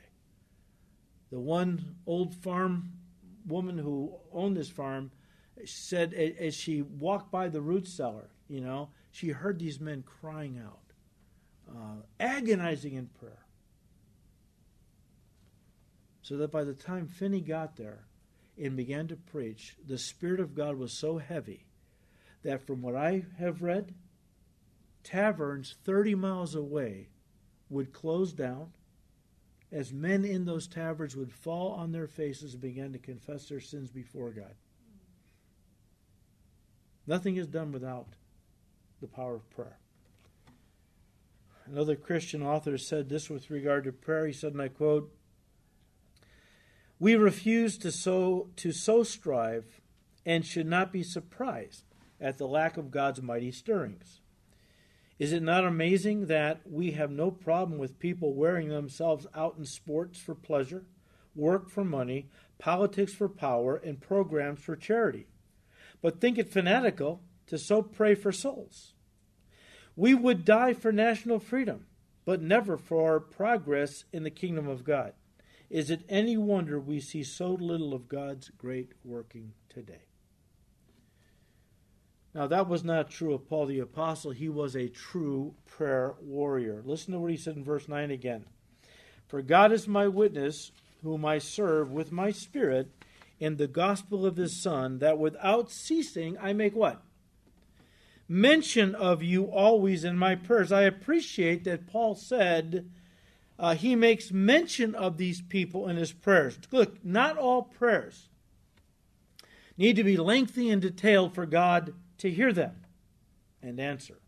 the 1.34 1.40
one 1.40 1.96
old 2.06 2.36
farm 2.36 2.92
woman 3.48 3.76
who 3.76 4.14
owned 4.32 4.56
this 4.56 4.70
farm 4.70 5.10
said 5.66 6.14
as 6.14 6.56
she 6.56 6.82
walked 6.82 7.32
by 7.32 7.50
the 7.50 7.62
root 7.62 7.88
cellar, 7.88 8.30
you 8.48 8.62
know, 8.62 8.90
she 9.12 9.30
heard 9.30 9.60
these 9.60 9.80
men 9.80 10.04
crying 10.04 10.62
out, 10.64 10.80
uh, 11.70 12.02
agonizing 12.20 12.94
in 12.94 13.08
prayer. 13.08 13.46
So 16.22 16.38
that 16.38 16.52
by 16.52 16.64
the 16.64 16.74
time 16.74 17.08
Finney 17.08 17.42
got 17.42 17.76
there 17.76 18.06
and 18.62 18.78
began 18.78 19.08
to 19.10 19.16
preach, 19.16 19.76
the 19.86 19.98
Spirit 19.98 20.40
of 20.40 20.56
God 20.56 20.78
was 20.78 20.98
so 20.98 21.18
heavy 21.18 21.66
that 22.44 22.66
from 22.66 22.82
what 22.82 22.96
I 22.96 23.26
have 23.38 23.62
read, 23.62 23.94
taverns 25.04 25.76
30 25.84 26.16
miles 26.16 26.56
away 26.56 27.10
would 27.70 27.92
close 27.92 28.32
down 28.34 28.72
as 29.72 29.92
men 29.92 30.24
in 30.24 30.46
those 30.46 30.68
taverns 30.68 31.16
would 31.16 31.34
fall 31.34 31.72
on 31.72 31.92
their 31.92 32.08
faces 32.08 32.54
and 32.54 32.62
begin 32.62 32.94
to 32.94 33.00
confess 33.00 33.50
their 33.50 33.60
sins 33.60 33.90
before 33.90 34.30
God. 34.30 34.54
Nothing 37.06 37.36
is 37.36 37.48
done 37.48 37.72
without 37.72 38.08
the 39.02 39.08
power 39.08 39.36
of 39.36 39.50
prayer. 39.50 39.78
Another 41.66 41.96
Christian 41.96 42.42
author 42.42 42.78
said 42.78 43.10
this 43.10 43.30
with 43.30 43.50
regard 43.50 43.86
to 43.86 43.92
prayer. 43.92 44.28
He 44.28 44.34
said, 44.34 44.54
and 44.54 44.62
I 44.62 44.68
quote, 44.68 45.14
We 47.00 47.16
refuse 47.16 47.78
to 47.80 47.92
so, 47.92 48.50
to 48.58 48.72
so 48.72 49.04
strive 49.04 49.82
and 50.26 50.46
should 50.46 50.68
not 50.68 50.92
be 50.92 51.04
surprised 51.04 51.84
at 52.20 52.38
the 52.38 52.48
lack 52.48 52.78
of 52.78 52.92
God's 52.92 53.22
mighty 53.22 53.52
stirrings. 53.52 54.22
Is 55.20 55.32
it 55.32 55.44
not 55.44 55.66
amazing 55.66 56.28
that 56.28 56.62
we 56.66 56.92
have 56.92 57.12
no 57.12 57.32
problem 57.32 57.78
with 57.78 58.00
people 58.00 58.34
wearing 58.34 58.70
themselves 58.70 59.28
out 59.36 59.56
in 59.58 59.66
sports 59.66 60.20
for 60.20 60.36
pleasure, 60.36 60.84
work 61.36 61.70
for 61.70 61.84
money, 61.84 62.30
politics 62.58 63.14
for 63.14 63.30
power, 63.30 63.76
and 63.76 64.02
programs 64.02 64.62
for 64.62 64.76
charity, 64.76 65.28
but 66.04 66.20
think 66.20 66.38
it 66.38 66.50
fanatical 66.50 67.22
to 67.48 67.58
so 67.58 67.82
pray 67.82 68.14
for 68.14 68.32
souls? 68.32 68.94
We 69.96 70.14
would 70.14 70.46
die 70.46 70.74
for 70.74 70.92
national 70.92 71.40
freedom, 71.40 71.86
but 72.26 72.42
never 72.42 72.78
for 72.78 73.10
our 73.12 73.20
progress 73.20 74.04
in 74.12 74.24
the 74.24 74.30
kingdom 74.30 74.68
of 74.68 74.84
God. 74.84 75.14
Is 75.70 75.90
it 75.90 76.04
any 76.10 76.38
wonder 76.38 76.80
we 76.80 77.00
see 77.00 77.24
so 77.24 77.52
little 77.52 77.94
of 77.94 78.10
God's 78.10 78.50
great 78.50 78.92
working 79.04 79.54
today? 79.70 80.04
Now, 82.36 82.48
that 82.48 82.68
was 82.68 82.84
not 82.84 83.10
true 83.10 83.34
of 83.34 83.48
Paul 83.48 83.68
the 83.68 83.80
Apostle. 83.80 84.32
He 84.32 84.50
was 84.50 84.76
a 84.76 84.90
true 84.90 85.54
prayer 85.66 86.16
warrior. 86.20 86.82
Listen 86.84 87.14
to 87.14 87.20
what 87.20 87.32
he 87.32 87.38
said 87.38 87.56
in 87.56 87.64
verse 87.64 87.88
9 87.88 88.12
again. 88.12 88.46
For 89.28 89.42
God 89.42 89.72
is 89.72 89.88
my 89.88 90.08
witness, 90.08 90.72
whom 91.02 91.24
I 91.26 91.38
serve 91.38 91.92
with 91.92 92.12
my 92.12 92.32
spirit 92.32 92.92
in 93.44 93.58
the 93.58 93.68
gospel 93.68 94.26
of 94.26 94.38
his 94.38 94.56
Son, 94.56 95.00
that 95.00 95.20
without 95.20 95.70
ceasing 95.70 96.38
I 96.40 96.54
make 96.54 96.74
what? 96.74 97.02
Mention 98.30 98.96
of 98.96 99.22
you 99.22 99.44
always 99.44 100.06
in 100.06 100.18
my 100.18 100.34
prayers. 100.36 100.72
I 100.72 100.84
appreciate 100.84 101.66
that 101.66 101.86
Paul 101.86 102.16
said 102.16 102.90
uh, 103.60 103.76
he 103.76 103.98
makes 103.98 104.32
mention 104.32 104.96
of 104.96 105.18
these 105.18 105.42
people 105.42 105.90
in 105.90 105.98
his 105.98 106.14
prayers. 106.14 106.58
Look, 106.72 107.04
not 107.04 107.38
all 107.38 107.64
prayers 107.64 108.30
need 109.78 109.98
to 109.98 110.06
be 110.06 110.16
lengthy 110.16 110.70
and 110.70 110.82
detailed 110.82 111.36
for 111.36 111.46
God 111.46 111.94
to 112.20 112.32
hear 112.32 112.54
them 112.54 112.78
and 113.62 113.78
answer. 113.78 114.20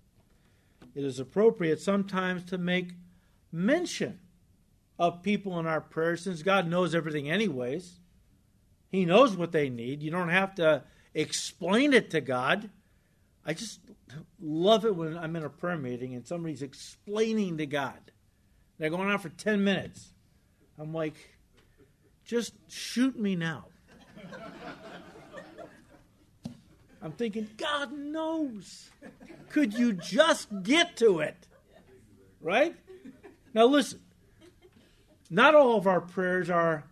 It 0.93 1.05
is 1.05 1.19
appropriate 1.19 1.79
sometimes 1.79 2.43
to 2.45 2.57
make 2.57 2.95
mention 3.49 4.19
of 4.99 5.23
people 5.23 5.57
in 5.57 5.65
our 5.65 5.81
prayers 5.81 6.21
since 6.21 6.43
God 6.43 6.67
knows 6.67 6.93
everything, 6.93 7.29
anyways. 7.29 8.01
He 8.91 9.05
knows 9.05 9.35
what 9.35 9.51
they 9.51 9.69
need. 9.69 10.01
You 10.01 10.11
don't 10.11 10.29
have 10.29 10.55
to 10.55 10.83
explain 11.13 11.93
it 11.93 12.11
to 12.11 12.21
God. 12.21 12.69
I 13.45 13.53
just 13.53 13.79
love 14.41 14.85
it 14.85 14.95
when 14.95 15.17
I'm 15.17 15.35
in 15.35 15.43
a 15.43 15.49
prayer 15.49 15.77
meeting 15.77 16.15
and 16.15 16.25
somebody's 16.25 16.61
explaining 16.61 17.57
to 17.57 17.65
God. 17.65 17.99
They're 18.77 18.89
going 18.89 19.09
on 19.09 19.19
for 19.19 19.29
10 19.29 19.63
minutes. 19.63 20.13
I'm 20.77 20.93
like, 20.93 21.15
just 22.25 22.53
shoot 22.69 23.17
me 23.17 23.35
now. 23.35 23.65
I'm 27.01 27.11
thinking, 27.11 27.47
God 27.55 27.91
knows. 27.93 28.89
Could 29.49 29.75
you 29.75 29.93
just 29.93 30.63
get 30.63 30.97
to 30.97 31.19
it? 31.19 31.47
Right? 32.41 32.75
Now, 33.53 33.65
listen. 33.65 34.01
Not 35.29 35.55
all 35.55 35.77
of 35.77 35.87
our 35.87 36.01
prayers 36.01 36.49
are 36.49 36.83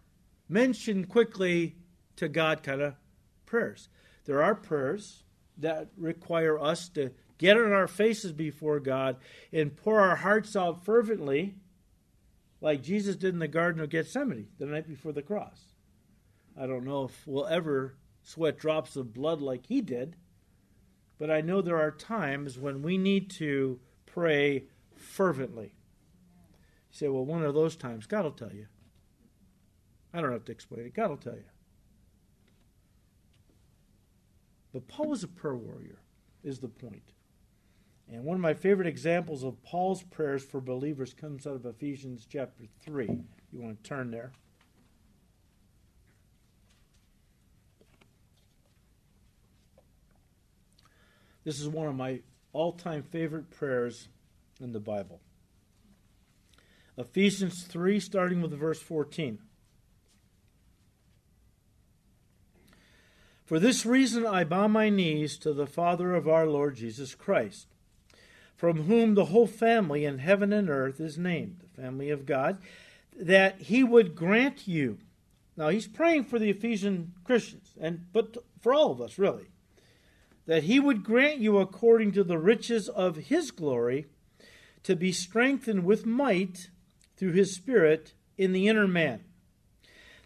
mentioned 0.48 1.10
quickly 1.10 1.76
to 2.18 2.30
God 2.30 2.64
kind 2.64 2.82
of 2.82 2.96
prayers. 3.46 3.90
There 4.26 4.42
are 4.42 4.56
prayers 4.56 5.24
that 5.58 5.90
require 5.98 6.60
us 6.60 6.90
to 6.90 7.12
get 7.38 7.58
on 7.58 7.74
our 7.74 7.88
faces 7.88 8.32
before 8.32 8.80
God, 8.80 9.18
and 9.52 9.76
pour 9.76 10.00
our 10.00 10.16
hearts 10.18 10.56
out 10.56 10.86
fervently, 10.86 11.56
like 12.62 12.82
Jesus 12.82 13.16
did 13.16 13.34
in 13.34 13.40
the 13.40 13.48
Garden 13.48 13.82
of 13.82 13.90
Gethsemane 13.90 14.48
the 14.60 14.66
night 14.66 14.88
before 14.88 15.12
the 15.12 15.22
cross. 15.22 15.76
I 16.58 16.68
don't 16.68 16.86
know 16.86 17.06
if 17.06 17.28
we'll 17.28 17.48
ever 17.48 17.96
sweat 18.22 18.58
drops 18.58 18.96
of 18.96 19.14
blood 19.14 19.42
like 19.42 19.66
he 19.66 19.82
did, 19.82 20.16
but 21.18 21.30
I 21.30 21.42
know 21.42 21.62
there 21.62 21.80
are 21.80 21.92
times 21.92 22.58
when 22.58 22.82
we 22.82 22.98
need 22.98 23.30
to 23.32 23.80
pray 24.06 24.66
fervently. 24.96 25.76
You 26.92 26.98
say, 26.98 27.08
well, 27.10 27.26
one 27.26 27.44
of 27.44 27.54
those 27.54 27.76
times, 27.76 28.06
God 28.06 28.24
will 28.24 28.32
tell 28.32 28.54
you. 28.54 28.68
I 30.14 30.22
don't 30.22 30.32
have 30.32 30.46
to 30.46 30.52
explain 30.52 30.86
it. 30.86 30.94
God 30.94 31.10
will 31.10 31.18
tell 31.18 31.36
you. 31.36 31.44
But 34.74 34.88
Paul 34.88 35.10
was 35.10 35.24
a 35.24 35.28
prayer 35.28 35.56
warrior, 35.56 36.00
is 36.44 36.60
the 36.60 36.68
point. 36.68 37.14
And 38.12 38.24
one 38.24 38.36
of 38.36 38.42
my 38.42 38.54
favorite 38.54 38.88
examples 38.88 39.44
of 39.44 39.62
Paul's 39.64 40.04
prayers 40.04 40.44
for 40.44 40.60
believers 40.60 41.14
comes 41.14 41.48
out 41.48 41.56
of 41.56 41.66
Ephesians 41.66 42.28
chapter 42.30 42.66
3. 42.84 43.08
You 43.52 43.62
want 43.62 43.82
to 43.82 43.90
turn 43.90 44.12
there. 44.12 44.32
This 51.44 51.60
is 51.60 51.68
one 51.68 51.88
of 51.88 51.96
my 51.96 52.22
all 52.52 52.72
time 52.72 53.04
favorite 53.04 53.52
prayers 53.52 54.08
in 54.60 54.72
the 54.72 54.80
Bible. 54.80 55.20
Ephesians 56.98 57.64
3, 57.64 58.00
starting 58.00 58.42
with 58.42 58.52
verse 58.54 58.82
14. 58.82 59.40
For 63.46 63.60
this 63.60 63.86
reason 63.86 64.26
I 64.26 64.44
bow 64.46 64.68
my 64.68 64.90
knees 64.90 65.38
to 65.40 65.54
the 65.54 65.68
Father 65.68 66.16
of 66.16 66.28
our 66.28 66.48
Lord 66.48 66.76
Jesus 66.76 67.14
Christ, 67.14 67.68
from 68.56 68.84
whom 68.84 69.16
the 69.16 69.26
whole 69.26 69.48
family 69.48 70.06
in 70.06 70.20
heaven 70.20 70.54
and 70.54 70.70
earth 70.70 71.02
is 71.02 71.18
named, 71.18 71.58
the 71.60 71.82
family 71.82 72.10
of 72.10 72.26
God, 72.26 72.60
that 73.16 73.62
he 73.64 73.84
would 73.84 74.16
grant 74.16 74.68
you. 74.68 74.98
Now 75.58 75.70
he's 75.70 75.88
praying 75.88 76.26
for 76.26 76.40
the 76.40 76.50
Ephesian 76.50 77.14
Christians, 77.26 77.74
and 77.80 78.06
but 78.14 78.38
for 78.62 78.74
all 78.74 78.92
of 78.92 79.02
us 79.02 79.20
really, 79.20 79.48
that 80.46 80.64
he 80.64 80.80
would 80.80 81.04
grant 81.04 81.40
you 81.40 81.58
according 81.58 82.14
to 82.14 82.24
the 82.24 82.40
riches 82.40 82.88
of 82.88 83.18
his 83.18 83.52
glory 83.52 84.08
to 84.84 84.96
be 84.96 85.12
strengthened 85.12 85.84
with 85.84 86.06
might 86.06 86.70
through 87.18 87.34
his 87.34 87.54
Spirit 87.54 88.14
in 88.38 88.54
the 88.54 88.68
inner 88.68 88.88
man, 88.88 89.24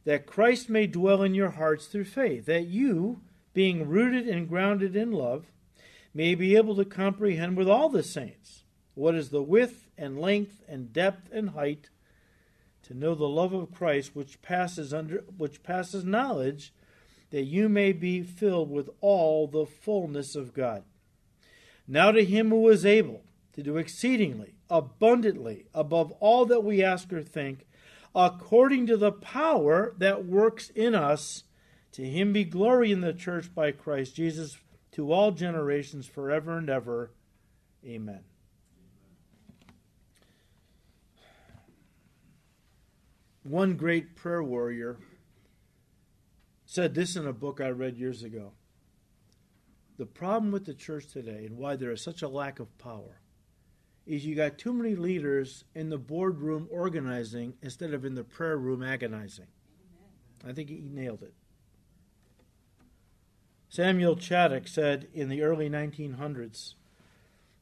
that 0.07 0.25
Christ 0.25 0.69
may 0.69 0.87
dwell 0.87 1.21
in 1.21 1.35
your 1.35 1.49
hearts 1.49 1.87
through 1.87 2.05
faith, 2.05 2.45
that 2.45 2.67
you, 2.67 3.19
being 3.53 3.89
rooted 3.89 4.25
and 4.25 4.47
grounded 4.47 4.95
in 4.95 5.11
love, 5.11 5.47
may 6.13 6.33
be 6.33 6.55
able 6.55 6.77
to 6.77 6.85
comprehend 6.85 7.57
with 7.57 7.67
all 7.67 7.89
the 7.89 8.01
saints 8.01 8.63
what 8.93 9.15
is 9.15 9.31
the 9.31 9.43
width 9.43 9.89
and 9.97 10.17
length 10.17 10.63
and 10.65 10.93
depth 10.93 11.29
and 11.33 11.49
height, 11.49 11.89
to 12.83 12.93
know 12.93 13.15
the 13.15 13.27
love 13.27 13.51
of 13.51 13.73
Christ 13.73 14.15
which 14.15 14.41
passes 14.41 14.93
under 14.93 15.25
which 15.35 15.61
passes 15.61 16.05
knowledge 16.05 16.71
that 17.31 17.43
you 17.43 17.67
may 17.67 17.91
be 17.91 18.21
filled 18.21 18.71
with 18.71 18.89
all 19.01 19.45
the 19.45 19.65
fullness 19.65 20.37
of 20.37 20.53
God. 20.53 20.83
Now 21.85 22.11
to 22.11 22.23
him 22.23 22.51
who 22.51 22.69
is 22.69 22.85
able 22.85 23.23
to 23.55 23.61
do 23.61 23.75
exceedingly, 23.75 24.53
abundantly, 24.69 25.65
above 25.73 26.13
all 26.21 26.45
that 26.45 26.63
we 26.63 26.81
ask 26.81 27.11
or 27.11 27.23
think, 27.23 27.66
according 28.17 28.87
to 28.87 28.97
the 28.97 29.11
power 29.11 29.93
that 29.99 30.25
works 30.25 30.71
in 30.71 30.95
us, 30.95 31.43
to 31.91 32.03
him 32.03 32.33
be 32.33 32.43
glory 32.43 32.91
in 32.91 33.01
the 33.01 33.13
church 33.13 33.53
by 33.53 33.71
Christ 33.71 34.15
Jesus 34.15 34.57
to 34.93 35.11
all 35.11 35.31
generations 35.31 36.07
forever 36.07 36.57
and 36.57 36.67
ever. 36.67 37.11
Amen. 37.85 38.21
One 43.43 43.75
great 43.75 44.15
prayer 44.15 44.41
warrior 44.41 44.97
said 46.65 46.95
this 46.95 47.15
in 47.15 47.27
a 47.27 47.33
book 47.33 47.61
I 47.61 47.69
read 47.69 47.97
years 47.97 48.23
ago. 48.23 48.53
The 49.99 50.07
problem 50.07 50.51
with 50.51 50.65
the 50.65 50.73
church 50.73 51.07
today 51.07 51.45
and 51.45 51.55
why 51.55 51.75
there 51.75 51.91
is 51.91 52.01
such 52.01 52.23
a 52.23 52.27
lack 52.27 52.59
of 52.59 52.77
power 52.79 53.21
is 54.07 54.25
you 54.25 54.35
got 54.35 54.57
too 54.57 54.71
many 54.71 54.95
leaders 54.95 55.65
in 55.75 55.89
the 55.89 55.97
boardroom 55.97 56.67
organizing 56.71 57.53
instead 57.61 57.93
of 57.93 58.05
in 58.05 58.15
the 58.15 58.23
prayer 58.23 58.57
room 58.57 58.81
agonizing. 58.81 59.47
I 60.47 60.53
think 60.53 60.69
he 60.69 60.81
nailed 60.81 61.23
it. 61.23 61.33
Samuel 63.69 64.15
Chadwick 64.15 64.67
said 64.67 65.07
in 65.13 65.27
the 65.27 65.41
early 65.41 65.69
1900s 65.69 66.75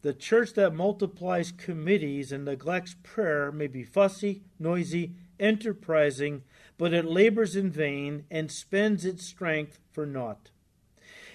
The 0.04 0.14
church 0.14 0.54
that 0.54 0.76
multiplies 0.76 1.52
committees 1.52 2.32
and 2.32 2.46
neglects 2.46 2.96
prayer 3.02 3.52
may 3.52 3.68
be 3.68 3.84
fussy, 3.84 4.44
noisy, 4.60 5.16
enterprising, 5.40 6.44
but 6.78 6.94
it 6.94 7.06
labors 7.06 7.56
in 7.56 7.72
vain 7.72 8.26
and 8.30 8.52
spends 8.52 9.04
its 9.04 9.26
strength 9.26 9.80
for 9.92 10.06
naught. 10.06 10.52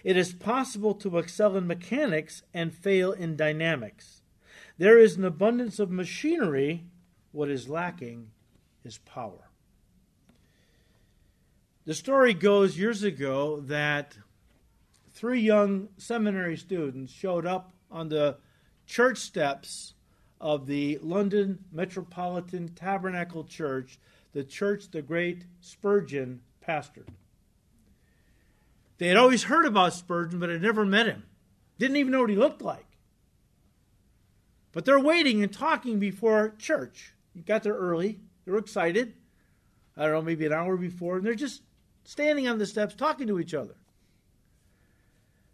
It 0.05 0.17
is 0.17 0.33
possible 0.33 0.95
to 0.95 1.19
excel 1.19 1.57
in 1.57 1.67
mechanics 1.67 2.43
and 2.55 2.73
fail 2.73 3.13
in 3.13 3.37
dynamics. 3.37 4.20
There 4.81 4.99
is 4.99 5.19
an 5.19 5.27
abundance 5.27 5.79
of 5.79 5.91
machinery. 5.91 6.87
What 7.33 7.51
is 7.51 7.69
lacking 7.69 8.31
is 8.83 8.97
power. 8.97 9.51
The 11.85 11.93
story 11.93 12.33
goes 12.33 12.79
years 12.79 13.03
ago 13.03 13.61
that 13.67 14.17
three 15.11 15.43
young 15.43 15.91
seminary 15.99 16.57
students 16.57 17.13
showed 17.13 17.45
up 17.45 17.75
on 17.91 18.09
the 18.09 18.39
church 18.87 19.19
steps 19.19 19.93
of 20.41 20.67
the 20.67 20.99
London 21.03 21.59
Metropolitan 21.71 22.71
Tabernacle 22.71 23.45
Church 23.45 23.99
the 24.33 24.45
church 24.45 24.91
the 24.91 25.03
great 25.03 25.45
Spurgeon 25.61 26.41
pastored. 26.67 27.09
They 28.97 29.09
had 29.09 29.19
always 29.19 29.43
heard 29.43 29.67
about 29.67 29.93
Spurgeon, 29.93 30.41
but 30.41 30.49
had 30.49 30.63
never 30.63 30.87
met 30.87 31.05
him. 31.05 31.25
Didn't 31.79 31.99
even 31.99 32.13
know 32.13 32.23
what 32.23 32.31
he 32.31 32.37
looked 32.37 32.63
like. 32.63 32.90
But 34.73 34.85
they're 34.85 35.01
waiting 35.01 35.43
and 35.43 35.53
talking 35.53 35.99
before 35.99 36.55
church. 36.59 37.15
You 37.35 37.43
got 37.43 37.63
there 37.63 37.75
early. 37.75 38.21
they're 38.45 38.57
excited. 38.57 39.15
I 39.97 40.05
don't 40.05 40.13
know, 40.13 40.23
maybe 40.23 40.47
an 40.47 40.53
hour 40.53 40.77
before, 40.77 41.17
and 41.17 41.27
they're 41.27 41.35
just 41.35 41.63
standing 42.05 42.49
on 42.49 42.59
the 42.59 42.67
steps 42.67 42.95
talking 42.95 43.27
to 43.27 43.39
each 43.39 43.55
other. 43.55 43.77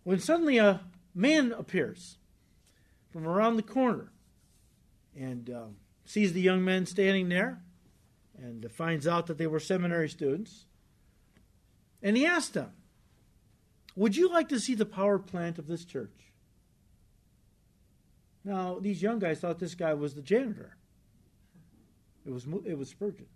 When 0.05 0.21
suddenly 0.21 0.59
a 0.59 0.81
man 1.15 1.53
appears 1.53 2.19
from 3.11 3.27
around 3.27 3.57
the 3.57 3.63
corner 3.63 4.13
and 5.19 5.51
uh, 5.51 5.65
sees 6.05 6.33
the 6.33 6.41
young 6.41 6.65
men 6.65 6.87
standing 6.87 7.29
there 7.29 7.61
and 8.39 8.71
finds 8.71 9.07
out 9.07 9.27
that 9.27 9.39
they 9.39 9.47
were 9.47 9.59
seminary 9.59 10.09
students. 10.09 10.67
And 12.03 12.17
he 12.17 12.27
asked 12.27 12.55
them, 12.55 12.71
Would 13.97 14.17
you 14.17 14.29
like 14.29 14.49
to 14.51 14.61
see 14.61 14.75
the 14.75 14.87
power 14.87 15.19
plant 15.19 15.59
of 15.59 15.67
this 15.67 15.85
church? 15.85 16.26
Now, 18.47 18.79
these 18.81 19.03
young 19.03 19.19
guys 19.19 19.41
thought 19.41 19.59
this 19.59 19.75
guy 19.75 19.93
was 19.95 20.15
the 20.15 20.23
janitor. 20.23 20.77
It 22.25 22.31
was, 22.31 22.47
it 22.65 22.79
was 22.79 22.89
Spurgeon. 22.89 23.27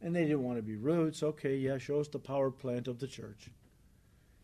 And 0.00 0.16
they 0.16 0.22
didn't 0.22 0.44
want 0.44 0.56
to 0.56 0.62
be 0.62 0.76
rude, 0.76 1.14
so 1.14 1.28
okay, 1.28 1.56
yeah, 1.56 1.76
show 1.76 2.00
us 2.00 2.08
the 2.08 2.18
power 2.18 2.50
plant 2.50 2.88
of 2.88 3.00
the 3.00 3.06
church. 3.06 3.50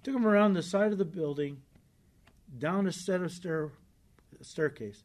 Took 0.03 0.13
them 0.13 0.27
around 0.27 0.53
the 0.53 0.63
side 0.63 0.93
of 0.93 0.99
the 0.99 1.05
building, 1.07 1.63
down 2.59 2.87
a 2.87 2.93
set 2.93 3.23
of 3.23 3.33
stair, 3.33 3.71
staircase, 4.43 5.03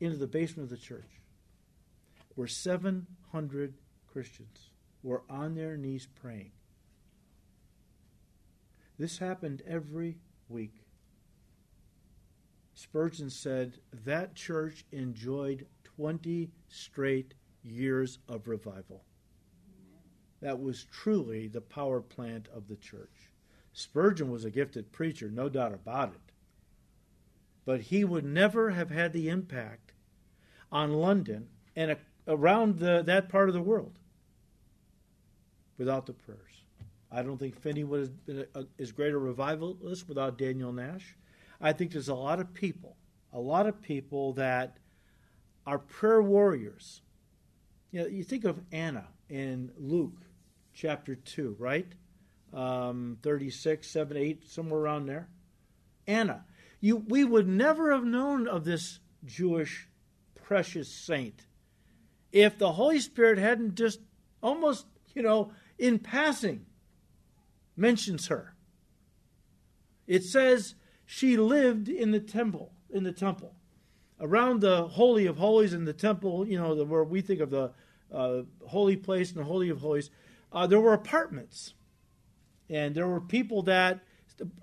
into 0.00 0.16
the 0.16 0.26
basement 0.26 0.72
of 0.72 0.78
the 0.78 0.82
church 0.82 1.20
where 2.36 2.48
700 2.48 3.74
Christians 4.10 4.70
were 5.02 5.24
on 5.28 5.56
their 5.56 5.76
knees 5.76 6.08
praying. 6.22 6.52
This 8.98 9.18
happened 9.18 9.62
every 9.66 10.16
week. 10.48 10.79
Spurgeon 12.80 13.28
said 13.28 13.78
that 13.92 14.34
church 14.34 14.86
enjoyed 14.90 15.66
20 15.84 16.50
straight 16.68 17.34
years 17.62 18.20
of 18.26 18.48
revival. 18.48 19.04
That 20.40 20.62
was 20.62 20.84
truly 20.84 21.46
the 21.46 21.60
power 21.60 22.00
plant 22.00 22.48
of 22.48 22.68
the 22.68 22.76
church. 22.76 23.34
Spurgeon 23.74 24.30
was 24.30 24.46
a 24.46 24.50
gifted 24.50 24.92
preacher, 24.92 25.30
no 25.30 25.50
doubt 25.50 25.74
about 25.74 26.14
it. 26.14 26.32
But 27.66 27.82
he 27.82 28.02
would 28.02 28.24
never 28.24 28.70
have 28.70 28.90
had 28.90 29.12
the 29.12 29.28
impact 29.28 29.92
on 30.72 30.94
London 30.94 31.48
and 31.76 31.98
around 32.26 32.78
the, 32.78 33.02
that 33.02 33.28
part 33.28 33.50
of 33.50 33.54
the 33.54 33.60
world 33.60 33.98
without 35.76 36.06
the 36.06 36.14
prayers. 36.14 36.64
I 37.12 37.22
don't 37.22 37.36
think 37.36 37.60
Finney 37.60 37.84
would 37.84 38.00
have 38.00 38.24
been 38.24 38.46
as 38.78 38.90
great 38.90 39.12
a 39.12 39.18
revivalist 39.18 40.08
without 40.08 40.38
Daniel 40.38 40.72
Nash. 40.72 41.14
I 41.60 41.72
think 41.72 41.92
there's 41.92 42.08
a 42.08 42.14
lot 42.14 42.40
of 42.40 42.54
people, 42.54 42.96
a 43.32 43.40
lot 43.40 43.66
of 43.66 43.82
people 43.82 44.32
that 44.34 44.78
are 45.66 45.78
prayer 45.78 46.22
warriors. 46.22 47.02
You 47.90 48.00
know, 48.00 48.06
you 48.06 48.24
think 48.24 48.44
of 48.44 48.60
Anna 48.72 49.08
in 49.28 49.72
Luke 49.76 50.22
chapter 50.72 51.14
2, 51.14 51.56
right? 51.58 51.86
Um, 52.52 53.18
36, 53.22 53.86
7, 53.86 54.16
8, 54.16 54.48
somewhere 54.48 54.80
around 54.80 55.06
there. 55.06 55.28
Anna. 56.06 56.44
you, 56.80 56.96
we 56.96 57.24
would 57.24 57.46
never 57.46 57.92
have 57.92 58.04
known 58.04 58.48
of 58.48 58.64
this 58.64 58.98
Jewish 59.24 59.88
precious 60.34 60.88
saint 60.88 61.46
if 62.32 62.58
the 62.58 62.72
Holy 62.72 63.00
Spirit 63.00 63.38
hadn't 63.38 63.74
just 63.74 64.00
almost, 64.42 64.86
you 65.14 65.22
know, 65.22 65.52
in 65.78 65.98
passing 65.98 66.66
mentions 67.76 68.28
her. 68.28 68.54
It 70.06 70.24
says 70.24 70.74
she 71.12 71.36
lived 71.36 71.88
in 71.88 72.12
the 72.12 72.20
temple, 72.20 72.70
in 72.88 73.02
the 73.02 73.10
temple. 73.10 73.56
Around 74.20 74.60
the 74.60 74.86
Holy 74.86 75.26
of 75.26 75.38
Holies 75.38 75.74
in 75.74 75.84
the 75.84 75.92
temple, 75.92 76.46
you 76.46 76.56
know, 76.56 76.76
the, 76.76 76.84
where 76.84 77.02
we 77.02 77.20
think 77.20 77.40
of 77.40 77.50
the 77.50 77.72
uh, 78.12 78.42
holy 78.68 78.94
place 78.94 79.30
and 79.32 79.40
the 79.40 79.44
Holy 79.44 79.70
of 79.70 79.80
Holies, 79.80 80.10
uh, 80.52 80.68
there 80.68 80.78
were 80.78 80.92
apartments. 80.92 81.74
And 82.68 82.94
there 82.94 83.08
were 83.08 83.20
people 83.20 83.62
that, 83.62 84.04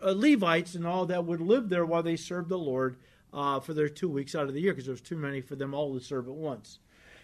uh, 0.01 0.13
Levites 0.15 0.73
and 0.73 0.87
all, 0.87 1.05
that 1.07 1.25
would 1.25 1.41
live 1.41 1.67
there 1.67 1.85
while 1.85 2.01
they 2.01 2.15
served 2.15 2.47
the 2.47 2.57
Lord 2.57 2.95
uh, 3.33 3.59
for 3.59 3.73
their 3.73 3.89
two 3.89 4.07
weeks 4.07 4.33
out 4.33 4.47
of 4.47 4.53
the 4.53 4.61
year 4.61 4.71
because 4.71 4.85
there 4.85 4.93
was 4.93 5.01
too 5.01 5.17
many 5.17 5.41
for 5.41 5.57
them 5.57 5.73
all 5.73 5.99
to 5.99 6.03
serve 6.03 6.29
at 6.29 6.33
once. 6.33 6.79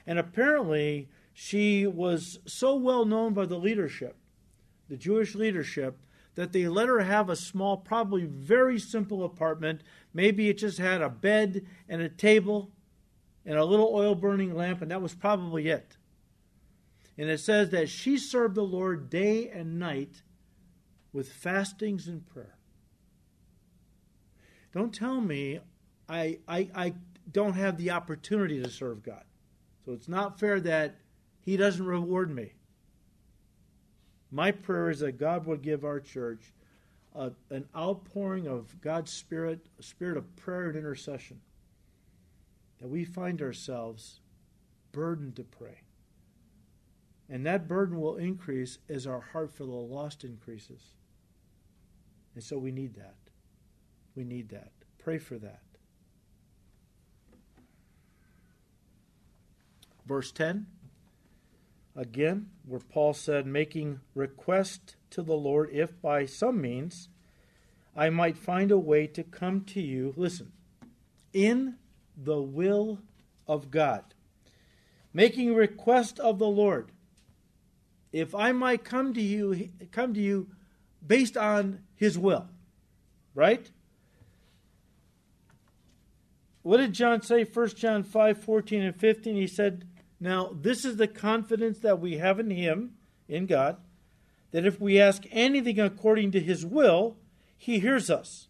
And 0.06 0.20
apparently, 0.20 1.08
she 1.32 1.88
was 1.88 2.40
so 2.46 2.76
well 2.76 3.06
known 3.06 3.34
by 3.34 3.46
the 3.46 3.58
leadership, 3.58 4.18
the 4.90 4.98
Jewish 4.98 5.34
leadership, 5.34 5.98
that 6.36 6.52
they 6.52 6.68
let 6.68 6.88
her 6.88 7.02
have 7.02 7.30
a 7.30 7.36
small, 7.36 7.78
probably 7.78 8.26
very 8.26 8.80
simple 8.80 9.24
apartment. 9.24 9.82
Maybe 10.14 10.50
it 10.50 10.58
just 10.58 10.80
had 10.80 11.02
a 11.02 11.10
bed 11.10 11.66
and 11.88 12.02
a 12.02 12.10
table 12.10 12.72
and 13.46 13.58
a 13.58 13.66
little 13.66 13.94
oil 13.94 14.16
burning 14.16 14.56
lamp, 14.56 14.82
and 14.82 14.92
that 14.92 15.02
was 15.02 15.14
probably 15.14 15.68
it. 15.68 15.98
And 17.18 17.30
it 17.30 17.40
says 17.40 17.70
that 17.70 17.90
she 17.90 18.18
served 18.18 18.56
the 18.56 18.64
Lord 18.64 19.10
day 19.10 19.50
and 19.50 19.78
night 19.78 20.24
with 21.12 21.32
fastings 21.32 22.08
and 22.08 22.26
prayer. 22.26 22.58
Don't 24.72 24.94
tell 24.94 25.22
me 25.22 25.60
I, 26.10 26.40
I, 26.48 26.70
I 26.74 26.94
don't 27.32 27.54
have 27.54 27.78
the 27.78 27.92
opportunity 27.92 28.62
to 28.62 28.70
serve 28.70 29.04
God. 29.04 29.24
So 29.86 29.94
it's 29.94 30.08
not 30.08 30.40
fair 30.40 30.60
that 30.62 30.96
He 31.40 31.58
doesn't 31.58 31.86
reward 31.86 32.34
me. 32.34 32.54
My 34.34 34.52
prayer 34.52 34.90
is 34.90 35.02
that 35.02 35.20
God 35.20 35.46
would 35.46 35.62
give 35.62 35.86
our 35.86 36.00
church 36.00 36.52
a, 37.14 37.32
an 37.52 37.68
outpouring 37.78 38.48
of 38.48 38.82
God's 38.82 39.12
Spirit, 39.12 39.68
a 39.78 39.84
spirit 39.84 40.18
of 40.18 40.36
prayer 40.36 40.70
and 40.70 40.76
intercession, 40.76 41.40
that 42.82 42.88
we 42.88 43.06
find 43.06 43.44
ourselves 43.44 44.22
burdened 44.92 45.36
to 45.36 45.44
pray. 45.44 45.82
And 47.30 47.46
that 47.46 47.68
burden 47.68 48.02
will 48.02 48.18
increase 48.18 48.80
as 48.90 49.06
our 49.06 49.22
heart 49.22 49.52
for 49.54 49.66
the 49.66 49.72
lost 49.72 50.24
increases. 50.24 50.82
And 52.34 52.44
so 52.44 52.58
we 52.58 52.72
need 52.72 52.96
that. 52.96 53.18
We 54.16 54.24
need 54.24 54.50
that. 54.50 54.72
Pray 54.98 55.20
for 55.20 55.38
that. 55.38 55.62
Verse 60.08 60.32
10, 60.32 60.66
again, 61.96 62.50
where 62.66 62.80
Paul 62.80 63.14
said, 63.14 63.46
making 63.46 64.00
request 64.16 64.96
to 65.12 65.22
the 65.22 65.36
Lord 65.36 65.70
if 65.72 66.02
by 66.02 66.26
some 66.26 66.62
means 66.62 67.10
I 67.96 68.10
might 68.10 68.38
find 68.38 68.72
a 68.72 68.78
way 68.78 69.08
to 69.08 69.24
come 69.24 69.62
to 69.66 69.82
you, 69.82 70.14
listen, 70.18 70.52
in 71.32 71.76
the 72.18 72.42
will 72.42 73.00
of 73.48 73.70
God. 73.70 74.04
Making 75.14 75.54
request 75.54 76.20
of 76.20 76.40
the 76.40 76.48
Lord. 76.48 76.92
If 78.12 78.34
I 78.34 78.52
might 78.52 78.84
come 78.84 79.14
to 79.14 79.22
you, 79.22 79.70
come 79.92 80.14
to 80.14 80.22
you 80.22 80.50
based 81.06 81.38
on 81.38 81.80
his 81.96 82.18
will. 82.18 82.48
Right? 83.36 83.70
What 86.64 86.78
did 86.78 86.94
John 86.94 87.22
say? 87.22 87.44
1 87.44 87.70
John 87.70 88.04
5 88.04 88.38
14 88.38 88.82
and 88.82 88.96
15. 88.96 89.36
He 89.36 89.48
said, 89.48 89.86
Now, 90.24 90.52
this 90.54 90.86
is 90.86 90.96
the 90.96 91.10
confidence 91.10 91.80
that 91.80 92.00
we 92.00 92.16
have 92.20 92.40
in 92.40 92.50
him, 92.50 92.94
in 93.28 93.46
God, 93.46 93.76
that 94.52 94.66
if 94.66 94.80
we 94.80 94.98
ask 94.98 95.24
anything 95.32 95.82
according 95.82 96.32
to 96.32 96.40
his 96.40 96.66
will, 96.66 97.18
he 97.58 97.80
hears 97.80 98.10
us. 98.10 98.48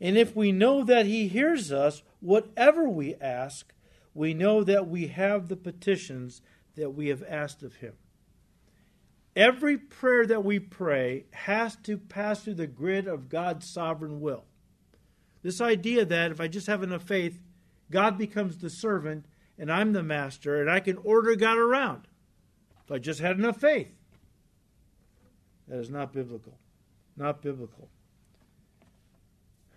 And 0.00 0.18
if 0.18 0.34
we 0.34 0.50
know 0.50 0.82
that 0.82 1.06
he 1.06 1.28
hears 1.28 1.70
us, 1.70 2.02
whatever 2.18 2.88
we 2.88 3.14
ask, 3.20 3.72
we 4.14 4.34
know 4.34 4.64
that 4.64 4.88
we 4.88 5.06
have 5.06 5.46
the 5.46 5.54
petitions 5.54 6.42
that 6.74 6.90
we 6.90 7.06
have 7.06 7.22
asked 7.28 7.62
of 7.62 7.76
him. 7.76 7.92
Every 9.36 9.78
prayer 9.78 10.26
that 10.26 10.44
we 10.44 10.58
pray 10.58 11.26
has 11.30 11.76
to 11.84 11.98
pass 11.98 12.42
through 12.42 12.54
the 12.54 12.66
grid 12.66 13.06
of 13.06 13.28
God's 13.28 13.68
sovereign 13.68 14.20
will. 14.20 14.42
This 15.44 15.60
idea 15.60 16.04
that 16.04 16.32
if 16.32 16.40
I 16.40 16.48
just 16.48 16.66
have 16.66 16.82
enough 16.82 17.04
faith, 17.04 17.38
God 17.92 18.18
becomes 18.18 18.58
the 18.58 18.70
servant 18.70 19.26
and 19.58 19.70
I'm 19.72 19.92
the 19.92 20.02
master 20.02 20.60
and 20.60 20.70
I 20.70 20.80
can 20.80 20.98
order 20.98 21.34
God 21.36 21.58
around. 21.58 22.06
If 22.84 22.92
I 22.92 22.98
just 22.98 23.20
had 23.20 23.38
enough 23.38 23.60
faith. 23.60 23.92
That 25.68 25.78
is 25.78 25.90
not 25.90 26.12
biblical. 26.12 26.58
Not 27.16 27.42
biblical. 27.42 27.88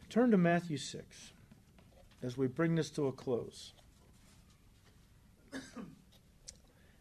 Turn 0.10 0.32
to 0.32 0.38
Matthew 0.38 0.78
6 0.78 1.34
as 2.22 2.38
we 2.38 2.48
bring 2.48 2.76
this 2.76 2.90
to 2.92 3.08
a 3.08 3.12
close. 3.12 3.74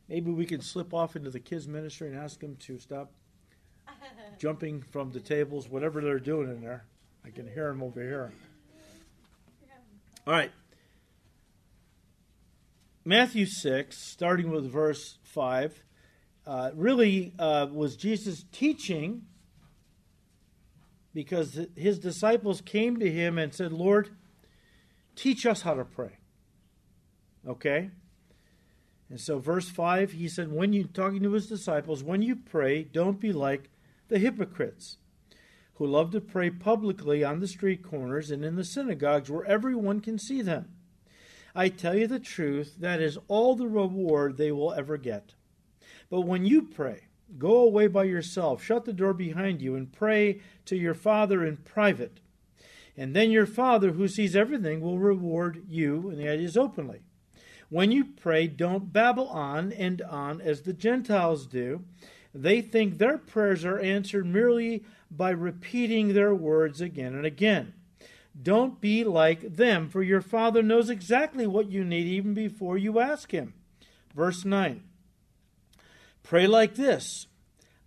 Maybe 0.09 0.31
we 0.31 0.47
can 0.47 0.61
slip 0.61 0.95
off 0.95 1.17
into 1.17 1.31
the 1.31 1.41
kids' 1.41 1.69
ministry 1.69 2.09
and 2.09 2.17
ask 2.17 2.41
them 2.41 2.57
to 2.61 2.79
stop 2.79 3.11
jumping 4.39 4.81
from 4.81 5.11
the 5.11 5.21
tables, 5.21 5.69
whatever 5.69 6.01
they're 6.01 6.19
doing 6.19 6.49
in 6.49 6.61
there. 6.61 6.85
I 7.25 7.31
can 7.31 7.47
hear 7.47 7.69
them 7.69 7.83
over 7.83 8.01
here. 8.01 8.33
All 10.27 10.33
right. 10.33 10.53
Matthew 13.09 13.47
6, 13.47 13.97
starting 13.97 14.51
with 14.51 14.71
verse 14.71 15.17
5, 15.23 15.83
uh, 16.47 16.73
really 16.75 17.33
uh, 17.39 17.67
was 17.73 17.97
Jesus 17.97 18.45
teaching 18.53 19.23
because 21.15 21.59
his 21.75 21.99
disciples 21.99 22.61
came 22.61 22.99
to 22.99 23.11
him 23.11 23.39
and 23.39 23.55
said, 23.55 23.73
Lord, 23.73 24.11
teach 25.17 25.47
us 25.47 25.63
how 25.63 25.73
to 25.73 25.87
pray. 25.87 26.19
Okay? 27.49 27.89
And 29.09 29.19
so, 29.19 29.39
verse 29.39 29.71
5, 29.71 30.13
he 30.13 30.29
said, 30.29 30.53
When 30.53 30.75
you, 30.75 30.85
talking 30.85 31.23
to 31.23 31.33
his 31.33 31.47
disciples, 31.47 32.05
when 32.05 32.21
you 32.21 32.37
pray, 32.37 32.83
don't 32.83 33.19
be 33.19 33.33
like 33.33 33.71
the 34.09 34.19
hypocrites 34.19 34.99
who 35.77 35.87
love 35.87 36.11
to 36.11 36.21
pray 36.21 36.51
publicly 36.51 37.25
on 37.25 37.41
the 37.41 37.49
street 37.49 37.83
corners 37.83 38.31
and 38.31 38.45
in 38.45 38.57
the 38.57 38.65
synagogues 38.65 39.31
where 39.31 39.47
everyone 39.47 40.01
can 40.01 40.19
see 40.19 40.43
them. 40.43 40.75
I 41.55 41.69
tell 41.69 41.97
you 41.97 42.07
the 42.07 42.19
truth, 42.19 42.77
that 42.79 43.01
is 43.01 43.19
all 43.29 43.55
the 43.55 43.69
reward 43.69 44.37
they 44.37 44.53
will 44.53 44.73
ever 44.73 44.97
get. 44.97 45.35
But 46.11 46.23
when 46.23 46.45
you 46.45 46.63
pray, 46.63 47.05
go 47.37 47.57
away 47.57 47.87
by 47.87 48.05
yourself, 48.05 48.63
shut 48.63 48.85
the 48.85 48.93
door 48.93 49.13
behind 49.13 49.61
you, 49.61 49.75
and 49.75 49.93
pray 49.93 50.41
to 50.67 50.77
your 50.77 50.95
Father 50.95 51.45
in 51.45 51.59
private. 51.59 52.21
And 52.97 53.15
then 53.15 53.31
your 53.31 53.47
Father, 53.47 53.93
who 53.93 54.09
sees 54.09 54.35
everything, 54.35 54.81
will 54.81 54.99
reward 54.99 55.65
you, 55.69 56.11
and 56.11 56.21
is 56.21 56.57
openly. 56.57 57.01
When 57.71 57.93
you 57.93 58.05
pray, 58.05 58.47
don't 58.47 58.93
babble 58.93 59.29
on 59.29 59.73
and 59.73 60.01
on 60.03 60.41
as 60.41 60.63
the 60.63 60.73
Gentiles 60.73 61.47
do. 61.47 61.85
They 62.35 62.61
think 62.61 62.99
their 62.99 63.19
prayers 63.19 63.65
are 63.65 63.79
answered 63.79 64.27
merely 64.27 64.85
by 65.11 65.31
repeating 65.31 66.13
their 66.13 66.35
words 66.35 66.81
again 66.81 67.15
and 67.15 67.27
again. 67.27 67.75
Don't 68.41 68.81
be 68.81 69.05
like 69.05 69.57
them, 69.57 69.89
for 69.89 70.03
your 70.03 70.21
Father 70.21 70.63
knows 70.63 70.91
exactly 70.91 71.47
what 71.47 71.71
you 71.71 71.85
need 71.85 72.07
even 72.07 72.35
before 72.35 72.79
you 72.79 73.01
ask 73.01 73.33
Him. 73.33 73.55
Verse 74.15 74.45
9 74.45 74.83
Pray 76.23 76.47
like 76.47 76.75
this. 76.75 77.27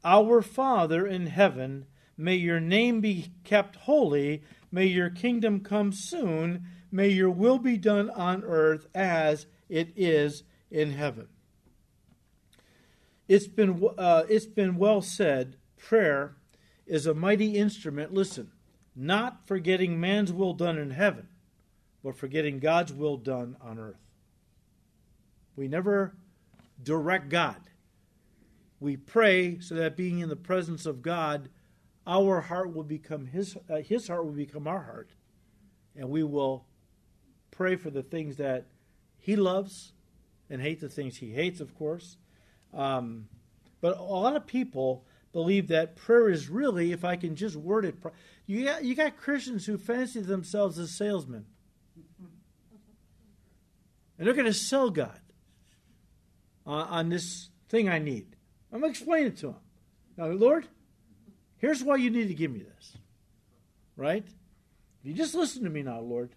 Our 0.03 0.41
Father 0.41 1.05
in 1.05 1.27
heaven, 1.27 1.85
may 2.17 2.35
your 2.35 2.59
name 2.59 3.01
be 3.01 3.33
kept 3.43 3.75
holy, 3.75 4.41
may 4.71 4.87
your 4.87 5.09
kingdom 5.09 5.59
come 5.59 5.91
soon, 5.91 6.65
may 6.91 7.09
your 7.09 7.29
will 7.29 7.59
be 7.59 7.77
done 7.77 8.09
on 8.09 8.43
earth 8.43 8.87
as 8.95 9.45
it 9.69 9.93
is 9.95 10.43
in 10.71 10.91
heaven. 10.91 11.27
It's 13.27 13.47
been, 13.47 13.87
uh, 13.97 14.23
it's 14.27 14.47
been 14.47 14.75
well 14.75 15.01
said. 15.01 15.55
Prayer 15.77 16.35
is 16.85 17.05
a 17.05 17.13
mighty 17.13 17.55
instrument, 17.55 18.13
listen, 18.13 18.51
not 18.95 19.45
for 19.47 19.59
getting 19.59 19.99
man's 19.99 20.33
will 20.33 20.53
done 20.53 20.77
in 20.77 20.91
heaven, 20.91 21.27
but 22.03 22.15
for 22.15 22.27
getting 22.27 22.59
God's 22.59 22.93
will 22.93 23.17
done 23.17 23.55
on 23.61 23.79
earth. 23.79 24.01
We 25.55 25.67
never 25.67 26.15
direct 26.81 27.29
God. 27.29 27.61
We 28.79 28.97
pray 28.97 29.59
so 29.59 29.75
that 29.75 29.95
being 29.95 30.19
in 30.19 30.29
the 30.29 30.35
presence 30.35 30.85
of 30.85 31.01
God, 31.01 31.49
our 32.07 32.41
heart 32.41 32.73
will 32.73 32.83
become 32.83 33.27
his, 33.27 33.55
uh, 33.69 33.77
his 33.77 34.07
heart 34.07 34.25
will 34.25 34.31
become 34.31 34.67
our 34.67 34.81
heart. 34.81 35.11
And 35.95 36.09
we 36.09 36.23
will 36.23 36.65
pray 37.51 37.75
for 37.75 37.89
the 37.89 38.01
things 38.01 38.37
that 38.37 38.65
he 39.19 39.35
loves 39.35 39.93
and 40.49 40.61
hate 40.61 40.79
the 40.79 40.89
things 40.89 41.17
he 41.17 41.31
hates, 41.31 41.59
of 41.59 41.75
course. 41.75 42.17
Um, 42.73 43.27
but 43.81 43.97
a 43.97 44.03
lot 44.03 44.35
of 44.35 44.47
people 44.47 45.05
believe 45.33 45.67
that 45.69 45.95
prayer 45.95 46.29
is 46.29 46.49
really, 46.49 46.91
if 46.91 47.03
I 47.05 47.15
can 47.15 47.35
just 47.35 47.55
word 47.55 47.85
it, 47.85 47.95
you 48.45 48.65
got, 48.65 48.83
you 48.83 48.95
got 48.95 49.17
Christians 49.17 49.65
who 49.65 49.77
fancy 49.77 50.21
themselves 50.21 50.77
as 50.77 50.91
salesmen. 50.91 51.45
And 54.17 54.27
they're 54.27 54.35
going 54.35 54.45
to 54.45 54.53
sell 54.53 54.89
God 54.89 55.19
on, 56.65 56.87
on 56.87 57.09
this 57.09 57.49
thing 57.69 57.89
I 57.89 57.99
need. 57.99 58.35
I'm 58.71 58.81
going 58.81 58.93
to 58.93 58.99
explain 58.99 59.27
it 59.27 59.37
to 59.37 59.47
them. 59.47 59.55
Now, 60.17 60.27
Lord, 60.27 60.67
here's 61.57 61.83
why 61.83 61.95
you 61.95 62.09
need 62.09 62.27
to 62.27 62.33
give 62.33 62.51
me 62.51 62.59
this. 62.59 62.97
Right? 63.95 64.25
If 64.25 65.05
you 65.05 65.13
just 65.13 65.33
listen 65.33 65.63
to 65.63 65.69
me 65.69 65.81
now, 65.81 65.99
Lord, 65.99 66.35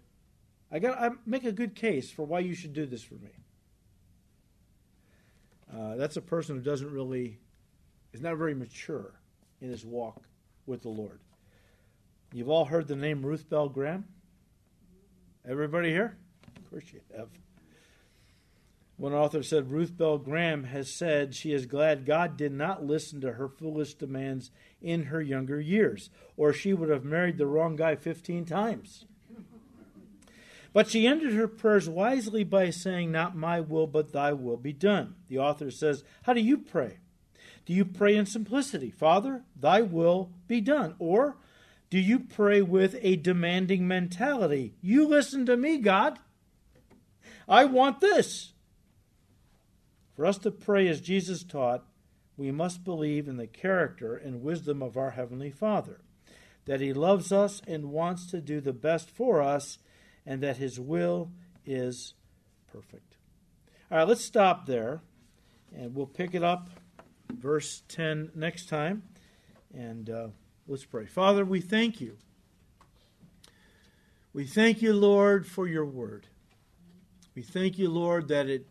I 0.71 0.79
got 0.79 0.99
I 0.99 1.11
make 1.25 1.45
a 1.45 1.51
good 1.51 1.75
case 1.75 2.11
for 2.11 2.23
why 2.23 2.39
you 2.39 2.55
should 2.55 2.73
do 2.73 2.85
this 2.85 3.03
for 3.03 3.15
me. 3.15 3.29
Uh, 5.73 5.95
that's 5.95 6.17
a 6.17 6.21
person 6.21 6.55
who 6.55 6.61
doesn't 6.61 6.91
really 6.91 7.39
is 8.15 8.21
not 8.21 8.37
very 8.37 8.55
mature 8.55 9.19
in 9.59 9.69
his 9.69 9.85
walk 9.85 10.23
with 10.65 10.83
the 10.83 10.89
Lord. 10.89 11.19
You've 12.31 12.49
all 12.49 12.63
heard 12.63 12.87
the 12.87 12.95
name 12.95 13.25
Ruth 13.25 13.49
Bell 13.49 13.67
Graham? 13.67 14.05
Everybody 15.45 15.89
here? 15.89 16.15
Of 16.55 16.69
course 16.69 16.85
you 16.93 17.01
have. 17.15 17.27
One 18.95 19.11
author 19.11 19.43
said 19.43 19.69
Ruth 19.69 19.97
Bell 19.97 20.17
Graham 20.17 20.63
has 20.63 20.89
said 20.89 21.35
she 21.35 21.51
is 21.51 21.65
glad 21.65 22.05
God 22.05 22.37
did 22.37 22.53
not 22.53 22.85
listen 22.85 23.19
to 23.19 23.33
her 23.33 23.49
foolish 23.49 23.95
demands 23.95 24.49
in 24.81 25.03
her 25.03 25.21
younger 25.21 25.59
years, 25.59 26.09
or 26.37 26.53
she 26.53 26.73
would 26.73 26.89
have 26.89 27.03
married 27.03 27.37
the 27.37 27.45
wrong 27.45 27.75
guy 27.75 27.97
15 27.97 28.45
times. 28.45 29.03
But 30.71 30.89
she 30.89 31.05
ended 31.05 31.33
her 31.33 31.49
prayers 31.49 31.89
wisely 31.89 32.45
by 32.45 32.69
saying, 32.69 33.11
Not 33.11 33.35
my 33.35 33.59
will, 33.59 33.87
but 33.87 34.13
thy 34.13 34.31
will 34.31 34.57
be 34.57 34.73
done. 34.73 35.15
The 35.27 35.39
author 35.39 35.69
says, 35.69 36.05
How 36.23 36.31
do 36.31 36.41
you 36.41 36.57
pray? 36.57 36.99
Do 37.65 37.73
you 37.73 37.85
pray 37.85 38.15
in 38.15 38.25
simplicity, 38.25 38.91
Father, 38.91 39.43
thy 39.59 39.81
will 39.81 40.31
be 40.47 40.61
done? 40.61 40.95
Or 40.99 41.37
do 41.89 41.99
you 41.99 42.19
pray 42.19 42.61
with 42.61 42.97
a 43.01 43.15
demanding 43.15 43.87
mentality? 43.87 44.75
You 44.81 45.07
listen 45.07 45.45
to 45.47 45.57
me, 45.57 45.77
God. 45.79 46.19
I 47.47 47.65
want 47.65 48.01
this. 48.01 48.53
For 50.15 50.25
us 50.25 50.37
to 50.39 50.51
pray 50.51 50.87
as 50.87 51.01
Jesus 51.01 51.43
taught, 51.43 51.83
we 52.37 52.51
must 52.51 52.83
believe 52.83 53.27
in 53.27 53.37
the 53.37 53.47
character 53.47 54.15
and 54.15 54.43
wisdom 54.43 54.81
of 54.81 54.97
our 54.97 55.11
Heavenly 55.11 55.51
Father, 55.51 56.01
that 56.65 56.81
He 56.81 56.93
loves 56.93 57.31
us 57.31 57.61
and 57.67 57.91
wants 57.91 58.29
to 58.31 58.41
do 58.41 58.61
the 58.61 58.73
best 58.73 59.09
for 59.09 59.41
us, 59.41 59.77
and 60.25 60.41
that 60.41 60.57
His 60.57 60.79
will 60.79 61.31
is 61.65 62.13
perfect. 62.71 63.17
All 63.91 63.99
right, 63.99 64.07
let's 64.07 64.23
stop 64.23 64.65
there, 64.65 65.01
and 65.75 65.95
we'll 65.95 66.07
pick 66.07 66.33
it 66.33 66.43
up, 66.43 66.69
verse 67.29 67.83
10, 67.89 68.31
next 68.35 68.69
time. 68.69 69.03
And 69.73 70.09
uh, 70.09 70.27
let's 70.67 70.85
pray. 70.85 71.05
Father, 71.05 71.45
we 71.45 71.61
thank 71.61 71.99
you. 72.01 72.17
We 74.33 74.45
thank 74.45 74.81
you, 74.81 74.93
Lord, 74.93 75.47
for 75.47 75.67
your 75.67 75.85
word. 75.85 76.27
We 77.35 77.41
thank 77.41 77.77
you, 77.77 77.89
Lord, 77.89 78.27
that 78.29 78.49
it 78.49 78.67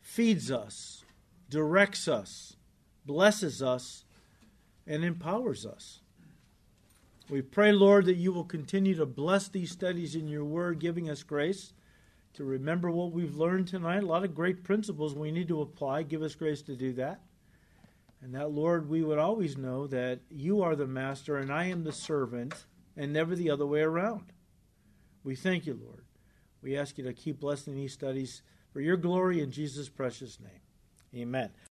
feeds 0.00 0.50
us, 0.50 1.04
directs 1.48 2.08
us, 2.08 2.56
blesses 3.04 3.62
us, 3.62 4.04
and 4.86 5.04
empowers 5.04 5.66
us. 5.66 6.00
We 7.28 7.42
pray, 7.42 7.72
Lord, 7.72 8.06
that 8.06 8.16
you 8.16 8.32
will 8.32 8.44
continue 8.44 8.94
to 8.96 9.06
bless 9.06 9.48
these 9.48 9.72
studies 9.72 10.14
in 10.14 10.28
your 10.28 10.44
word, 10.44 10.78
giving 10.78 11.10
us 11.10 11.24
grace 11.24 11.72
to 12.34 12.44
remember 12.44 12.90
what 12.90 13.12
we've 13.12 13.36
learned 13.36 13.66
tonight. 13.66 14.02
A 14.02 14.06
lot 14.06 14.22
of 14.22 14.34
great 14.34 14.62
principles 14.62 15.14
we 15.14 15.32
need 15.32 15.48
to 15.48 15.62
apply. 15.62 16.04
Give 16.04 16.22
us 16.22 16.34
grace 16.34 16.62
to 16.62 16.76
do 16.76 16.92
that. 16.94 17.20
And 18.22 18.34
that, 18.34 18.50
Lord, 18.50 18.88
we 18.88 19.02
would 19.02 19.18
always 19.18 19.56
know 19.56 19.86
that 19.88 20.20
you 20.30 20.62
are 20.62 20.74
the 20.74 20.86
master 20.86 21.36
and 21.36 21.52
I 21.52 21.66
am 21.66 21.84
the 21.84 21.92
servant, 21.92 22.66
and 22.96 23.12
never 23.12 23.36
the 23.36 23.50
other 23.50 23.66
way 23.66 23.82
around. 23.82 24.32
We 25.22 25.36
thank 25.36 25.66
you, 25.66 25.78
Lord. 25.80 26.04
We 26.62 26.76
ask 26.76 26.96
you 26.98 27.04
to 27.04 27.12
keep 27.12 27.40
blessing 27.40 27.74
these 27.74 27.92
studies 27.92 28.42
for 28.72 28.80
your 28.80 28.96
glory 28.96 29.40
in 29.40 29.50
Jesus' 29.50 29.88
precious 29.88 30.38
name. 30.40 30.60
Amen. 31.14 31.50